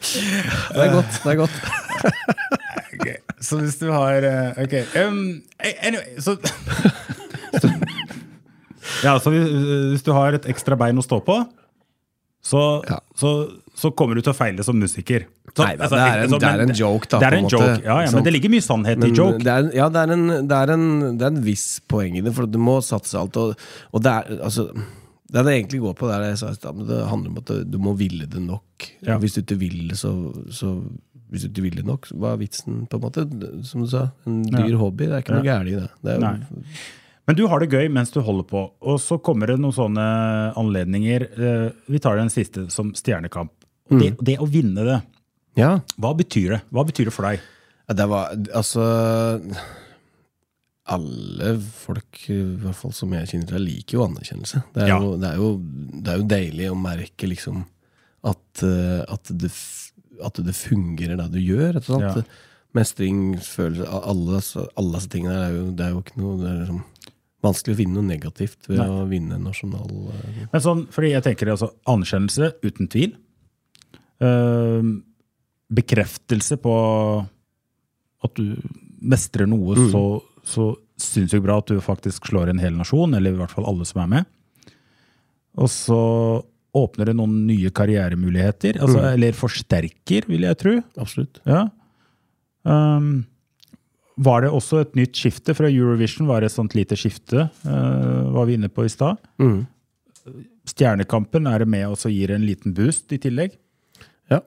Det 0.00 0.82
er 0.82 0.94
godt. 0.94 1.18
Det 1.22 1.30
er 1.34 1.38
godt. 1.40 1.58
okay. 2.96 3.16
Så 3.44 3.60
hvis 3.60 3.76
du 3.80 3.86
har 3.92 4.24
eh, 4.26 4.58
Ok. 4.64 4.74
Um, 4.98 5.20
anyway, 5.62 6.16
så 6.20 6.36
Ja, 9.04 9.16
så 9.20 9.30
hvis, 9.30 9.46
hvis 9.92 10.04
du 10.06 10.12
har 10.16 10.36
et 10.36 10.48
ekstra 10.50 10.76
bein 10.80 10.98
å 10.98 11.04
stå 11.04 11.20
på, 11.26 11.36
så, 12.46 12.62
Ja. 12.88 13.00
så, 13.18 13.32
så 13.76 13.90
kommer 13.96 14.16
du 14.16 14.22
til 14.24 14.32
å 14.32 14.38
feile 14.38 14.64
som 14.66 14.78
musiker. 14.78 15.26
Så, 15.56 15.64
Nei 15.64 15.76
da, 15.76 15.84
altså, 15.86 15.96
det 15.96 16.04
er 16.04 16.22
en- 16.26 16.30
det 16.38 16.48
er 16.52 16.60
en 16.66 16.74
joke, 16.76 17.08
da, 17.08 17.18
Det 17.18 17.26
er 17.26 17.34
en 17.38 17.44
en 17.46 17.48
joke, 17.50 17.84
ja, 17.84 17.94
ja, 18.04 18.10
men 18.12 18.24
det 18.26 18.32
ligger 18.34 18.50
mye 18.52 18.60
sannhet 18.66 19.04
i 19.06 19.08
joke. 19.16 19.38
Det 19.40 19.46
er, 19.54 19.70
ja, 19.74 19.88
det 19.88 20.02
er, 20.02 20.12
en, 20.12 20.26
det, 20.48 20.52
er 20.52 20.72
en, 20.74 21.16
det 21.16 21.22
er 21.22 21.32
en 21.32 21.42
viss 21.46 21.80
poeng 21.88 22.18
i 22.18 22.20
det, 22.20 22.34
for 22.36 22.44
du 22.46 22.58
må 22.60 22.74
satse 22.84 23.16
alt. 23.16 23.36
Og, 23.40 23.56
og 23.92 24.02
det 24.04 24.12
er 24.12 24.42
altså 24.44 24.66
det 25.32 25.42
det 25.48 25.54
egentlig 25.56 25.80
går 25.82 25.94
på, 25.98 26.06
det 26.12 26.38
det 26.38 26.74
men 26.76 26.86
det 26.86 26.98
handler 27.08 27.30
om 27.32 27.38
at 27.38 27.70
du, 27.72 27.78
må 27.78 27.96
ville 27.96 28.26
det 28.30 28.42
nok. 28.44 28.90
Ja. 29.02 29.16
Hvis 29.18 29.34
du 29.34 29.40
ikke 29.42 29.58
vil 29.58 29.88
det, 29.88 29.96
så, 29.98 30.12
så 30.50 30.76
Hvis 31.30 31.42
du 31.42 31.48
ikke 31.48 31.62
vil 31.64 31.76
det 31.80 31.86
nok, 31.86 32.06
hva 32.14 32.34
er 32.34 32.38
vitsen, 32.38 32.84
på 32.86 33.00
en 33.00 33.02
måte? 33.02 33.24
Som 33.66 33.80
du 33.82 33.88
sa, 33.90 34.10
en 34.26 34.44
dyr 34.44 34.68
Ja. 34.70 34.76
hobby. 34.78 35.06
Det 35.08 35.16
er 35.16 35.22
ikke 35.24 35.34
noe 35.34 35.42
gærent 35.42 35.72
i 35.72 35.74
det. 35.80 35.88
det 36.04 36.22
er, 36.22 36.38
Men 37.26 37.34
du 37.34 37.48
har 37.48 37.58
det 37.58 37.70
gøy 37.72 37.88
mens 37.90 38.12
du 38.12 38.20
holder 38.20 38.44
på, 38.46 38.70
og 38.80 39.00
så 39.00 39.18
kommer 39.20 39.46
det 39.48 39.58
noen 39.58 39.74
sånne 39.74 40.54
anledninger. 40.54 41.22
Eh, 41.36 41.70
Vi 41.90 41.98
tar 41.98 42.14
den 42.16 42.28
siste 42.30 42.70
som 42.70 42.92
Stjernekamp. 42.94 43.50
Og 43.90 43.96
Mm. 43.96 43.98
det, 44.00 44.16
det 44.24 44.38
å 44.38 44.46
vinne 44.48 44.84
det, 44.84 45.02
Ja. 45.56 45.80
hva 45.98 46.10
betyr 46.18 46.56
det? 46.56 46.60
Hva 46.70 46.84
betyr 46.88 47.08
det 47.08 47.14
for 47.16 47.26
deg? 47.30 47.40
Det 47.96 48.06
var 48.10 48.32
Altså 48.58 48.82
Alle 50.86 51.52
folk, 51.74 52.18
i 52.30 52.36
hvert 52.62 52.76
fall 52.78 52.92
som 52.94 53.10
jeg 53.16 53.26
kjenner 53.32 53.48
til, 53.50 53.64
liker 53.66 53.96
jo 53.98 54.04
anerkjennelse. 54.04 54.60
Det 54.74 54.84
er, 54.84 54.90
Ja. 54.92 54.98
jo, 55.02 55.16
det, 55.18 55.30
er 55.32 55.40
jo, 55.40 55.48
det 56.04 56.12
er 56.12 56.20
jo 56.20 56.26
deilig 56.30 56.68
å 56.70 56.76
merke 56.78 57.26
liksom 57.26 57.64
at, 58.22 58.62
eh, 58.62 59.02
at, 59.10 59.32
det, 59.34 59.50
at 60.22 60.38
det 60.46 60.54
fungerer, 60.54 61.16
det 61.18 61.32
du 61.34 61.40
gjør. 61.42 61.72
Rett 61.74 61.90
og 61.90 61.98
slett. 61.98 62.20
Ja. 62.22 62.22
Mestringsfølelse 62.78 63.88
alle, 63.88 64.36
disse- 64.38 64.68
alle 64.78 64.92
disse 65.00 65.10
tingene 65.10 65.34
er 65.48 65.52
jo, 65.56 65.64
det 65.72 65.86
er 65.86 65.90
jo 65.96 66.02
ikke 66.04 66.20
noe 66.20 66.36
det 66.38 66.50
er 66.52 66.60
liksom, 66.62 66.84
vanskelig 67.42 67.74
å 67.74 67.80
finne 67.80 67.94
noe 67.98 68.06
negativt 68.12 68.68
ved 68.68 68.78
Nei. 68.78 68.86
å 68.86 69.08
vinne 69.10 69.38
nasjonal 69.42 69.90
eh, 70.12 70.46
Men 70.52 70.60
sånn, 70.62 70.86
fordi 70.94 71.10
jeg 71.16 71.22
tenker 71.26 71.50
altså, 71.54 71.72
anerkjennelse, 71.88 72.52
uten 72.62 72.86
tvil. 72.92 73.16
Eh, 74.22 74.82
bekreftelse 75.72 76.56
på 76.62 76.74
at 78.24 78.34
du 78.38 78.56
mestrer 79.02 79.46
noe 79.50 79.74
Mm. 79.76 79.90
så, 79.92 80.02
så 80.46 80.66
sinnssykt 80.98 81.42
bra 81.44 81.58
at 81.58 81.66
du 81.68 81.80
faktisk 81.84 82.26
slår 82.30 82.48
en 82.50 82.58
hel 82.62 82.72
nasjon, 82.78 83.14
eller 83.14 83.32
i 83.34 83.36
hvert 83.36 83.50
fall 83.52 83.66
alle 83.68 83.84
som 83.84 84.02
er 84.02 84.06
med. 84.06 84.24
Og 85.56 85.68
så 85.72 85.98
åpner 86.76 87.06
det 87.08 87.16
noen 87.16 87.46
nye 87.48 87.70
karrieremuligheter, 87.70 88.78
altså, 88.80 88.98
Mm. 89.00 89.12
eller 89.14 89.32
forsterker, 89.32 90.26
vil 90.28 90.42
jeg 90.44 90.58
tro. 90.60 90.74
Absolutt. 91.00 91.40
Ja. 91.46 91.68
Um, 92.64 93.24
var 94.18 94.42
det 94.42 94.50
også 94.50 94.80
et 94.80 94.94
nytt 94.96 95.12
skifte 95.16 95.54
fra 95.56 95.68
Eurovision? 95.68 96.26
Var 96.26 96.40
det 96.40 96.50
et 96.50 96.56
sånt 96.56 96.74
lite 96.74 96.96
skifte? 96.96 97.50
Uh, 97.64 98.32
var 98.32 98.46
vi 98.46 98.54
inne 98.56 98.68
på 98.72 98.84
i 98.84 98.88
stad? 98.92 99.16
Mm. 99.38 99.66
Stjernekampen 100.66 101.46
er 101.46 101.58
det 101.62 101.68
med 101.68 101.86
og 101.86 101.96
gir 102.10 102.32
en 102.34 102.44
liten 102.46 102.74
boost 102.74 103.12
i 103.12 103.18
tillegg. 103.22 103.52
Ja. 104.30 104.40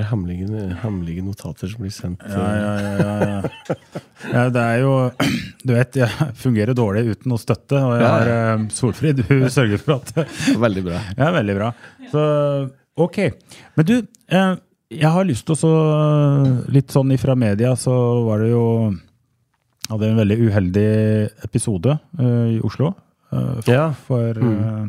Det 0.00 0.06
hemmelige, 0.10 0.64
hemmelige 0.82 1.22
notater 1.26 1.70
som 1.70 1.84
blir 1.84 1.92
sendt. 1.94 2.22
Ja, 2.28 2.48
ja, 2.56 2.72
ja, 2.80 2.96
ja, 2.98 3.14
ja. 3.28 3.76
ja, 4.32 4.44
det 4.54 4.64
er 4.64 4.80
jo 4.82 4.92
Du 5.66 5.72
vet, 5.76 5.96
jeg 6.02 6.28
fungerer 6.40 6.74
dårlig 6.78 7.04
uten 7.12 7.32
noe 7.32 7.40
støtte, 7.42 7.78
og 7.78 7.94
jeg 8.00 8.08
har 8.08 8.32
eh, 8.32 8.66
Solfrid, 8.74 9.22
du 9.28 9.46
sørger 9.56 9.82
for 9.82 9.98
at 10.00 10.12
eh, 10.24 10.42
Veldig 10.62 10.84
bra. 10.88 11.00
Ja, 11.18 11.30
veldig 11.36 11.56
bra. 11.60 11.70
Så 12.12 12.26
ok. 13.06 13.18
Men 13.78 13.88
du, 13.88 13.94
eh, 14.32 14.52
jeg 14.92 15.14
har 15.14 15.24
lyst 15.28 15.46
til 15.48 15.56
å 15.56 15.60
så 15.62 15.72
Litt 16.72 16.92
sånn 16.92 17.14
ifra 17.14 17.36
media 17.38 17.72
så 17.80 17.94
var 18.26 18.42
det 18.44 18.50
jo 18.52 18.66
Hadde 19.90 20.08
en 20.08 20.20
veldig 20.22 20.36
uheldig 20.46 20.90
episode 21.44 21.96
uh, 22.20 22.46
i 22.48 22.60
Oslo. 22.64 22.92
Uh, 23.32 23.58
for, 23.60 23.72
Ja. 23.72 23.86
for 24.06 24.38
eh, 24.38 24.84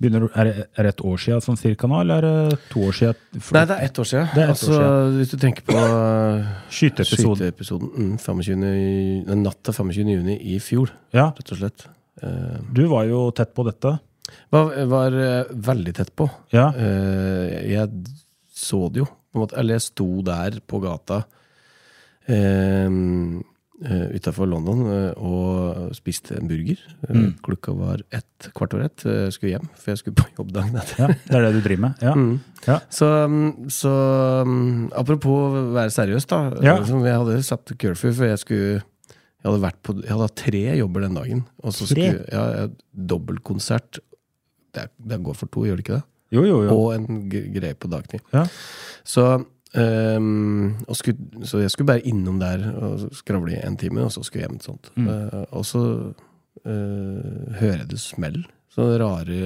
begynner, 0.00 0.26
er, 0.32 0.48
det, 0.48 0.66
er 0.74 0.86
det 0.86 0.92
et 0.94 1.02
år 1.06 1.20
siden 1.20 1.42
sånn 1.44 1.58
cirka 1.60 1.88
nå, 1.90 2.00
eller 2.02 2.24
er 2.24 2.50
det 2.50 2.58
to 2.72 2.82
år 2.88 2.96
siden? 2.96 3.18
For- 3.38 3.58
Nei, 3.58 3.64
det 3.68 3.76
er 3.76 3.86
ett 3.86 4.00
år 4.00 4.08
siden. 4.10 4.28
Er 4.32 4.42
ett 4.42 4.44
år 4.44 4.54
altså, 4.54 4.72
siden. 4.72 5.16
Hvis 5.20 5.32
du 5.32 5.38
tenker 5.44 5.66
på 5.68 5.76
uh, 5.78 6.50
Skyteepisoden. 6.76 7.40
skyteepisoden 7.40 7.90
mm, 7.94 8.14
25. 8.24 9.42
natt 9.44 9.60
til 9.68 9.76
25. 9.76 10.12
juni 10.16 10.38
i 10.54 10.60
fjor, 10.64 10.94
Ja, 11.16 11.30
rett 11.36 11.52
og 11.52 11.60
slett. 11.60 11.86
Uh, 12.24 12.56
du 12.72 12.84
var 12.90 13.04
jo 13.08 13.26
tett 13.36 13.52
på 13.56 13.64
dette. 13.68 13.94
var, 14.54 14.72
var 14.90 15.16
uh, 15.20 15.52
veldig 15.70 15.94
tett 16.00 16.14
på. 16.16 16.28
Ja. 16.54 16.70
Eh, 16.76 17.72
jeg 17.72 17.88
så 18.54 18.88
det 18.92 19.02
jo, 19.04 19.06
på 19.08 19.38
en 19.38 19.44
måte. 19.44 19.56
Eller 19.60 19.78
jeg 19.78 19.86
sto 19.88 20.08
der 20.26 20.60
på 20.68 20.80
gata 20.82 21.22
eh, 22.28 22.88
utafor 23.80 24.46
London 24.50 24.82
eh, 24.92 25.12
og 25.16 25.94
spiste 25.96 26.36
en 26.36 26.48
burger. 26.50 26.78
Eh, 27.08 27.14
Mm. 27.16 27.30
Klokka 27.42 27.72
var 27.76 28.02
ett, 28.12 28.50
kvart 28.54 28.74
over 28.74 28.84
ett. 28.84 29.04
eh, 29.06 29.24
Jeg 29.28 29.32
skulle 29.32 29.52
hjem, 29.54 29.68
for 29.76 29.90
jeg 29.90 29.98
skulle 30.02 30.14
på 30.20 30.26
jobb 30.38 30.52
dagen 30.52 30.76
etter. 30.76 30.98
ja, 30.98 31.06
det 31.08 31.34
er 31.38 31.42
det 31.46 31.52
du 31.54 31.60
driver 31.68 31.80
med. 31.86 31.94
Ja. 32.04 32.14
Mm. 32.14 32.40
Ja. 32.66 32.78
Så, 32.90 33.08
mm, 33.28 33.68
så 33.72 33.92
mm, 34.44 34.92
apropos 34.92 35.56
være 35.74 35.90
seriøs, 35.90 36.26
da. 36.28 36.42
Jeg 36.60 37.16
hadde 37.16 37.42
satt 37.42 37.72
curfew, 37.78 38.12
for 38.12 38.24
jeg 38.28 38.38
skulle 38.38 38.82
jeg 39.40 39.48
hadde, 39.48 39.62
vært 39.62 39.78
på, 39.82 39.94
jeg 40.02 40.10
hadde 40.12 40.26
hatt 40.28 40.36
tre 40.36 40.60
jobber 40.76 41.00
den 41.06 41.14
dagen. 41.16 41.44
Og 41.64 41.72
så 41.72 41.86
Tre? 41.88 42.10
skulle, 42.10 42.26
ja, 42.30 42.42
jeg- 42.60 43.06
Dobbeltkonsert. 43.08 43.98
Det, 44.76 44.90
det 45.00 45.22
går 45.24 45.34
for 45.34 45.46
to, 45.48 45.64
gjør 45.64 45.76
det 45.80 45.84
ikke 45.86 45.96
det? 45.96 46.04
Jo, 46.36 46.42
jo, 46.44 46.58
jo. 46.62 46.74
Og 46.76 46.92
en 46.94 47.28
greie 47.30 47.74
på 47.74 47.88
dagtid. 47.90 48.20
Ja. 48.32 48.44
Så, 49.02 49.24
og 49.78 50.96
skulle, 50.98 51.44
så 51.46 51.60
jeg 51.62 51.70
skulle 51.70 51.86
bare 51.92 52.06
innom 52.08 52.40
der 52.40 52.64
og 52.74 53.10
skravle 53.14 53.54
i 53.54 53.60
en 53.62 53.76
time, 53.78 54.02
og 54.06 54.12
så 54.12 54.24
skulle 54.26 54.42
jeg 54.42 54.50
hjem. 54.50 54.62
Sånt. 54.64 54.90
Mm. 54.96 55.08
Uh, 55.08 55.44
og 55.50 55.66
så 55.66 55.82
uh, 56.10 57.52
hører 57.60 57.78
jeg 57.84 57.90
det 57.92 58.00
smell. 58.02 58.42
Sånne 58.70 58.98
rare, 59.02 59.38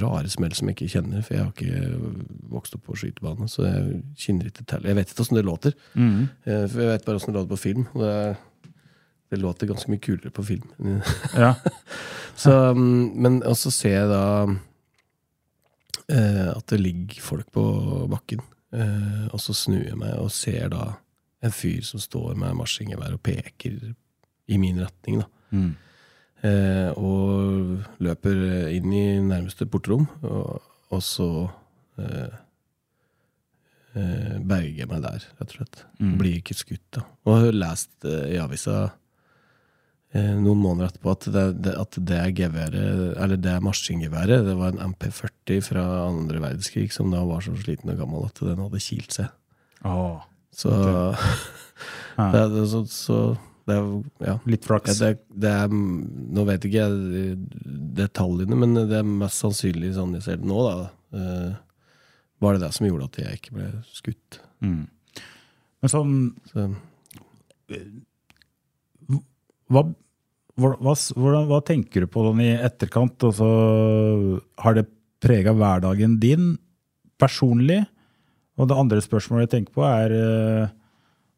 rare 0.00 0.30
smell 0.32 0.54
som 0.56 0.70
jeg 0.70 0.78
ikke 0.78 0.92
kjenner, 0.94 1.24
for 1.24 1.36
jeg 1.36 1.44
har 1.44 1.50
ikke 1.52 2.22
vokst 2.52 2.76
opp 2.76 2.86
på 2.88 2.96
skytebane. 3.00 3.48
Så 3.52 3.66
jeg 3.66 4.00
kjenner 4.20 4.48
ikke 4.48 4.64
til 4.68 4.88
Jeg 4.88 4.98
vet 4.98 5.12
ikke 5.12 5.26
åssen 5.26 5.40
det 5.40 5.46
låter. 5.48 5.76
Mm. 5.94 6.28
Uh, 6.48 6.64
for 6.66 6.84
jeg 6.84 6.92
vet 6.92 7.06
bare 7.08 7.20
åssen 7.20 7.32
det 7.32 7.38
låter 7.40 7.54
på 7.54 7.62
film. 7.64 7.86
Og 7.94 8.04
det, 8.04 8.74
det 9.32 9.40
låter 9.40 9.72
ganske 9.72 9.92
mye 9.92 10.04
kulere 10.04 10.34
på 10.34 10.44
film. 10.52 10.68
Ja. 11.44 11.54
Så, 12.36 12.52
um, 12.72 13.12
men 13.20 13.42
og 13.44 13.56
så 13.60 13.70
ser 13.72 13.98
jeg 14.02 14.12
da 14.12 14.26
at 16.12 16.66
det 16.68 16.76
ligger 16.80 17.22
folk 17.24 17.46
på 17.54 17.62
bakken. 18.10 18.42
Eh, 18.72 19.24
og 19.28 19.40
så 19.42 19.54
snur 19.56 19.84
jeg 19.84 19.98
meg 20.00 20.16
og 20.16 20.30
ser 20.32 20.70
da 20.72 20.94
en 21.42 21.52
fyr 21.54 21.82
som 21.84 22.00
står 22.00 22.36
med 22.38 22.56
marsjingevær 22.56 23.16
og 23.16 23.22
peker 23.24 23.78
i 24.48 24.58
min 24.60 24.80
retning. 24.82 25.22
da. 25.22 25.28
Mm. 25.52 25.72
Uh, 26.42 26.90
og 26.98 28.00
løper 28.02 28.40
inn 28.74 28.90
i 28.90 29.04
nærmeste 29.22 29.62
portrom, 29.70 30.08
og, 30.26 30.62
og 30.90 31.02
så 31.06 31.28
uh, 32.02 32.32
berger 33.94 34.80
jeg 34.80 34.88
meg 34.90 35.04
der, 35.04 35.28
rett 35.38 35.52
og 35.52 35.54
slett. 35.54 35.84
Mm. 36.00 36.16
Blir 36.18 36.40
ikke 36.40 36.56
skutt, 36.58 36.88
da. 36.96 37.04
Og 37.28 37.44
har 37.44 37.54
lest 37.54 38.08
i 38.08 38.40
avisa 38.42 38.88
noen 40.12 40.58
måneder 40.60 40.90
etterpå 40.90 41.12
at 41.14 41.24
det, 41.32 41.44
det, 41.64 41.72
at 41.80 41.96
det 42.08 42.18
geværet, 42.36 43.14
eller 43.16 43.38
det 43.40 43.54
maskingeværet, 43.64 44.42
det 44.44 44.56
var 44.58 44.74
en 44.74 44.92
MP40 44.92 45.62
fra 45.64 45.84
andre 46.08 46.42
verdenskrig 46.42 46.90
som 46.92 47.08
da 47.14 47.22
var 47.24 47.40
så 47.44 47.54
sliten 47.56 47.88
og 47.94 47.96
gammel 48.02 48.26
at 48.26 48.42
den 48.44 48.60
hadde 48.60 48.82
kilt 48.84 49.16
seg. 49.16 49.30
Oh, 49.88 50.20
Så, 50.52 50.68
okay. 50.68 51.16
det, 52.34 52.42
er- 52.44 52.68
så, 52.68 52.82
så 52.92 53.18
det 53.66 53.76
er 53.78 53.88
ja. 54.26 54.36
litt 54.50 54.64
Ja, 54.66 54.68
flaks. 54.68 54.98
det, 55.00 55.12
det 55.38 55.50
er, 55.62 55.72
nå 55.72 56.44
vet 56.48 56.64
ikke 56.68 56.82
jeg 56.82 57.36
detaljene, 57.96 58.56
men 58.58 58.74
det 58.90 58.98
er 59.00 59.06
mest 59.06 59.38
sannsynlig 59.40 59.94
sånn 59.96 60.16
jeg 60.18 60.24
ser 60.26 60.40
det 60.42 60.48
nå, 60.50 60.60
da. 60.66 60.88
Uh, 61.14 61.52
var 62.42 62.56
det 62.58 62.64
det 62.66 62.72
som 62.74 62.88
gjorde 62.88 63.06
at 63.06 63.20
jeg 63.22 63.38
ikke 63.38 63.54
ble 63.54 63.68
skutt. 63.94 64.40
Mm. 64.66 64.82
Men 65.82 65.90
sånn 65.92 66.16
Så, 66.50 66.64
hva, 69.72 69.82
hva, 70.60 70.94
hvordan, 70.94 71.48
hva 71.48 71.60
tenker 71.64 72.04
du 72.04 72.10
på 72.12 72.26
den 72.28 72.44
i 72.44 72.50
etterkant? 72.54 73.16
Og 73.28 73.34
så 73.38 73.50
har 74.62 74.76
det 74.76 74.86
prega 75.22 75.54
hverdagen 75.56 76.18
din 76.22 76.56
personlig? 77.20 77.82
Og 78.60 78.68
det 78.68 78.78
andre 78.78 79.00
spørsmålet 79.02 79.46
jeg 79.46 79.54
tenker 79.56 79.76
på, 79.78 79.86
er 79.86 80.12
uh, 80.12 80.72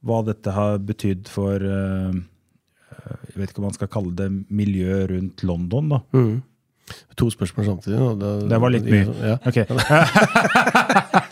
hva 0.04 0.22
dette 0.26 0.54
har 0.54 0.80
betydd 0.82 1.30
for 1.30 1.62
uh, 1.62 2.10
Jeg 3.30 3.38
vet 3.38 3.52
ikke 3.52 3.62
om 3.62 3.68
man 3.70 3.76
skal 3.76 3.92
kalle 3.92 4.12
det 4.18 4.28
miljøet 4.50 5.10
rundt 5.14 5.46
London, 5.46 5.94
da. 5.94 6.02
mm. 6.16 6.34
To 7.16 7.30
spørsmål 7.32 7.64
samtidig. 7.64 7.96
Da, 8.20 8.30
Det 8.50 8.58
var 8.60 8.68
litt 8.74 8.84
mye. 8.84 9.06
Ja. 9.24 9.36
Ok. 9.48 9.56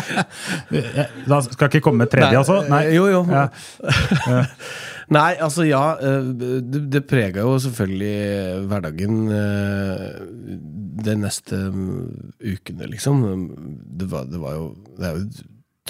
da 1.30 1.40
skal 1.44 1.66
jeg 1.66 1.74
ikke 1.74 1.84
komme 1.84 2.04
med 2.04 2.10
tredje, 2.12 2.38
altså? 2.38 2.62
Nei. 2.70 2.86
Jo, 2.94 3.04
jo. 3.10 3.20
Ja. 3.28 3.48
Nei, 5.10 5.32
altså 5.42 5.64
ja. 5.66 5.96
eh, 5.98 6.28
Det, 6.38 6.82
det 6.92 7.00
prega 7.10 7.42
jo 7.42 7.56
selvfølgelig 7.64 8.66
hverdagen 8.70 9.16
eh, 9.34 10.04
de 11.00 11.14
neste 11.18 11.56
mm, 11.74 12.34
ukene, 12.52 12.86
liksom. 12.92 13.24
Det 13.98 14.06
var, 14.12 14.28
det 14.30 14.38
var 14.42 14.54
jo 14.58 14.66
Det 14.98 15.06
er 15.08 15.16
jo 15.16 15.24
et 15.24 15.40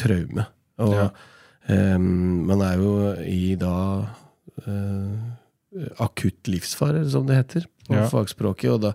traume. 0.00 0.46
Og 0.80 0.94
Ja. 0.96 1.08
um, 1.68 2.46
man 2.48 2.62
er 2.64 2.78
jo 2.80 2.92
i 3.26 3.54
da 3.60 3.74
uh, 4.66 5.16
akutt 6.00 6.48
livsfare, 6.48 7.02
som 7.12 7.26
det 7.28 7.36
heter 7.36 7.66
på 7.88 7.94
Ja. 7.98 8.06
fagspråket. 8.08 8.70
Og, 8.72 8.80
da, 8.86 8.92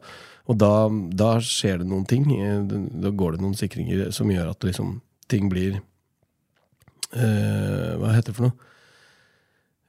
og 0.49 0.57
da, 0.57 0.71
da 1.13 1.35
skjer 1.43 1.83
det 1.83 1.87
noen 1.91 2.07
ting. 2.09 2.25
Eh, 2.33 2.63
Da 3.03 3.11
går 3.11 3.35
det 3.37 3.41
noen 3.45 3.55
sikringer 3.59 4.09
som 4.15 4.31
gjør 4.33 4.49
at 4.55 4.63
liksom, 4.65 5.01
ting 5.29 5.49
blir 5.51 5.77
uh, 7.15 7.91
Hva 8.01 8.15
heter 8.15 8.31
det 8.31 8.37
for 8.39 8.47
noe? 8.49 8.57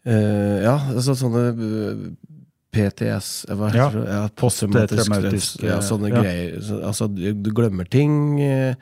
Eh, 0.06 0.58
ja, 0.62 0.76
altså 0.92 1.16
sånne 1.18 1.48
eh, 1.50 2.02
PTS 2.76 3.30
eh, 3.48 3.56
Hva 3.58 3.70
Ja, 3.74 3.88
heter 3.88 4.04
det? 4.04 4.12
Ja, 4.12 4.20
posttraumatisk, 4.38 5.64
ja, 5.66 5.80
sånne 5.82 6.12
ja. 6.12 6.20
greier. 6.22 6.60
Så, 6.62 6.78
altså, 6.86 7.08
du, 7.10 7.50
glemmer 7.50 7.88
ting. 7.90 8.38
eh, 8.40 8.76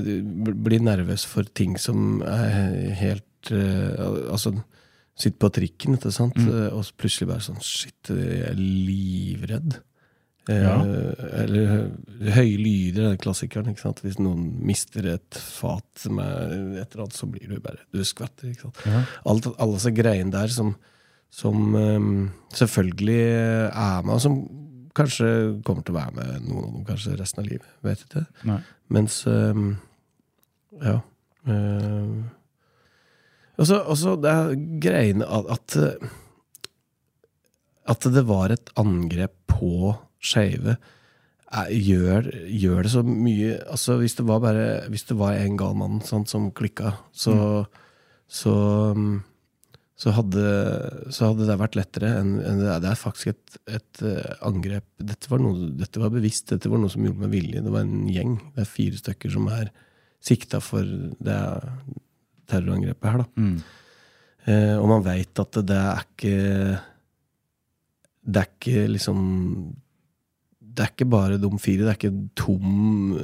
du 0.00 0.52
blir 0.56 0.80
nervøs 0.80 1.26
for 1.28 1.44
ting 1.52 1.76
som 1.80 2.22
er 2.24 2.94
helt 2.96 3.52
eh, 3.52 3.98
Altså 4.32 4.56
Sitter 5.18 5.40
på 5.42 5.48
trikken, 5.50 5.96
ikke 5.98 6.12
sant? 6.14 6.36
Mm. 6.38 6.68
Og 6.78 6.92
plutselig 6.94 7.26
bare 7.32 7.42
sånn 7.42 7.58
Shit, 7.58 8.06
jeg 8.06 8.52
er 8.52 8.54
livredd. 8.54 9.80
Eh, 10.48 10.62
Ja. 10.64 10.76
Eller 11.42 11.90
høye 12.32 12.56
lyder, 12.56 13.10
den 13.10 13.18
klassikeren. 13.20 13.74
Hvis 14.02 14.18
noen 14.18 14.46
mister 14.64 15.04
et 15.14 15.36
fat 15.36 16.06
med 16.08 16.24
er 16.24 16.54
et 16.82 16.94
eller 16.94 17.04
annet, 17.04 17.18
så 17.18 17.28
blir 17.28 17.48
du 17.50 17.58
bare 17.60 17.82
Du 17.92 18.00
skvetter. 18.04 18.54
Ja. 18.86 19.02
Alt, 19.28 19.46
alle 19.58 19.76
disse 19.76 19.92
greiene 19.92 20.32
der 20.32 20.48
som, 20.48 20.74
som 21.30 21.74
um, 21.74 22.30
selvfølgelig 22.56 23.20
er 23.68 24.02
med, 24.06 24.14
og 24.14 24.20
som 24.24 24.38
kanskje 24.98 25.28
kommer 25.66 25.84
til 25.86 25.94
å 25.94 25.98
være 26.00 26.16
med 26.16 26.48
noen 26.48 26.64
av 26.64 26.72
dem 26.78 26.88
kanskje 26.88 27.18
resten 27.20 27.44
av 27.44 27.50
livet. 27.50 27.68
Vet 27.86 28.06
ikke. 28.08 28.24
Nei. 28.48 28.60
Mens 28.88 29.20
um, 29.28 29.76
Ja. 30.82 31.00
Um, 31.44 32.26
og 33.58 33.66
så 33.98 34.14
det 34.22 34.30
er 34.30 34.52
greiene 34.82 35.26
at, 35.26 35.48
at 35.50 35.76
eh, 35.82 36.10
At 37.88 38.04
det 38.14 38.22
var 38.28 38.52
et 38.54 38.70
angrep 38.78 39.32
på 39.48 39.96
skeive, 40.18 40.76
gjør, 41.72 42.28
gjør 42.52 42.84
det 42.84 42.90
så 42.92 43.00
mye 43.06 43.54
altså 43.72 43.94
Hvis 43.96 44.18
det 44.18 44.26
var 44.28 44.42
bare 44.44 44.64
Hvis 44.92 45.06
det 45.08 45.14
var 45.16 45.32
en 45.32 45.54
gal 45.56 45.78
mann 45.80 46.02
sant, 46.04 46.28
som 46.28 46.50
klikka, 46.52 46.92
så 47.16 47.64
så, 48.28 48.52
um, 48.92 49.22
så, 49.96 50.12
hadde, 50.14 50.44
så 51.14 51.30
hadde 51.30 51.46
det 51.48 51.56
vært 51.60 51.78
lettere 51.78 52.12
enn 52.20 52.34
enn 52.44 52.60
det 52.60 52.68
er. 52.68 52.82
Det 52.84 52.90
er 52.92 53.00
faktisk 53.00 53.32
et, 53.32 53.56
et 53.78 54.02
eh, 54.04 54.34
angrep 54.46 54.84
dette 55.00 55.30
var, 55.32 55.40
noe, 55.42 55.70
dette 55.80 56.02
var 56.02 56.12
bevisst, 56.12 56.52
dette 56.52 56.70
var 56.70 56.82
noe 56.82 56.92
som 56.92 57.06
gjorde 57.06 57.24
med 57.24 57.32
vilje. 57.32 57.64
Det 57.64 57.72
var 57.72 57.86
en 57.86 58.04
gjeng. 58.12 58.36
Det 58.54 58.62
er 58.62 58.68
fire 58.68 59.00
stykker 59.00 59.32
som 59.32 59.48
er 59.56 59.72
sikta 60.28 60.60
for 60.62 60.84
det 60.84 61.40
terrorangrepet 62.48 63.08
her. 63.08 63.24
Da. 63.24 63.48
Eh, 64.48 64.76
og 64.76 64.86
man 64.92 65.04
veit 65.08 65.42
at 65.42 65.60
det 65.66 65.80
er 65.80 66.04
ikke 66.04 66.36
Det 68.28 68.40
er 68.42 68.48
ikke 68.52 68.86
liksom 68.92 69.18
Det 70.78 70.84
er 70.84 70.92
ikke 70.92 71.08
bare 71.10 71.38
de 71.42 71.48
fire. 71.58 71.82
Det 71.82 71.90
er 71.90 71.96
ikke 71.98 72.12
tom 72.38 73.16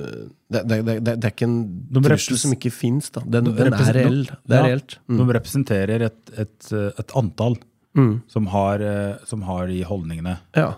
Det, 0.51 0.63
det, 0.67 0.79
det, 0.89 0.97
det, 1.07 1.13
er 1.21 1.31
ikke 1.31 1.47
en 1.47 1.61
trussel 2.03 2.41
som 2.41 2.55
ikke 2.57 2.73
fins. 2.75 3.13
Den, 3.15 3.47
De 3.47 3.53
den 3.55 3.77
er 3.77 3.93
reell. 3.95 4.25
Det 4.27 4.57
er 4.57 4.65
Ja, 4.65 4.65
reelt. 4.73 4.97
Mm. 5.07 5.21
De 5.21 5.27
representerer 5.39 6.03
et, 6.09 6.35
et, 6.35 6.73
et 6.99 7.17
antall 7.21 7.57
Mm. 7.95 8.23
som, 8.27 8.49
har, 8.51 8.83
eh, 8.83 9.21
som 9.23 9.43
har 9.47 9.69
de 9.71 9.77
holdningene. 9.87 10.33
Ja. 10.59 10.73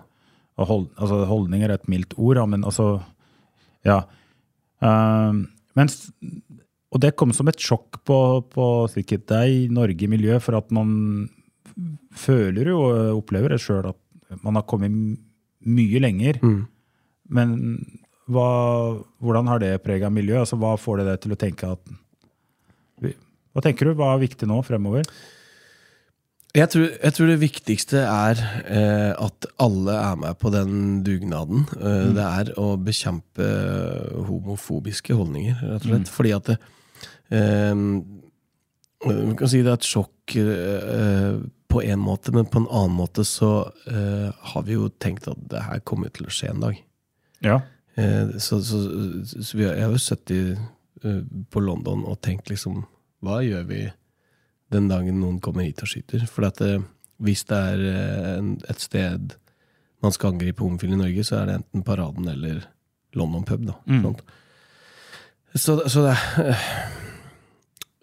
Og 0.61 0.66
hold, 0.68 0.83
altså, 1.01 1.22
holdninger 1.24 1.70
er 1.70 1.79
et 1.79 1.89
mildt 1.89 2.12
ord, 2.20 2.43
men 2.53 2.61
altså 2.64 3.01
Ja. 3.87 4.03
Ehm, 4.85 5.47
mens, 5.74 6.11
og 6.93 7.01
det 7.01 7.14
kom 7.16 7.33
som 7.33 7.49
et 7.49 7.57
sjokk 7.57 8.03
på, 8.05 8.18
på 8.53 8.66
sikkert 8.93 9.24
deg, 9.33 9.70
Norge 9.72 10.09
miljø, 10.12 10.37
for 10.45 10.59
at 10.59 10.70
man 10.70 11.31
føler 12.16 12.68
jo 12.72 12.83
og 12.85 13.22
opplever 13.22 13.55
det 13.55 13.62
sjøl 13.64 13.89
at 13.95 14.43
man 14.45 14.59
har 14.59 14.66
kommet 14.68 15.18
mye 15.67 16.01
lenger. 16.03 16.41
Mm. 16.43 16.59
Men 17.37 17.55
hva, 18.31 18.49
hvordan 19.23 19.49
har 19.51 19.62
det 19.62 19.73
prega 19.85 20.11
miljøet? 20.11 20.45
Altså, 20.47 20.59
hva 20.61 20.75
får 20.79 21.01
det 21.03 21.07
deg 21.11 21.23
til 21.25 21.35
å 21.37 21.41
tenke 21.47 21.73
at 21.77 21.95
Hva 23.57 23.62
tenker 23.64 23.89
du? 23.89 23.95
Hva 23.97 24.11
er 24.14 24.21
viktig 24.27 24.47
nå 24.51 24.59
fremover? 24.67 25.07
Jeg 26.57 26.69
tror, 26.73 26.85
jeg 26.93 27.12
tror 27.17 27.29
det 27.29 27.37
viktigste 27.41 28.03
er 28.05 28.39
eh, 28.64 29.12
at 29.12 29.47
alle 29.61 29.95
er 29.97 30.14
med 30.21 30.39
på 30.41 30.53
den 30.53 31.03
dugnaden. 31.05 31.67
Eh, 31.77 32.07
Det 32.17 32.27
er 32.27 32.51
å 32.61 32.71
bekjempe 32.81 33.49
homofobiske 34.29 35.17
holdninger, 35.17 35.59
rett 35.61 35.85
og 35.85 35.91
slett. 35.91 36.12
Fordi 36.12 36.33
at 36.37 36.51
det, 36.53 36.57
eh, 37.31 37.75
Vi 39.07 39.35
kan 39.37 39.49
si 39.53 39.61
det 39.62 39.69
er 39.73 39.77
et 39.81 39.89
sjokk 39.89 40.37
eh, 40.41 41.37
på 41.77 41.83
en 41.83 42.01
måte, 42.01 42.33
men 42.33 42.47
på 42.49 42.62
en 42.62 42.68
annen 42.70 42.97
måte 42.97 43.24
så 43.29 43.68
uh, 43.68 44.31
har 44.33 44.62
vi 44.64 44.79
jo 44.79 44.89
tenkt 45.03 45.27
at 45.29 45.41
det 45.51 45.61
her 45.61 45.83
kommer 45.85 46.09
til 46.09 46.24
å 46.24 46.33
skje 46.33 46.49
en 46.55 46.62
dag. 46.62 46.79
Ja. 47.45 47.59
Uh, 47.99 48.33
så, 48.41 48.62
så, 48.64 48.81
så 49.29 49.59
vi 49.59 49.66
har, 49.66 49.74
jeg 49.77 49.85
har 49.85 49.93
jo 49.93 50.01
sittet 50.01 50.62
uh, 51.05 51.20
på 51.53 51.61
London 51.61 52.07
og 52.09 52.16
tenkt 52.24 52.49
liksom 52.49 52.87
Hva 53.24 53.43
gjør 53.45 53.68
vi 53.68 53.83
den 54.72 54.89
dagen 54.89 55.20
noen 55.20 55.37
kommer 55.45 55.66
hit 55.66 55.85
og 55.85 55.93
skyter? 55.93 56.24
For 56.33 56.49
at 56.49 56.62
hvis 57.20 57.45
det 57.49 57.61
er 57.74 57.85
en, 58.39 58.55
et 58.68 58.81
sted 58.81 59.37
man 60.05 60.16
skal 60.16 60.33
angripe 60.33 60.64
homofile 60.64 60.97
i 60.97 61.01
Norge, 61.01 61.24
så 61.29 61.43
er 61.43 61.49
det 61.49 61.61
enten 61.61 61.85
Paraden 61.85 62.29
eller 62.33 62.64
London 63.16 63.45
pub. 63.45 63.68
da. 63.68 63.77
Sant? 64.05 64.24
Så, 65.57 65.77
så 65.93 66.09
det 66.09 66.16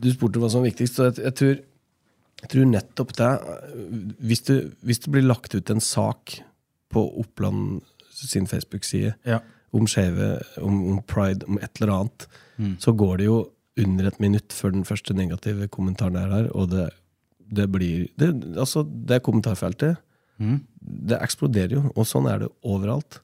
du 0.00 0.08
spurte 0.10 0.40
hva 0.42 0.48
som 0.50 0.62
var 0.64 0.70
viktigst, 0.70 0.96
så 0.98 1.08
jeg, 1.14 1.34
tror 1.38 1.52
jeg 2.40 2.50
tror 2.54 2.66
nettopp 2.70 3.12
det 3.18 3.30
hvis 4.26 4.42
det, 4.48 4.56
hvis 4.86 5.02
det 5.04 5.12
blir 5.14 5.26
lagt 5.28 5.54
ut 5.54 5.70
en 5.70 5.82
sak 5.84 6.38
på 6.90 7.04
Oppland 7.22 7.82
sin 8.10 8.48
Facebook-side 8.50 9.12
Ja. 9.28 9.38
om 9.72 9.86
skeive, 9.86 10.40
om, 10.58 10.80
om 10.96 11.02
pride, 11.06 11.46
om 11.46 11.58
et 11.62 11.78
eller 11.80 11.92
annet, 11.94 12.26
så 12.82 12.92
går 12.96 13.20
det 13.22 13.28
jo 13.28 13.38
under 13.80 14.08
et 14.10 14.18
minutt 14.20 14.52
før 14.52 14.72
den 14.74 14.84
første 14.84 15.14
negative 15.16 15.68
kommentaren 15.72 16.16
er 16.18 16.32
her, 16.34 16.48
og 16.58 16.72
det, 16.72 16.88
det 17.50 17.68
blir 17.72 18.08
det, 18.20 18.32
Altså, 18.58 18.82
det 18.84 19.22
kommentarfeltet 19.22 19.96
Det 20.80 21.16
eksploderer 21.22 21.76
jo, 21.78 21.82
og 21.94 22.06
sånn 22.08 22.26
er 22.32 22.38
det 22.42 22.50
overalt. 22.64 23.20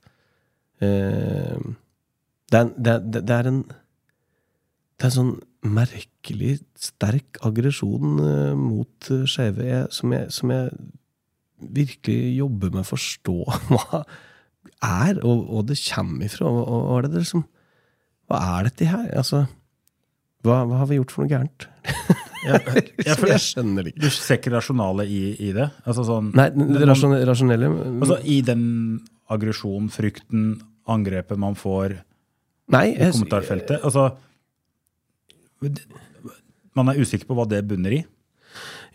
Eh, 0.80 1.59
det, 2.53 2.62
det, 2.78 2.92
er- 2.94 3.22
det 3.26 3.36
er 3.40 3.49
en 3.51 3.61
det 4.97 5.05
er 5.05 5.11
en 5.11 5.16
sånn 5.16 5.34
merkelig 5.76 6.55
sterk 6.80 7.40
aggresjon 7.44 8.20
eh, 8.22 8.55
mot 8.57 9.11
uh, 9.12 9.24
skeive 9.28 9.82
som, 9.92 10.12
jeg- 10.16 10.30
som 10.32 10.53
jeg 10.55 10.70
virkelig 11.76 12.36
jobber 12.36 12.72
med 12.74 12.82
å 12.84 12.88
forstå 12.90 13.34
hva 13.72 14.01
er, 14.84 15.18
og, 15.24 15.44
og 15.57 15.66
det 15.70 15.78
kommer 15.88 16.26
ifra. 16.28 16.49
Og, 16.49 16.62
og, 16.64 16.82
hva 16.90 16.99
er 17.01 17.09
liksom 17.20 17.44
Hva 18.28 18.40
er 18.59 18.66
dette 18.68 18.88
her? 18.90 19.07
Altså, 19.20 19.44
hva, 20.44 20.61
hva 20.68 20.80
har 20.82 20.88
vi 20.90 20.99
gjort 20.99 21.12
for 21.14 21.24
noe 21.24 21.30
gærent? 21.32 21.66
Jeg, 22.47 22.61
jeg, 23.03 23.16
jeg 23.32 23.42
skjønner 23.42 23.86
det 23.86 23.92
ikke. 23.94 24.03
Du 24.05 24.11
ser 24.14 24.38
ikke 24.40 24.53
rasjonale 24.57 25.07
i, 25.11 25.20
i 25.49 25.53
det? 25.57 25.68
Altså 25.86 26.05
sånn, 26.07 26.32
Nei, 26.36 26.49
det 26.55 26.88
rasjon- 26.90 27.16
rasjonelle 27.26 27.70
altså, 28.01 28.18
I 28.22 28.40
den 28.47 28.64
aggresjonen, 29.32 29.88
frykten, 29.90 30.44
angrepet 30.92 31.40
man 31.42 31.57
får 31.59 31.97
Nei, 32.74 32.84
i 32.94 33.11
kommentarfeltet? 33.11 33.80
Altså, 33.86 34.09
man 36.76 36.92
er 36.92 37.00
usikker 37.00 37.28
på 37.28 37.36
hva 37.38 37.46
det 37.48 37.64
bunner 37.68 37.94
i? 37.96 38.02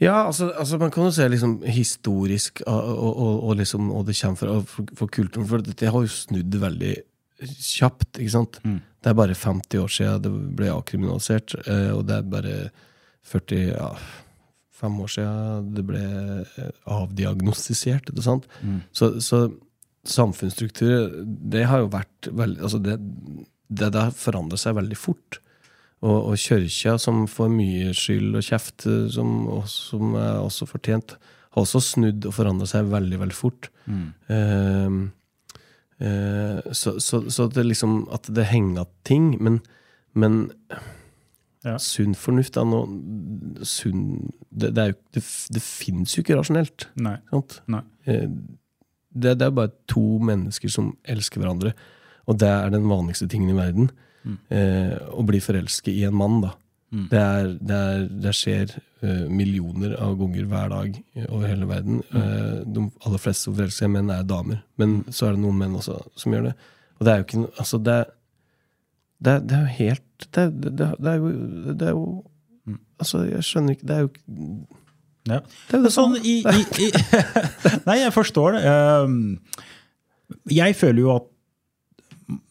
Ja, 0.01 0.25
altså, 0.25 0.49
altså 0.57 0.79
man 0.81 0.89
kan 0.93 1.05
jo 1.05 1.13
se 1.13 1.27
liksom 1.29 1.59
historisk 1.69 2.63
og, 2.65 2.87
og, 2.89 3.33
og, 3.43 3.51
liksom, 3.59 3.91
og 3.93 4.07
det 4.07 4.17
kommer 4.17 4.39
fra 4.39 4.55
for, 4.65 4.93
for 4.97 5.13
kulturen. 5.13 5.47
For 5.49 5.61
det 5.61 5.91
har 5.93 6.05
jo 6.05 6.09
snudd 6.09 6.57
veldig 6.63 6.95
kjapt. 7.41 8.17
ikke 8.17 8.33
sant? 8.33 8.57
Det 9.01 9.11
er 9.11 9.17
bare 9.17 9.37
50 9.37 9.81
år 9.81 9.93
siden 9.93 10.25
det 10.25 10.31
ble 10.57 10.71
avkriminalisert, 10.73 11.55
eh, 11.65 11.91
og 11.93 12.05
det 12.09 12.17
er 12.17 12.33
bare 12.33 12.55
40 13.29 13.61
ja, 13.71 13.91
fem 14.81 14.97
år 15.01 15.13
siden 15.15 15.69
det 15.77 15.85
ble 15.85 16.01
eh, 16.01 16.73
avdiagnostisert. 16.97 18.09
ikke 18.09 18.25
sant? 18.25 18.49
Så, 18.97 19.13
så 19.21 19.45
samfunnsstruktur, 20.07 21.11
det 21.25 21.67
har 21.69 21.83
jo 21.83 21.93
vært 21.93 22.29
veldig 22.33 22.63
altså 22.65 22.79
det, 22.81 22.97
det, 23.69 23.91
det 23.93 24.01
har 24.07 24.15
forandret 24.17 24.61
seg 24.61 24.77
veldig 24.77 24.97
fort. 24.97 25.41
Og, 26.01 26.31
og 26.31 26.37
kyrkja, 26.41 26.95
som 26.97 27.27
får 27.29 27.49
mye 27.53 27.91
skyld 27.93 28.33
og 28.39 28.41
kjeft, 28.47 28.87
eh, 28.89 29.03
som, 29.13 29.35
som 29.69 30.15
er 30.17 30.39
også 30.41 30.65
fortjent, 30.65 31.13
har 31.53 31.61
også 31.65 31.81
snudd 31.83 32.25
og 32.25 32.33
forandra 32.33 32.65
seg 32.71 32.87
veldig, 32.89 33.19
veldig 33.21 33.37
fort. 33.37 33.67
Eh, 33.85 34.95
eh, 36.01 36.71
så, 36.73 36.95
så, 37.03 37.21
så 37.29 37.47
det 37.53 37.67
liksom 37.67 38.07
at 38.15 38.29
det 38.33 38.47
henger 38.49 38.81
igjen 38.81 38.95
ting, 39.07 39.29
men, 39.43 39.61
men 40.17 40.41
Ja. 41.61 41.75
sunn 41.77 42.15
fornuft 42.17 42.55
da, 42.57 42.63
noe 42.65 42.87
sunn, 43.69 44.31
det, 44.49 44.71
det, 44.73 44.87
jo, 44.89 44.95
det, 45.13 45.21
det 45.53 45.61
finnes 45.61 46.15
jo 46.17 46.23
ikke 46.23 46.39
rasjonelt. 46.39 46.87
Nei. 46.97 47.19
Sant? 47.29 47.59
Nei. 47.69 47.83
Eh, 48.09 48.25
Det, 49.13 49.33
det 49.37 49.43
er 49.43 49.51
bare 49.51 49.73
to 49.91 50.01
mennesker 50.23 50.71
som 50.71 50.93
elsker 51.03 51.41
hverandre, 51.43 51.73
og 52.31 52.37
det 52.39 52.47
er 52.47 52.69
den 52.71 52.85
vanligste 52.87 53.27
tingen 53.27 53.49
i 53.51 53.57
verden. 53.57 53.89
Eh, 54.53 54.97
å 55.17 55.23
bli 55.25 55.39
forelsket 55.41 55.93
i 55.97 56.03
en 56.07 56.15
mann, 56.17 56.41
da. 56.43 56.51
Det, 56.91 57.17
er, 57.23 57.45
det, 57.63 57.75
er, 57.95 58.01
det 58.25 58.31
skjer 58.35 58.71
uh, 58.75 59.27
millioner 59.31 59.93
av 60.03 60.17
ganger 60.19 60.43
hver 60.51 60.71
dag 60.73 60.97
eh, 61.15 61.23
over 61.29 61.47
hele 61.47 61.65
verden. 61.69 62.01
Eh, 62.11 62.57
de 62.67 62.83
aller 63.07 63.21
fleste 63.23 63.47
som 63.47 63.55
forelsker 63.55 63.85
seg 63.85 63.87
i 63.87 63.93
menn, 63.93 64.11
er 64.11 64.25
damer. 64.27 64.59
Men 64.81 64.97
så 65.07 65.29
er 65.29 65.37
det 65.37 65.43
noen 65.45 65.55
menn 65.61 65.77
også 65.79 65.95
som 66.19 66.35
gjør 66.35 66.49
det. 66.49 66.53
Og 66.99 67.07
det 67.07 67.13
er 67.13 67.21
jo 67.21 67.27
ikke 67.29 67.39
noe 67.45 67.53
Altså, 67.63 67.79
det, 67.87 67.95
er- 68.01 68.11
det, 69.23 69.31
er- 69.37 69.45
det 69.47 69.55
er 69.55 69.63
jo 69.63 69.71
helt 69.79 70.27
det, 70.27 70.43
er- 70.43 70.51
det, 70.67 70.89
er- 71.13 71.23
jo 71.23 71.31
Det 71.79 71.87
er 71.87 71.95
jo 71.95 72.03
Altså, 73.01 73.23
jeg 73.31 73.47
skjønner 73.47 73.73
ikke 73.77 73.87
Det 73.89 73.95
er 73.95 74.03
jo 74.03 74.11
ikke 74.11 74.29
Ja. 75.31 75.39
Det 75.71 75.79
er 75.79 75.87
jo 75.87 75.93
Sånn 75.95 76.19
i, 76.21 76.35
i, 76.43 76.61
i 76.85 76.91
Nei, 77.87 77.97
jeg 78.03 78.13
forstår 78.19 78.59
det. 78.59 78.61
Ehm, 78.67 79.17
Jeg 80.59 80.75
føler 80.77 81.05
jo 81.07 81.15
at 81.15 81.27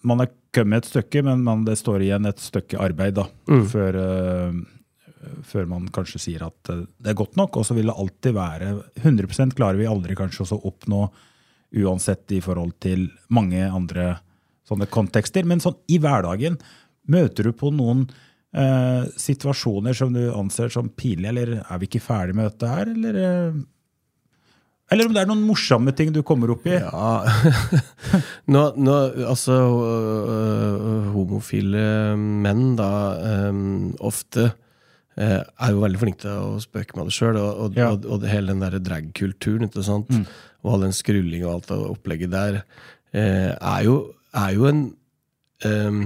man 0.03 0.25
er 0.25 0.33
kommet 0.55 0.85
et 0.85 0.91
stykke, 0.91 1.23
men 1.27 1.45
man, 1.47 1.65
det 1.67 1.79
står 1.81 2.05
igjen 2.05 2.29
et 2.29 2.43
stykke 2.43 2.79
arbeid 2.83 3.17
da, 3.21 3.27
før, 3.71 3.99
uh, 3.99 5.35
før 5.47 5.69
man 5.71 5.89
kanskje 5.95 6.23
sier 6.23 6.47
at 6.47 6.73
eh, 6.73 6.87
det 6.99 7.13
er 7.13 7.19
godt 7.19 7.37
nok. 7.39 7.61
Og 7.61 7.67
så 7.69 7.77
vil 7.77 7.91
det 7.91 7.97
alltid 7.97 8.37
være 8.37 8.71
100% 9.03 9.57
klarer 9.59 9.81
vi 9.81 9.91
aldri 9.91 10.17
kanskje 10.19 10.49
å 10.57 10.63
oppnå, 10.71 11.05
uansett 11.81 12.33
i 12.35 12.41
forhold 12.43 12.73
til 12.83 13.07
mange 13.31 13.63
andre 13.63 14.17
sånne 14.67 14.89
kontekster. 14.91 15.47
Men 15.47 15.63
sånn 15.63 15.79
i 15.93 16.01
hverdagen, 16.03 16.59
møter 17.11 17.47
du 17.47 17.55
på 17.57 17.71
noen 17.75 18.07
uh, 18.57 19.07
situasjoner 19.19 19.95
som 19.97 20.15
du 20.15 20.25
anser 20.35 20.73
som 20.73 20.91
pinlige, 20.91 21.31
eller 21.31 21.55
er 21.61 21.83
vi 21.83 21.91
ikke 21.91 22.03
ferdig 22.03 22.39
med 22.39 22.51
dette 22.51 22.73
her, 22.73 22.91
eller 22.91 23.21
Eller 24.91 25.07
om 25.07 25.13
det 25.15 25.21
er 25.23 25.29
noen 25.31 25.45
morsomme 25.47 25.93
ting 25.95 26.11
du 26.15 26.23
kommer 26.27 26.51
opp 26.51 26.65
i. 26.67 26.73
Ja 26.75 27.23
nå, 28.55 28.63
nå, 28.75 28.97
altså 29.31 29.55
øh, 29.55 31.11
Homofile 31.15 31.85
menn, 32.19 32.75
da, 32.79 32.89
øh, 33.31 33.61
ofte 34.11 34.49
øh, 34.51 35.41
er 35.47 35.71
jo 35.75 35.83
veldig 35.85 36.01
flinke 36.03 36.25
til 36.25 36.35
å 36.35 36.57
spøke 36.63 36.99
med 36.99 37.07
det 37.11 37.15
sjøl. 37.17 37.39
Og, 37.39 37.51
og, 37.69 37.79
Ja. 37.79 37.93
og, 37.95 38.07
og 38.11 38.27
hele 38.31 38.51
den 38.55 38.65
der 38.67 38.79
drag-kulturen 38.83 39.69
ikke 39.69 39.85
sant? 39.87 40.11
og 40.65 40.75
all 40.75 40.83
den 40.89 40.93
skrulling 40.93 41.45
og 41.47 41.55
alt 41.55 41.71
det 41.71 41.79
opplegget 41.89 42.35
der, 42.35 42.59
eh, 43.15 43.55
er, 43.55 43.79
jo, 43.87 43.95
er 44.37 44.51
jo 44.59 44.67
en 44.69 44.83
øhm, 45.65 46.03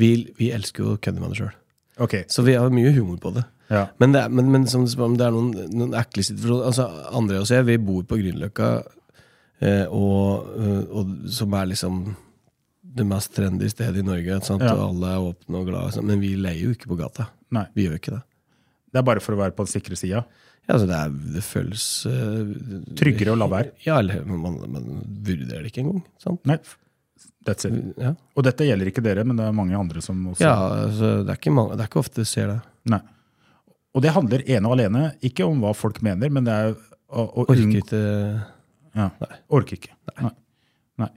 vi, 0.00 0.10
vi 0.36 0.50
elsker 0.52 0.84
jo 0.84 0.96
å 0.96 1.00
kødde 1.00 1.20
med 1.22 1.32
det 1.32 1.38
sjøl. 1.40 1.54
Okay. 2.00 2.24
Så 2.32 2.42
vi 2.44 2.58
har 2.58 2.68
mye 2.72 2.92
humor 2.96 3.16
på 3.22 3.32
det. 3.38 3.46
Ja. 3.70 3.84
Men 4.02 4.14
det 4.14 4.24
er, 4.24 4.32
men, 4.34 4.48
men 4.50 4.66
som 4.70 4.86
om 5.04 5.12
det 5.18 5.28
er 5.28 5.34
noen, 5.34 5.52
noen 5.70 5.92
ekle 5.98 6.24
situasjoner 6.26 6.66
altså, 6.72 6.88
André 7.14 7.38
og 7.38 7.46
jeg, 7.50 7.66
vi 7.68 7.76
bor 7.78 8.02
på 8.08 8.18
Grünerløkka, 8.18 8.70
eh, 9.62 9.84
og, 9.86 10.50
eh, 10.58 10.82
og, 10.90 11.14
som 11.30 11.54
er 11.54 11.70
liksom 11.70 12.02
det 12.90 13.06
mest 13.06 13.30
trendy 13.36 13.68
stedet 13.70 14.02
i 14.02 14.06
Norge. 14.06 14.40
Sant? 14.42 14.64
Ja. 14.66 14.74
Og 14.74 14.88
alle 14.88 15.14
er 15.14 15.28
åpne 15.30 15.60
og 15.60 15.70
glade. 15.70 15.94
sånn. 15.94 16.08
Men 16.10 16.22
vi 16.22 16.34
leier 16.34 16.64
jo 16.64 16.74
ikke 16.74 16.90
på 16.90 16.98
gata. 16.98 17.28
Nei. 17.54 17.68
Vi 17.76 17.86
gjør 17.86 18.00
ikke 18.00 18.16
det. 18.16 18.22
Det 18.90 18.98
er 18.98 19.06
bare 19.06 19.22
for 19.22 19.36
å 19.36 19.40
være 19.44 19.54
på 19.54 19.66
den 19.66 19.70
sikre 19.70 19.98
sida. 19.98 20.24
Ja, 20.66 20.74
altså, 20.74 20.88
det, 20.90 20.98
er, 20.98 21.14
det 21.36 21.42
føles 21.46 21.84
uh, 22.10 22.90
Tryggere 22.98 23.34
å 23.34 23.38
la 23.38 23.46
være. 23.50 23.72
Ja, 23.86 24.00
eller 24.02 24.26
man, 24.26 24.58
man 24.70 25.04
vurderer 25.26 25.64
det 25.64 25.70
ikke 25.70 25.84
engang. 25.84 26.02
Sant? 26.22 26.42
Nei, 26.50 26.58
that's 27.46 27.66
it. 27.68 27.78
Ja, 28.00 28.12
Og 28.34 28.46
dette 28.46 28.66
gjelder 28.66 28.90
ikke 28.90 29.04
dere, 29.06 29.24
men 29.26 29.38
det 29.38 29.46
er 29.46 29.56
mange 29.56 29.78
andre 29.78 30.02
som 30.04 30.18
også 30.32 30.44
ja 30.44 30.52
altså, 30.84 31.14
det, 31.22 31.32
er 31.32 31.40
ikke 31.40 31.54
mange, 31.54 31.78
det 31.78 31.86
er 31.86 31.90
ikke 31.92 32.02
ofte 32.02 32.26
du 32.26 32.28
ser 32.28 32.52
det. 32.52 32.58
Nei. 32.90 33.00
Og 33.94 34.04
det 34.04 34.12
handler 34.14 34.44
ene 34.46 34.70
og 34.70 34.76
alene 34.76 35.04
ikke 35.26 35.46
om 35.48 35.62
hva 35.64 35.72
folk 35.74 35.98
mener, 36.06 36.30
men 36.30 36.46
det 36.46 36.54
er 36.54 36.74
å, 37.10 37.24
å 37.24 37.46
Orker 37.46 37.80
ikke 37.80 38.02
Ja. 38.94 39.08
Orker 39.50 39.78
ikke. 39.78 39.94
Nei. 40.20 40.32
Nei. 41.02 41.10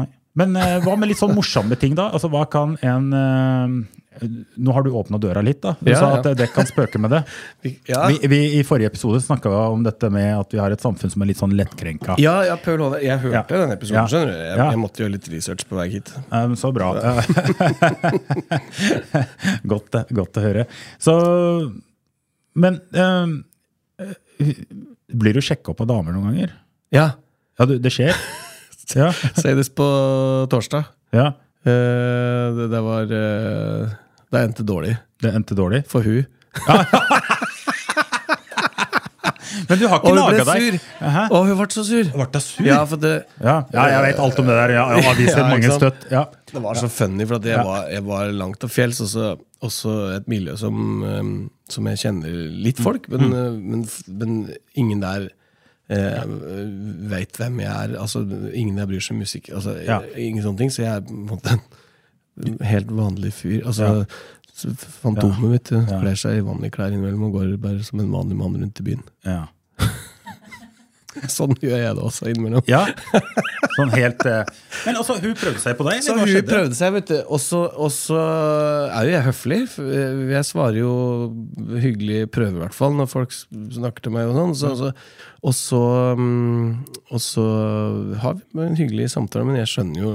Nei. 0.00 0.06
Men 0.40 0.56
uh, 0.56 0.76
hva 0.84 0.96
med 1.00 1.10
litt 1.10 1.20
sånn 1.20 1.34
morsomme 1.36 1.76
ting, 1.80 1.96
da? 1.98 2.10
Altså, 2.14 2.30
hva 2.32 2.44
kan 2.48 2.76
en 2.86 3.08
eh, 3.16 3.99
Nå 4.20 4.72
har 4.74 4.82
du 4.82 4.90
åpna 4.90 5.20
døra 5.22 5.38
litt, 5.46 5.60
da. 5.62 5.76
Du 5.80 5.86
Ja, 5.92 5.98
sa 6.00 6.08
at 6.18 6.24
det, 6.26 6.32
det 6.40 6.48
kan 6.52 6.66
spøke 6.66 6.98
med 6.98 7.12
det. 7.14 7.20
Ja, 7.88 8.08
Vi, 8.10 8.18
vi, 8.28 8.40
I 8.58 8.64
forrige 8.66 8.90
episode 8.90 9.20
snakka 9.22 9.48
vi 9.52 9.60
om 9.76 9.84
dette 9.86 10.10
med 10.10 10.32
at 10.34 10.50
vi 10.52 10.58
har 10.58 10.74
et 10.74 10.82
samfunn 10.82 11.10
som 11.14 11.22
er 11.22 11.30
litt 11.30 11.38
sånn 11.38 11.54
lettkrenka. 11.54 12.16
ja, 12.18 12.40
ja 12.48 12.56
Paul 12.58 12.82
Håvard, 12.82 13.04
jeg 13.06 13.18
hørte 13.22 13.54
Ja. 13.54 13.60
den 13.66 13.70
episoden. 13.76 14.00
Ja. 14.00 14.06
skjønner 14.10 14.32
du? 14.34 14.40
Jeg, 14.42 14.56
Ja. 14.58 14.66
jeg 14.74 14.82
måtte 14.82 15.04
gjøre 15.04 15.12
litt 15.14 15.28
research 15.30 15.62
på 15.70 15.78
vei 15.78 15.86
hit. 15.94 16.10
Um, 16.32 16.56
så 16.58 16.72
bra. 16.74 16.90
godt, 19.70 19.94
godt 20.10 20.40
å 20.40 20.44
høre. 20.44 20.66
Så 20.98 21.14
Men 22.54 22.80
um, 22.98 23.36
eh, 24.00 24.54
blir 25.14 25.36
du 25.38 25.42
sjekka 25.44 25.70
opp 25.72 25.82
av 25.84 25.90
damer 25.92 26.16
noen 26.16 26.32
ganger? 26.32 26.56
Ja, 26.94 27.10
Ja, 27.60 27.66
du, 27.66 27.78
det 27.78 27.92
skjer? 27.94 28.16
Ja. 28.90 29.12
Senest 29.38 29.70
på 29.78 29.84
torsdag. 30.50 30.88
ja. 31.14 31.28
Eh, 31.66 32.46
det, 32.56 32.66
det 32.72 32.80
var 32.86 33.10
eh, 33.12 33.90
Det 34.32 34.40
endte 34.46 34.64
dårlig. 34.64 34.94
Det 35.20 35.34
endte 35.36 35.54
dårlig. 35.58 35.82
For 35.90 36.00
hun. 36.06 36.24
Men 39.68 39.78
du 39.78 39.84
har 39.90 39.98
Og 40.00 40.06
ikke 40.06 40.10
hun 40.10 40.16
ble 40.16 40.22
laga 40.22 40.44
deg 40.46 40.62
sur! 40.62 40.76
Hæ? 41.14 41.22
Og 41.34 41.46
hun 41.48 41.58
ble 41.58 41.66
så 41.74 41.82
sur! 41.86 42.10
Ble 42.14 42.40
sur? 42.42 42.64
Ja, 42.66 42.78
for 42.88 43.00
det, 43.02 43.12
Ja, 43.42 43.56
ja, 43.74 43.84
jeg 43.92 44.04
vet 44.06 44.20
alt 44.24 44.38
om 44.40 44.48
det 44.48 44.56
der. 44.60 44.72
Ja, 44.76 44.84
aviser 45.10 45.40
Ja, 45.42 45.48
mange 45.50 45.72
støtt. 45.74 46.06
Ja. 46.10 46.22
det 46.52 46.62
var 46.64 46.78
så 46.80 46.88
funny, 46.90 47.26
for 47.28 47.40
at 47.40 47.48
jeg, 47.50 47.56
Ja. 47.58 47.64
var, 47.66 47.88
jeg 47.92 48.04
var 48.06 48.30
langt 48.34 48.60
til 48.62 48.70
fjells. 48.72 49.00
Også, 49.04 49.34
også 49.66 49.96
et 50.16 50.30
miljø 50.30 50.56
som, 50.60 50.80
eh, 51.04 51.28
som 51.70 51.90
jeg 51.90 52.00
kjenner 52.04 52.38
litt 52.68 52.80
folk, 52.82 53.08
men, 53.12 53.28
Mm. 53.30 53.60
men, 53.74 53.84
men 54.22 54.38
ingen 54.74 55.00
der 55.04 55.28
eh, 55.90 56.24
veit 57.10 57.36
hvem 57.40 57.60
jeg 57.64 57.70
er. 57.70 57.94
Altså, 58.00 58.22
ingen 58.54 58.78
jeg 58.78 58.90
bryr 58.90 59.04
seg 59.06 59.16
om 59.16 59.22
musikk. 59.24 59.50
Altså, 59.54 59.76
Ja. 59.86 60.00
Ingen 60.16 60.44
sånne 60.44 60.58
ting. 60.62 60.70
Så 60.74 60.82
jeg 60.84 60.92
er 60.96 61.00
på 61.06 61.14
en 61.16 61.26
måte 61.30 61.56
en 61.56 62.58
helt 62.72 62.92
vanlig 62.94 63.32
fyr. 63.36 63.64
Altså, 63.66 63.90
ja. 64.04 64.04
Fantomet, 65.00 65.40
mitt 65.54 65.70
du. 65.72 65.78
Kler 65.88 66.18
seg 66.20 66.36
i 66.36 66.44
vanlige 66.44 66.74
klær 66.76 66.92
innimellom 66.92 67.22
og 67.30 67.38
går 67.38 67.54
bare 67.62 67.82
som 67.86 68.00
en 68.02 68.10
vanlig 68.12 68.36
mann 68.36 68.58
rundt 68.60 68.80
i 68.82 68.86
byen. 68.90 69.02
Ja. 69.24 69.46
Sånn 71.36 71.54
gjør 71.60 71.78
jeg 71.82 71.96
det 71.98 72.04
også 72.04 72.28
innimellom. 72.30 72.64
ja. 72.70 72.84
Sånn 73.76 73.92
helt 73.94 74.24
eh, 74.26 74.48
Men 74.86 74.98
altså, 74.98 75.14
hun 75.22 75.34
prøvde 75.38 75.60
seg 75.62 75.76
på 75.78 75.86
deg? 75.86 76.02
Så 76.04 76.16
hun 76.16 76.26
skjedde? 76.26 76.48
prøvde 76.48 76.76
seg, 76.76 76.92
vet 76.96 77.10
du. 77.12 77.16
Og 77.30 77.40
så 77.94 78.20
er 78.20 79.06
jo 79.08 79.14
jeg 79.14 79.26
høflig. 79.28 79.60
Jeg 80.34 80.48
svarer 80.48 80.80
jo 80.80 80.92
hyggelig 81.80 82.24
prøve, 82.34 82.56
i 82.58 82.62
hvert 82.64 82.76
fall, 82.76 82.96
når 82.98 83.10
folk 83.12 83.34
snakker 83.36 84.04
til 84.06 84.14
meg. 84.16 84.30
Og 84.30 84.38
sånn. 84.38 84.54
Så, 84.58 84.74
så, 84.80 84.92
og, 85.40 85.56
så, 85.56 85.80
mm, 86.18 86.68
og 87.14 87.24
så 87.24 87.46
har 88.22 88.38
vi 88.40 88.66
en 88.66 88.78
hyggelig 88.78 89.10
samtale, 89.14 89.46
men 89.48 89.60
jeg 89.62 89.70
skjønner 89.72 90.04
jo 90.04 90.14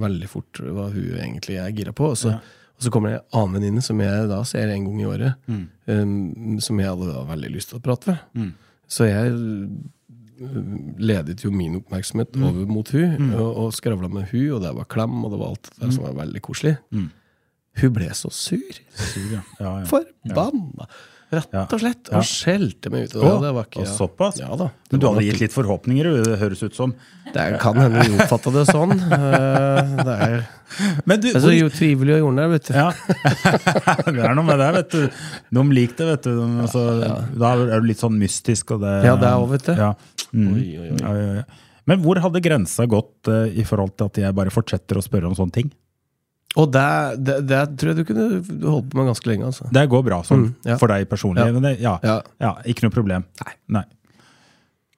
veldig 0.00 0.30
fort 0.30 0.62
hva 0.62 0.88
hun 0.92 1.14
egentlig 1.18 1.58
er 1.62 1.72
gira 1.76 1.94
på. 1.96 2.12
Og 2.14 2.18
så, 2.20 2.36
og 2.40 2.84
så 2.86 2.92
kommer 2.94 3.14
det 3.14 3.20
en 3.22 3.40
annen 3.40 3.56
venninne 3.58 3.84
som 3.84 3.98
jeg 4.02 4.28
da 4.30 4.42
ser 4.48 4.70
en 4.72 4.86
gang 4.88 5.00
i 5.02 5.08
året, 5.08 5.48
um, 5.50 6.58
som 6.62 6.78
jeg 6.80 6.92
hadde 6.92 7.24
veldig 7.32 7.54
lyst 7.56 7.72
til 7.72 7.80
å 7.80 7.84
prate 7.84 8.14
med. 8.14 8.52
Så 8.90 9.06
jeg 9.06 9.34
ledet 10.98 11.44
jo 11.44 11.50
min 11.52 11.76
oppmerksomhet 11.76 12.36
over 12.40 12.66
mot 12.70 12.90
hun 12.96 13.32
og, 13.34 13.48
og 13.66 13.72
skravla 13.76 14.08
med 14.08 14.30
hun, 14.32 14.46
og 14.56 14.62
det 14.64 14.72
var 14.76 14.88
klem, 14.88 15.18
og 15.24 15.32
det 15.34 15.40
var 15.42 15.52
alt 15.54 15.68
det 15.70 15.82
der 15.84 15.90
som 15.96 16.06
var 16.08 16.16
veldig 16.22 16.42
koselig. 16.46 16.76
Hun 17.80 17.92
ble 17.94 18.08
så 18.18 18.30
sur. 18.34 18.80
Sur, 18.96 19.28
ja. 19.36 19.42
Ja, 19.60 19.74
ja. 19.80 19.86
Forbanna! 19.90 20.88
Rett 21.30 21.72
og 21.76 21.78
slett. 21.78 22.08
Ja. 22.10 22.18
Og 22.18 22.26
skjelte 22.26 22.90
meg 22.90 23.04
ut. 23.06 23.12
Og 23.20 23.42
det 23.44 23.50
var 23.54 23.66
ikke, 23.68 23.84
såpass? 23.86 24.40
Ja 24.42 24.50
da. 24.58 24.66
Men 24.90 25.02
du 25.02 25.06
hadde 25.06 25.22
gitt 25.28 25.42
litt 25.44 25.54
forhåpninger, 25.54 26.08
det 26.26 26.38
høres 26.40 26.62
ut 26.66 26.74
som. 26.74 26.94
Det 27.30 27.44
kan 27.62 27.78
hende 27.78 28.02
vi 28.02 28.16
oppfatta 28.18 28.52
det 28.56 28.64
sånn. 28.70 28.96
Eh, 29.20 29.92
Det 30.00 30.14
er, 30.26 30.34
Men 31.06 31.20
du, 31.20 31.28
det 31.28 31.36
er 31.38 31.44
så 31.44 31.52
jo 31.54 31.68
trivelig 31.72 32.16
og 32.16 32.20
jordnær, 32.24 32.50
vet 32.52 32.68
du. 32.68 32.74
Ja. 32.74 32.88
det 34.10 34.24
er 34.26 34.34
noe 34.38 34.46
med 34.46 34.58
det, 34.62 34.70
vet 34.78 34.94
du. 34.96 35.22
De 35.58 35.64
liker 35.76 36.02
det, 36.02 36.08
vet 36.16 36.26
du. 36.26 36.32
De, 36.40 36.48
altså, 36.66 36.84
Da 37.38 37.52
er 37.58 37.82
du 37.82 37.88
litt 37.90 38.02
sånn 38.02 38.18
mystisk. 38.18 38.74
Det, 38.82 38.94
Ja, 39.06 39.14
det 39.20 39.28
er 39.30 39.36
også, 39.38 39.52
vet 39.54 39.68
du. 39.70 39.74
Ja. 39.78 39.92
Mm. 40.30 40.48
Oi, 40.54 40.66
oi, 40.78 40.88
oi. 40.90 40.98
Ja, 41.04 41.14
ja, 41.18 41.30
ja. 41.42 41.44
Men 41.90 42.02
hvor 42.04 42.20
hadde 42.22 42.42
grensa 42.44 42.86
gått 42.90 43.30
eh, 43.30 43.54
i 43.58 43.64
forhold 43.66 43.94
til 43.98 44.10
at 44.10 44.20
jeg 44.22 44.36
bare 44.36 44.52
fortsetter 44.54 44.98
å 45.00 45.04
spørre 45.04 45.30
om 45.30 45.38
sånne 45.38 45.56
ting? 45.60 45.70
Og 46.58 46.66
det, 46.74 46.86
det, 47.22 47.36
det 47.46 47.60
tror 47.78 47.92
jeg 47.92 48.00
du 48.00 48.04
kunne 48.08 48.26
holdt 48.72 48.88
på 48.90 48.98
med 48.98 49.06
ganske 49.12 49.28
lenge. 49.30 49.46
altså. 49.52 49.68
Det 49.70 49.84
går 49.92 50.02
bra 50.08 50.22
sånn, 50.26 50.48
Mm, 50.48 50.54
ja. 50.66 50.76
for 50.82 50.90
deg 50.90 51.06
personlig. 51.08 51.46
Ja. 51.46 51.52
Men 51.54 51.62
det, 51.68 51.76
ja, 51.80 51.96
ja. 52.42 52.52
Ikke 52.66 52.88
noe 52.88 52.94
problem. 52.94 53.24
Nei. 53.70 53.84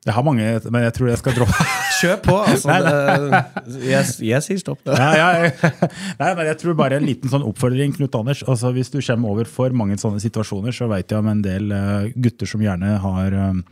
Jeg 0.03 0.15
har 0.17 0.25
mange, 0.27 0.47
men 0.75 0.83
jeg 0.83 0.95
tror 0.97 1.11
jeg 1.13 1.19
skal 1.21 1.35
droppe 1.37 1.65
Kjør 2.01 2.17
på! 2.25 2.35
altså. 2.43 2.73
Nei, 2.73 3.43
Jeg, 3.87 4.09
jeg 4.27 4.43
sier 4.43 4.59
stopp. 4.59 4.81
ja, 4.89 5.11
ja, 5.15 5.29
jeg, 5.45 5.53
Nei, 6.19 6.31
men 6.41 6.49
jeg 6.49 6.57
tror 6.59 6.75
bare 6.81 6.97
en 6.99 7.07
liten 7.07 7.31
sånn 7.31 7.45
oppfordring, 7.47 7.93
Knut 7.95 8.17
Anders. 8.19 8.41
Altså, 8.51 8.73
hvis 8.75 8.91
du 8.91 8.99
kommer 8.99 9.31
over 9.37 9.47
for 9.47 9.71
mange 9.79 9.95
sånne 10.03 10.19
situasjoner, 10.25 10.75
så 10.75 10.89
veit 10.91 11.13
jeg 11.13 11.23
om 11.23 11.29
en 11.31 11.45
del 11.45 11.71
eh, 11.77 12.09
gutter 12.17 12.51
som 12.51 12.65
gjerne 12.65 12.97
har 13.05 13.37
eh, 13.45 13.63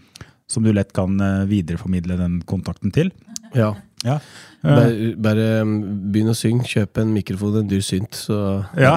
Som 0.51 0.63
du 0.67 0.71
lett 0.77 0.93
kan 0.95 1.19
eh, 1.19 1.43
videreformidle 1.51 2.21
den 2.21 2.39
kontakten 2.47 2.95
til. 2.95 3.11
Ja. 3.59 3.73
Ja. 4.07 4.19
Bare, 4.61 5.15
bare 5.17 5.45
um, 5.65 5.71
begynn 6.13 6.29
å 6.29 6.35
synge, 6.37 6.67
kjøp 6.69 6.99
en 7.01 7.15
mikrofon, 7.15 7.55
en 7.63 7.69
dyr 7.71 7.81
synt, 7.81 8.13
så 8.13 8.37
Ja, 8.77 8.93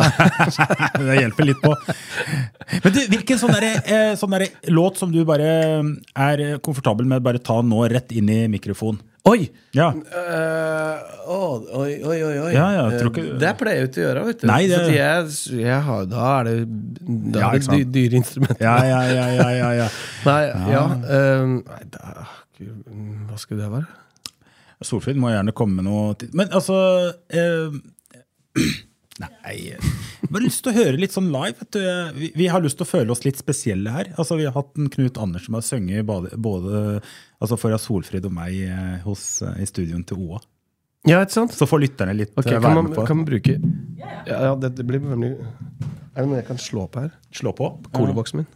det 0.99 1.15
hjelper 1.21 1.47
litt 1.47 1.61
på. 1.63 1.71
Men 2.83 2.91
du, 2.91 2.99
hvilken 3.13 3.39
sånn, 3.39 3.53
derre, 3.55 3.69
eh, 3.87 4.11
sånn 4.19 4.35
der 4.35 4.43
låt 4.75 4.99
som 4.99 5.13
du 5.13 5.21
bare 5.27 5.47
er 6.19 6.43
komfortabel 6.63 7.07
med, 7.07 7.23
bare 7.23 7.39
ta 7.39 7.61
nå 7.63 7.79
rett 7.93 8.11
inn 8.11 8.27
i 8.33 8.41
mikrofon? 8.51 8.99
Oi! 9.31 9.45
Ja. 9.71 9.87
Uh, 9.95 10.99
oh, 11.31 11.63
oi, 11.79 11.93
oi, 12.03 12.17
oi, 12.27 12.33
oi. 12.43 12.51
Ja, 12.51 12.65
ja, 12.75 12.83
ikke- 12.99 13.23
Eh, 13.23 13.39
Det 13.39 13.53
pleier 13.61 13.79
jeg 13.79 13.85
jo 13.85 13.87
ikke 13.93 14.01
å 14.03 14.07
gjøre. 14.09 14.25
vet 14.27 14.41
du 14.43 14.47
Nei, 14.51 14.61
det- 14.67 14.81
jeg, 14.97 15.31
jeg 15.63 15.81
har, 15.87 16.05
Da 16.11 16.27
er 16.41 16.43
det, 16.43 16.57
da 17.31 17.39
Ja, 17.39 17.53
er 17.53 17.59
det 17.59 17.71
dy, 17.71 17.83
dyre 18.01 18.19
instrumenter. 18.19 18.59
Ja, 18.67 18.77
ja, 18.83 19.01
ja, 19.07 19.27
ja, 19.39 19.49
ja, 19.63 19.71
ja. 19.79 19.87
Nei, 20.27 20.43
ja, 20.75 20.85
Um, 21.07 21.63
nei 21.71 21.83
da, 21.87 22.27
Hva 22.59 23.39
skulle 23.39 23.63
det 23.63 23.71
være? 23.79 23.87
Solfrid 24.87 25.19
må 25.19 25.33
gjerne 25.33 25.53
komme 25.55 25.81
med 25.81 25.87
noe 25.89 26.15
til. 26.19 26.31
Men 26.37 26.51
altså 26.55 26.77
eh, 27.33 27.77
Nei 29.21 29.57
jeg 29.59 29.77
har 29.77 30.31
bare 30.31 30.47
lyst 30.47 30.63
til 30.65 30.71
å 30.71 30.77
høre 30.77 30.97
litt 30.97 31.13
sånn 31.13 31.27
live. 31.33 31.53
Vet 31.59 31.75
du. 31.75 31.81
Vi, 32.15 32.29
vi 32.39 32.45
har 32.49 32.63
lyst 32.63 32.79
til 32.79 32.85
å 32.87 32.89
føle 32.89 33.13
oss 33.13 33.21
litt 33.25 33.37
spesielle 33.37 33.91
her. 33.93 34.09
Altså 34.17 34.37
Vi 34.39 34.47
har 34.47 34.55
hatt 34.55 34.71
en 34.79 34.89
Knut 34.89 35.19
Anders 35.21 35.45
som 35.45 35.57
har 35.57 35.65
sunget 35.67 36.07
både, 36.07 36.31
både 36.41 36.79
altså 37.43 37.59
foran 37.59 37.81
Solfrid 37.81 38.25
og 38.25 38.33
meg 38.33 38.55
eh, 38.65 38.97
hos, 39.03 39.43
eh, 39.45 39.59
i 39.61 39.67
studioen 39.69 40.05
til 40.07 40.23
OA. 40.23 40.41
Ja, 41.03 41.19
ikke 41.19 41.35
sant? 41.35 41.53
Så 41.53 41.67
får 41.67 41.83
lytterne 41.83 42.15
litt 42.15 42.31
okay, 42.31 42.55
eh, 42.55 42.55
kan 42.55 42.63
være 42.63 42.79
man, 42.79 42.89
med 42.89 42.95
på. 42.95 43.05
kan 43.05 43.19
man 43.19 43.27
bruke 43.27 43.57
Ja, 43.99 44.39
ja 44.47 44.53
det, 44.55 44.69
det 44.77 44.85
blir 44.87 45.03
veldig 45.03 45.33
Er 45.35 46.21
det 46.21 46.27
noe 46.29 46.39
jeg 46.39 46.47
kan 46.47 46.61
slå 46.63 46.87
på 46.87 47.03
her? 47.03 47.11
Slå 47.35 47.51
på. 47.57 47.73
Colaboksen 47.91 48.41
min? 48.41 48.47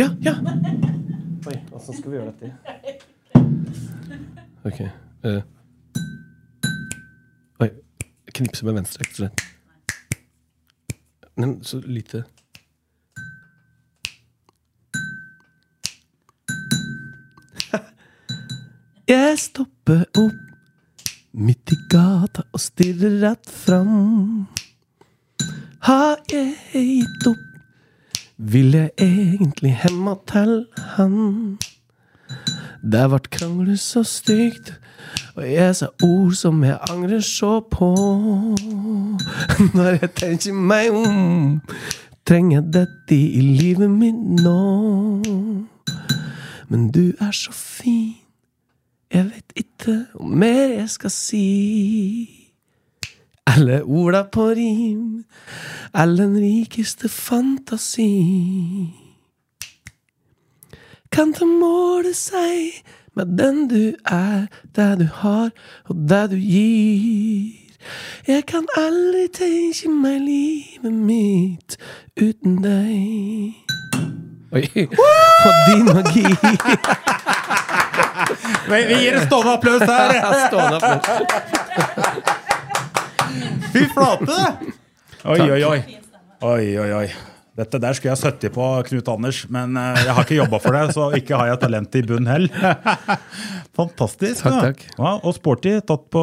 Ja, 0.00 0.08
ja! 0.24 0.38
Oi, 1.44 1.58
åssen 1.76 2.00
skal 2.00 2.08
vi 2.08 2.16
gjøre 2.16 2.32
dette? 2.32 2.48
Ok. 4.64 4.80
Uh, 5.24 5.42
Oi. 7.60 7.70
Knipse 8.34 8.64
med 8.64 8.72
venstre. 8.78 9.04
rett 9.04 9.10
og 9.12 9.16
slett. 9.18 9.40
Nei, 11.36 11.46
men 11.46 11.64
så 11.66 11.80
lite 11.82 12.24
Jeg 19.10 19.38
stopper 19.42 20.04
opp 20.16 20.40
midt 21.34 21.72
i 21.74 21.76
gata 21.90 22.42
og 22.54 22.60
stirrer 22.62 23.20
rett 23.26 23.50
fram. 23.50 24.46
Har 25.84 26.16
jeg 26.32 26.56
gitt 26.72 27.26
opp? 27.28 27.44
Vil 28.36 28.72
jeg 28.78 28.90
egentlig 28.96 29.74
hemma 29.84 30.14
til 30.30 30.66
han? 30.96 31.58
Der 32.92 33.06
vart 33.06 33.30
krangler 33.30 33.76
så 33.76 34.02
stygt, 34.02 34.74
og 35.34 35.52
jeg 35.52 35.76
sa 35.76 35.86
ord 36.02 36.32
som 36.36 36.64
jeg 36.64 36.78
angrer 36.90 37.20
så 37.20 37.60
på. 37.70 37.94
Når 39.76 39.88
jeg 40.02 40.10
tenker 40.16 40.52
meg 40.52 40.90
om, 40.92 41.62
trenger 42.28 42.58
jeg 42.58 42.72
dette 42.74 43.16
i 43.16 43.40
livet 43.40 43.88
mitt 43.90 44.20
nå. 44.44 44.58
Men 46.68 46.90
du 46.92 47.14
er 47.20 47.32
så 47.32 47.52
fin, 47.52 48.16
jeg 49.12 49.30
vet 49.30 49.56
ikke 49.56 49.96
om 50.20 50.36
mer 50.44 50.76
jeg 50.76 50.90
skal 50.92 51.12
si. 51.14 51.44
Alle 53.48 53.80
orda 53.84 54.26
på 54.28 54.50
rim, 54.56 55.24
eller 55.94 56.26
den 56.26 56.36
rikeste 56.36 57.08
fantasi. 57.08 59.03
Kan 61.14 61.30
ta 61.30 61.46
måle 61.46 62.10
seg 62.18 62.82
med 63.14 63.36
den 63.38 63.68
du 63.70 63.94
er, 64.10 64.46
det 64.74 64.98
du 64.98 65.04
har, 65.22 65.50
og 65.86 65.96
det 66.10 66.30
du 66.32 66.36
gir. 66.36 67.52
Jeg 68.26 68.46
kan 68.50 68.64
aldri 68.74 69.28
tenke 69.36 69.92
meg 69.94 70.18
livet 70.24 70.92
mitt 70.92 71.76
uten 72.18 72.56
deg. 72.64 73.54
Oi. 74.54 74.64
Og 75.46 75.52
din 75.68 75.84
magi. 75.86 76.24
Vi, 78.66 78.80
vi 78.88 78.94
gir 79.04 79.14
en 79.14 79.26
stående 79.28 79.52
applaus 79.52 79.82
her! 79.86 80.10
Stående 80.48 80.76
applaus. 80.80 81.06
Fy 83.70 83.86
flate! 83.94 84.40
Oi, 85.24 85.38
oi, 85.50 85.62
oi. 85.62 85.78
Oi, 86.42 86.78
oi, 86.78 86.90
oi. 87.02 87.08
Dette 87.54 87.78
der 87.78 87.94
skulle 87.94 88.16
jeg 88.16 88.32
70 88.34 88.50
på, 88.56 88.64
Knut 88.88 89.08
Anders, 89.12 89.44
men 89.54 89.76
eh, 89.78 90.00
jeg 90.08 90.14
har 90.16 90.24
ikke 90.26 90.38
jobba 90.40 90.58
for 90.64 90.74
det, 90.74 90.84
så 90.96 91.04
ikke 91.14 91.38
har 91.38 91.52
jeg 91.52 91.60
talent 91.62 91.94
i 91.94 92.02
bunn 92.08 92.26
hell. 92.26 92.48
Fantastisk. 93.78 94.42
Takk, 94.44 94.60
takk. 94.68 94.82
Ja, 94.98 95.12
og 95.22 95.34
sporty, 95.36 95.76
tatt 95.86 96.06
på, 96.14 96.22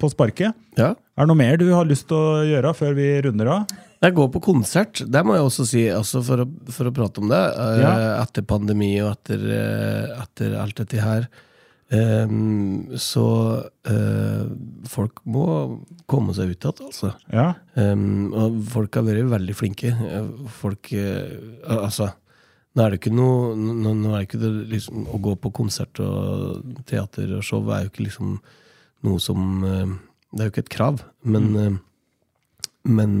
på 0.00 0.10
sparket. 0.12 0.56
Ja. 0.78 0.92
Er 1.14 1.24
det 1.26 1.30
noe 1.30 1.38
mer 1.38 1.58
du 1.60 1.66
har 1.72 1.86
lyst 1.88 2.08
til 2.10 2.16
å 2.18 2.44
gjøre 2.48 2.72
før 2.76 2.96
vi 2.96 3.08
runder 3.28 3.50
av? 3.58 3.74
Jeg 4.04 4.16
går 4.18 4.28
på 4.34 4.40
konsert. 4.44 5.00
Det 5.08 5.22
må 5.24 5.36
jeg 5.36 5.46
også 5.46 5.64
si, 5.68 5.84
altså 5.92 6.20
for, 6.26 6.42
å, 6.44 6.72
for 6.76 6.90
å 6.90 6.94
prate 6.96 7.22
om 7.22 7.30
det. 7.32 7.40
eh, 7.54 7.78
Ja. 7.84 7.92
Etter 8.24 8.44
pandemi 8.48 8.90
og 9.04 9.12
etter, 9.14 9.44
eh, 9.54 10.14
etter 10.24 10.56
alt 10.60 10.80
dette 10.82 11.00
her. 11.00 11.28
Ehm, 11.94 12.96
så 13.00 13.26
uh, 13.88 14.44
folk 14.90 15.22
må 15.30 15.46
komme 16.10 16.34
seg 16.36 16.52
ut 16.52 16.66
igjen, 16.66 16.90
altså. 16.90 17.12
Ja. 17.32 17.46
Um, 17.78 18.32
og 18.34 18.58
folk 18.72 18.98
har 18.98 19.06
vært 19.06 19.30
veldig 19.32 19.56
flinke. 19.56 19.94
Folk 20.60 20.92
uh, 20.92 21.78
Altså, 21.78 22.10
nå 22.74 22.84
er 22.84 22.92
det 22.92 23.00
ikke 23.00 23.14
noe 23.14 23.54
Nå, 23.56 23.94
nå 23.94 24.12
er 24.12 24.22
det 24.22 24.28
ikke 24.28 24.42
det, 24.42 24.52
liksom, 24.72 25.06
Å 25.08 25.20
gå 25.22 25.34
på 25.40 25.52
konsert 25.54 26.00
og 26.02 26.82
teater 26.88 27.36
og 27.38 27.44
show 27.46 27.62
er 27.70 27.84
jo 27.84 27.92
ikke 27.92 28.08
liksom 28.08 28.36
noe 29.04 29.22
som 29.22 29.64
uh, 29.64 29.96
Det 30.32 30.42
er 30.42 30.48
jo 30.48 30.54
ikke 30.54 30.64
et 30.66 30.72
krav, 30.74 31.04
men, 31.22 31.50
eh, 31.60 31.76
men 32.90 33.12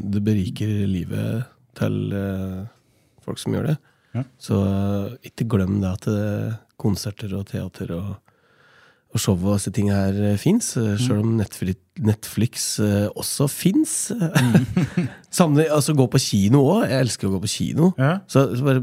det 0.00 0.22
beriker 0.24 0.70
livet 0.88 1.50
til 1.76 1.98
folk 3.24 3.40
som 3.40 3.56
gjør 3.56 3.68
det. 3.68 3.74
Ja. 4.14 4.22
Så 4.38 4.58
ikke 5.26 5.48
glem 5.50 5.80
det 5.82 5.90
at 5.90 6.06
eh, 6.10 6.54
konserter 6.80 7.32
og 7.38 7.46
teater 7.50 7.92
og 7.96 8.14
og 9.14 9.22
show 9.22 9.36
og 9.38 9.52
disse 9.54 9.70
tingene 9.70 9.94
her 9.94 10.16
eh, 10.32 10.38
fins, 10.42 10.72
Sjøl 10.74 10.98
selv 10.98 11.20
om 11.22 11.36
Netflix, 11.38 11.76
Netflix 12.02 12.64
eh, 12.82 13.06
også 13.14 13.48
fins. 13.50 13.94
Mm. 15.34 15.56
altså 15.66 15.94
gå 15.98 16.04
på 16.06 16.18
kino 16.22 16.60
òg. 16.70 16.84
Jeg 16.86 17.02
elsker 17.02 17.26
å 17.26 17.32
gå 17.32 17.38
på 17.42 17.48
kino. 17.50 17.88
Ja. 17.98 18.20
Så, 18.30 18.44
så 18.54 18.62
bare 18.62 18.82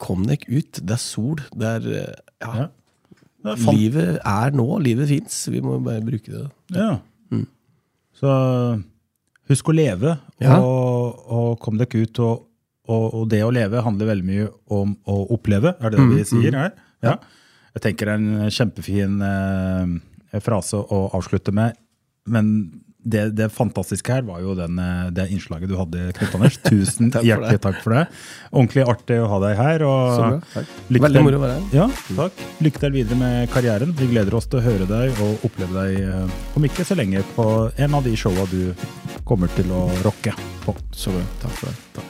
kom 0.00 0.26
deg 0.28 0.44
ut. 0.48 0.76
Det 0.76 0.92
er 0.92 1.00
sol. 1.00 1.40
Det 1.56 1.70
er 1.70 1.86
eh, 2.02 2.18
Ja. 2.44 2.50
Ja. 2.58 2.66
Det 3.40 3.54
er 3.54 3.72
Livet 3.72 4.18
er 4.28 4.52
nå. 4.52 4.66
Livet 4.84 5.08
fins. 5.08 5.38
Vi 5.48 5.62
må 5.64 5.78
bare 5.80 6.04
bruke 6.04 6.28
det. 6.28 6.44
Ja. 6.76 6.90
Så 8.20 8.34
husk 9.48 9.70
å 9.72 9.74
leve, 9.74 10.18
og, 10.44 11.22
og 11.32 11.54
kom 11.64 11.80
dere 11.80 12.04
ut. 12.04 12.20
Og, 12.20 12.44
og, 12.90 13.06
og 13.14 13.28
det 13.32 13.42
å 13.46 13.52
leve 13.54 13.84
handler 13.86 14.10
veldig 14.10 14.26
mye 14.26 14.48
om 14.80 14.96
å 15.08 15.20
oppleve, 15.36 15.76
er 15.78 15.94
det 15.94 16.02
det 16.02 16.08
vi 16.10 16.26
sier 16.32 16.58
her? 16.58 16.74
Ja. 17.06 17.16
Jeg 17.76 17.84
tenker 17.86 18.10
det 18.10 18.14
er 18.16 18.22
en 18.22 18.52
kjempefin 18.52 19.20
eh, 19.22 20.40
frase 20.42 20.80
å 20.80 21.04
avslutte 21.16 21.54
med. 21.54 21.78
Men 22.30 22.50
det, 23.02 23.30
det 23.36 23.48
fantastiske 23.54 24.12
her 24.12 24.24
var 24.28 24.42
jo 24.44 24.54
den, 24.58 24.76
eh, 24.78 25.06
det 25.14 25.28
innslaget 25.32 25.70
du 25.70 25.76
hadde, 25.78 26.10
Knut 26.18 26.34
Anders. 26.36 26.58
Tusen 26.68 27.12
Takk 27.14 27.24
hjertelig 27.24 27.62
takk 27.64 27.80
for 27.84 27.96
det. 27.96 28.04
Ordentlig 28.50 28.84
artig 28.92 29.20
å 29.22 29.30
ha 29.30 29.40
deg 29.46 29.56
her. 29.60 29.86
Veldig 30.90 31.24
moro 31.24 31.40
å 31.40 31.44
være 31.46 31.56
her. 31.56 31.72
Ja, 31.78 31.88
takk. 32.18 32.44
Lykke 32.66 32.84
til 32.84 32.94
videre 32.98 33.20
med 33.22 33.50
karrieren. 33.54 33.96
Vi 33.96 34.10
gleder 34.12 34.36
oss 34.36 34.50
til 34.50 34.60
å 34.60 34.66
høre 34.66 34.88
deg 34.90 35.24
og 35.24 35.48
oppleve 35.48 35.86
deg 35.86 36.06
eh, 36.10 36.38
om 36.58 36.70
ikke 36.70 36.86
så 36.86 36.98
lenge 36.98 37.24
på 37.36 37.48
en 37.70 37.98
av 38.00 38.06
de 38.06 38.16
showa 38.18 38.48
du 38.52 38.62
kommer 39.28 39.52
til 39.56 39.72
å 39.72 39.86
rocke 40.04 40.36
på. 40.66 40.76
Så 40.92 41.14
bra. 41.14 41.28
Takk 41.46 41.60
for 41.62 41.70
det. 41.70 41.78
Takk. 41.98 42.09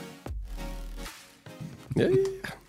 Ja, 1.97 2.09
ja. 2.09 2.60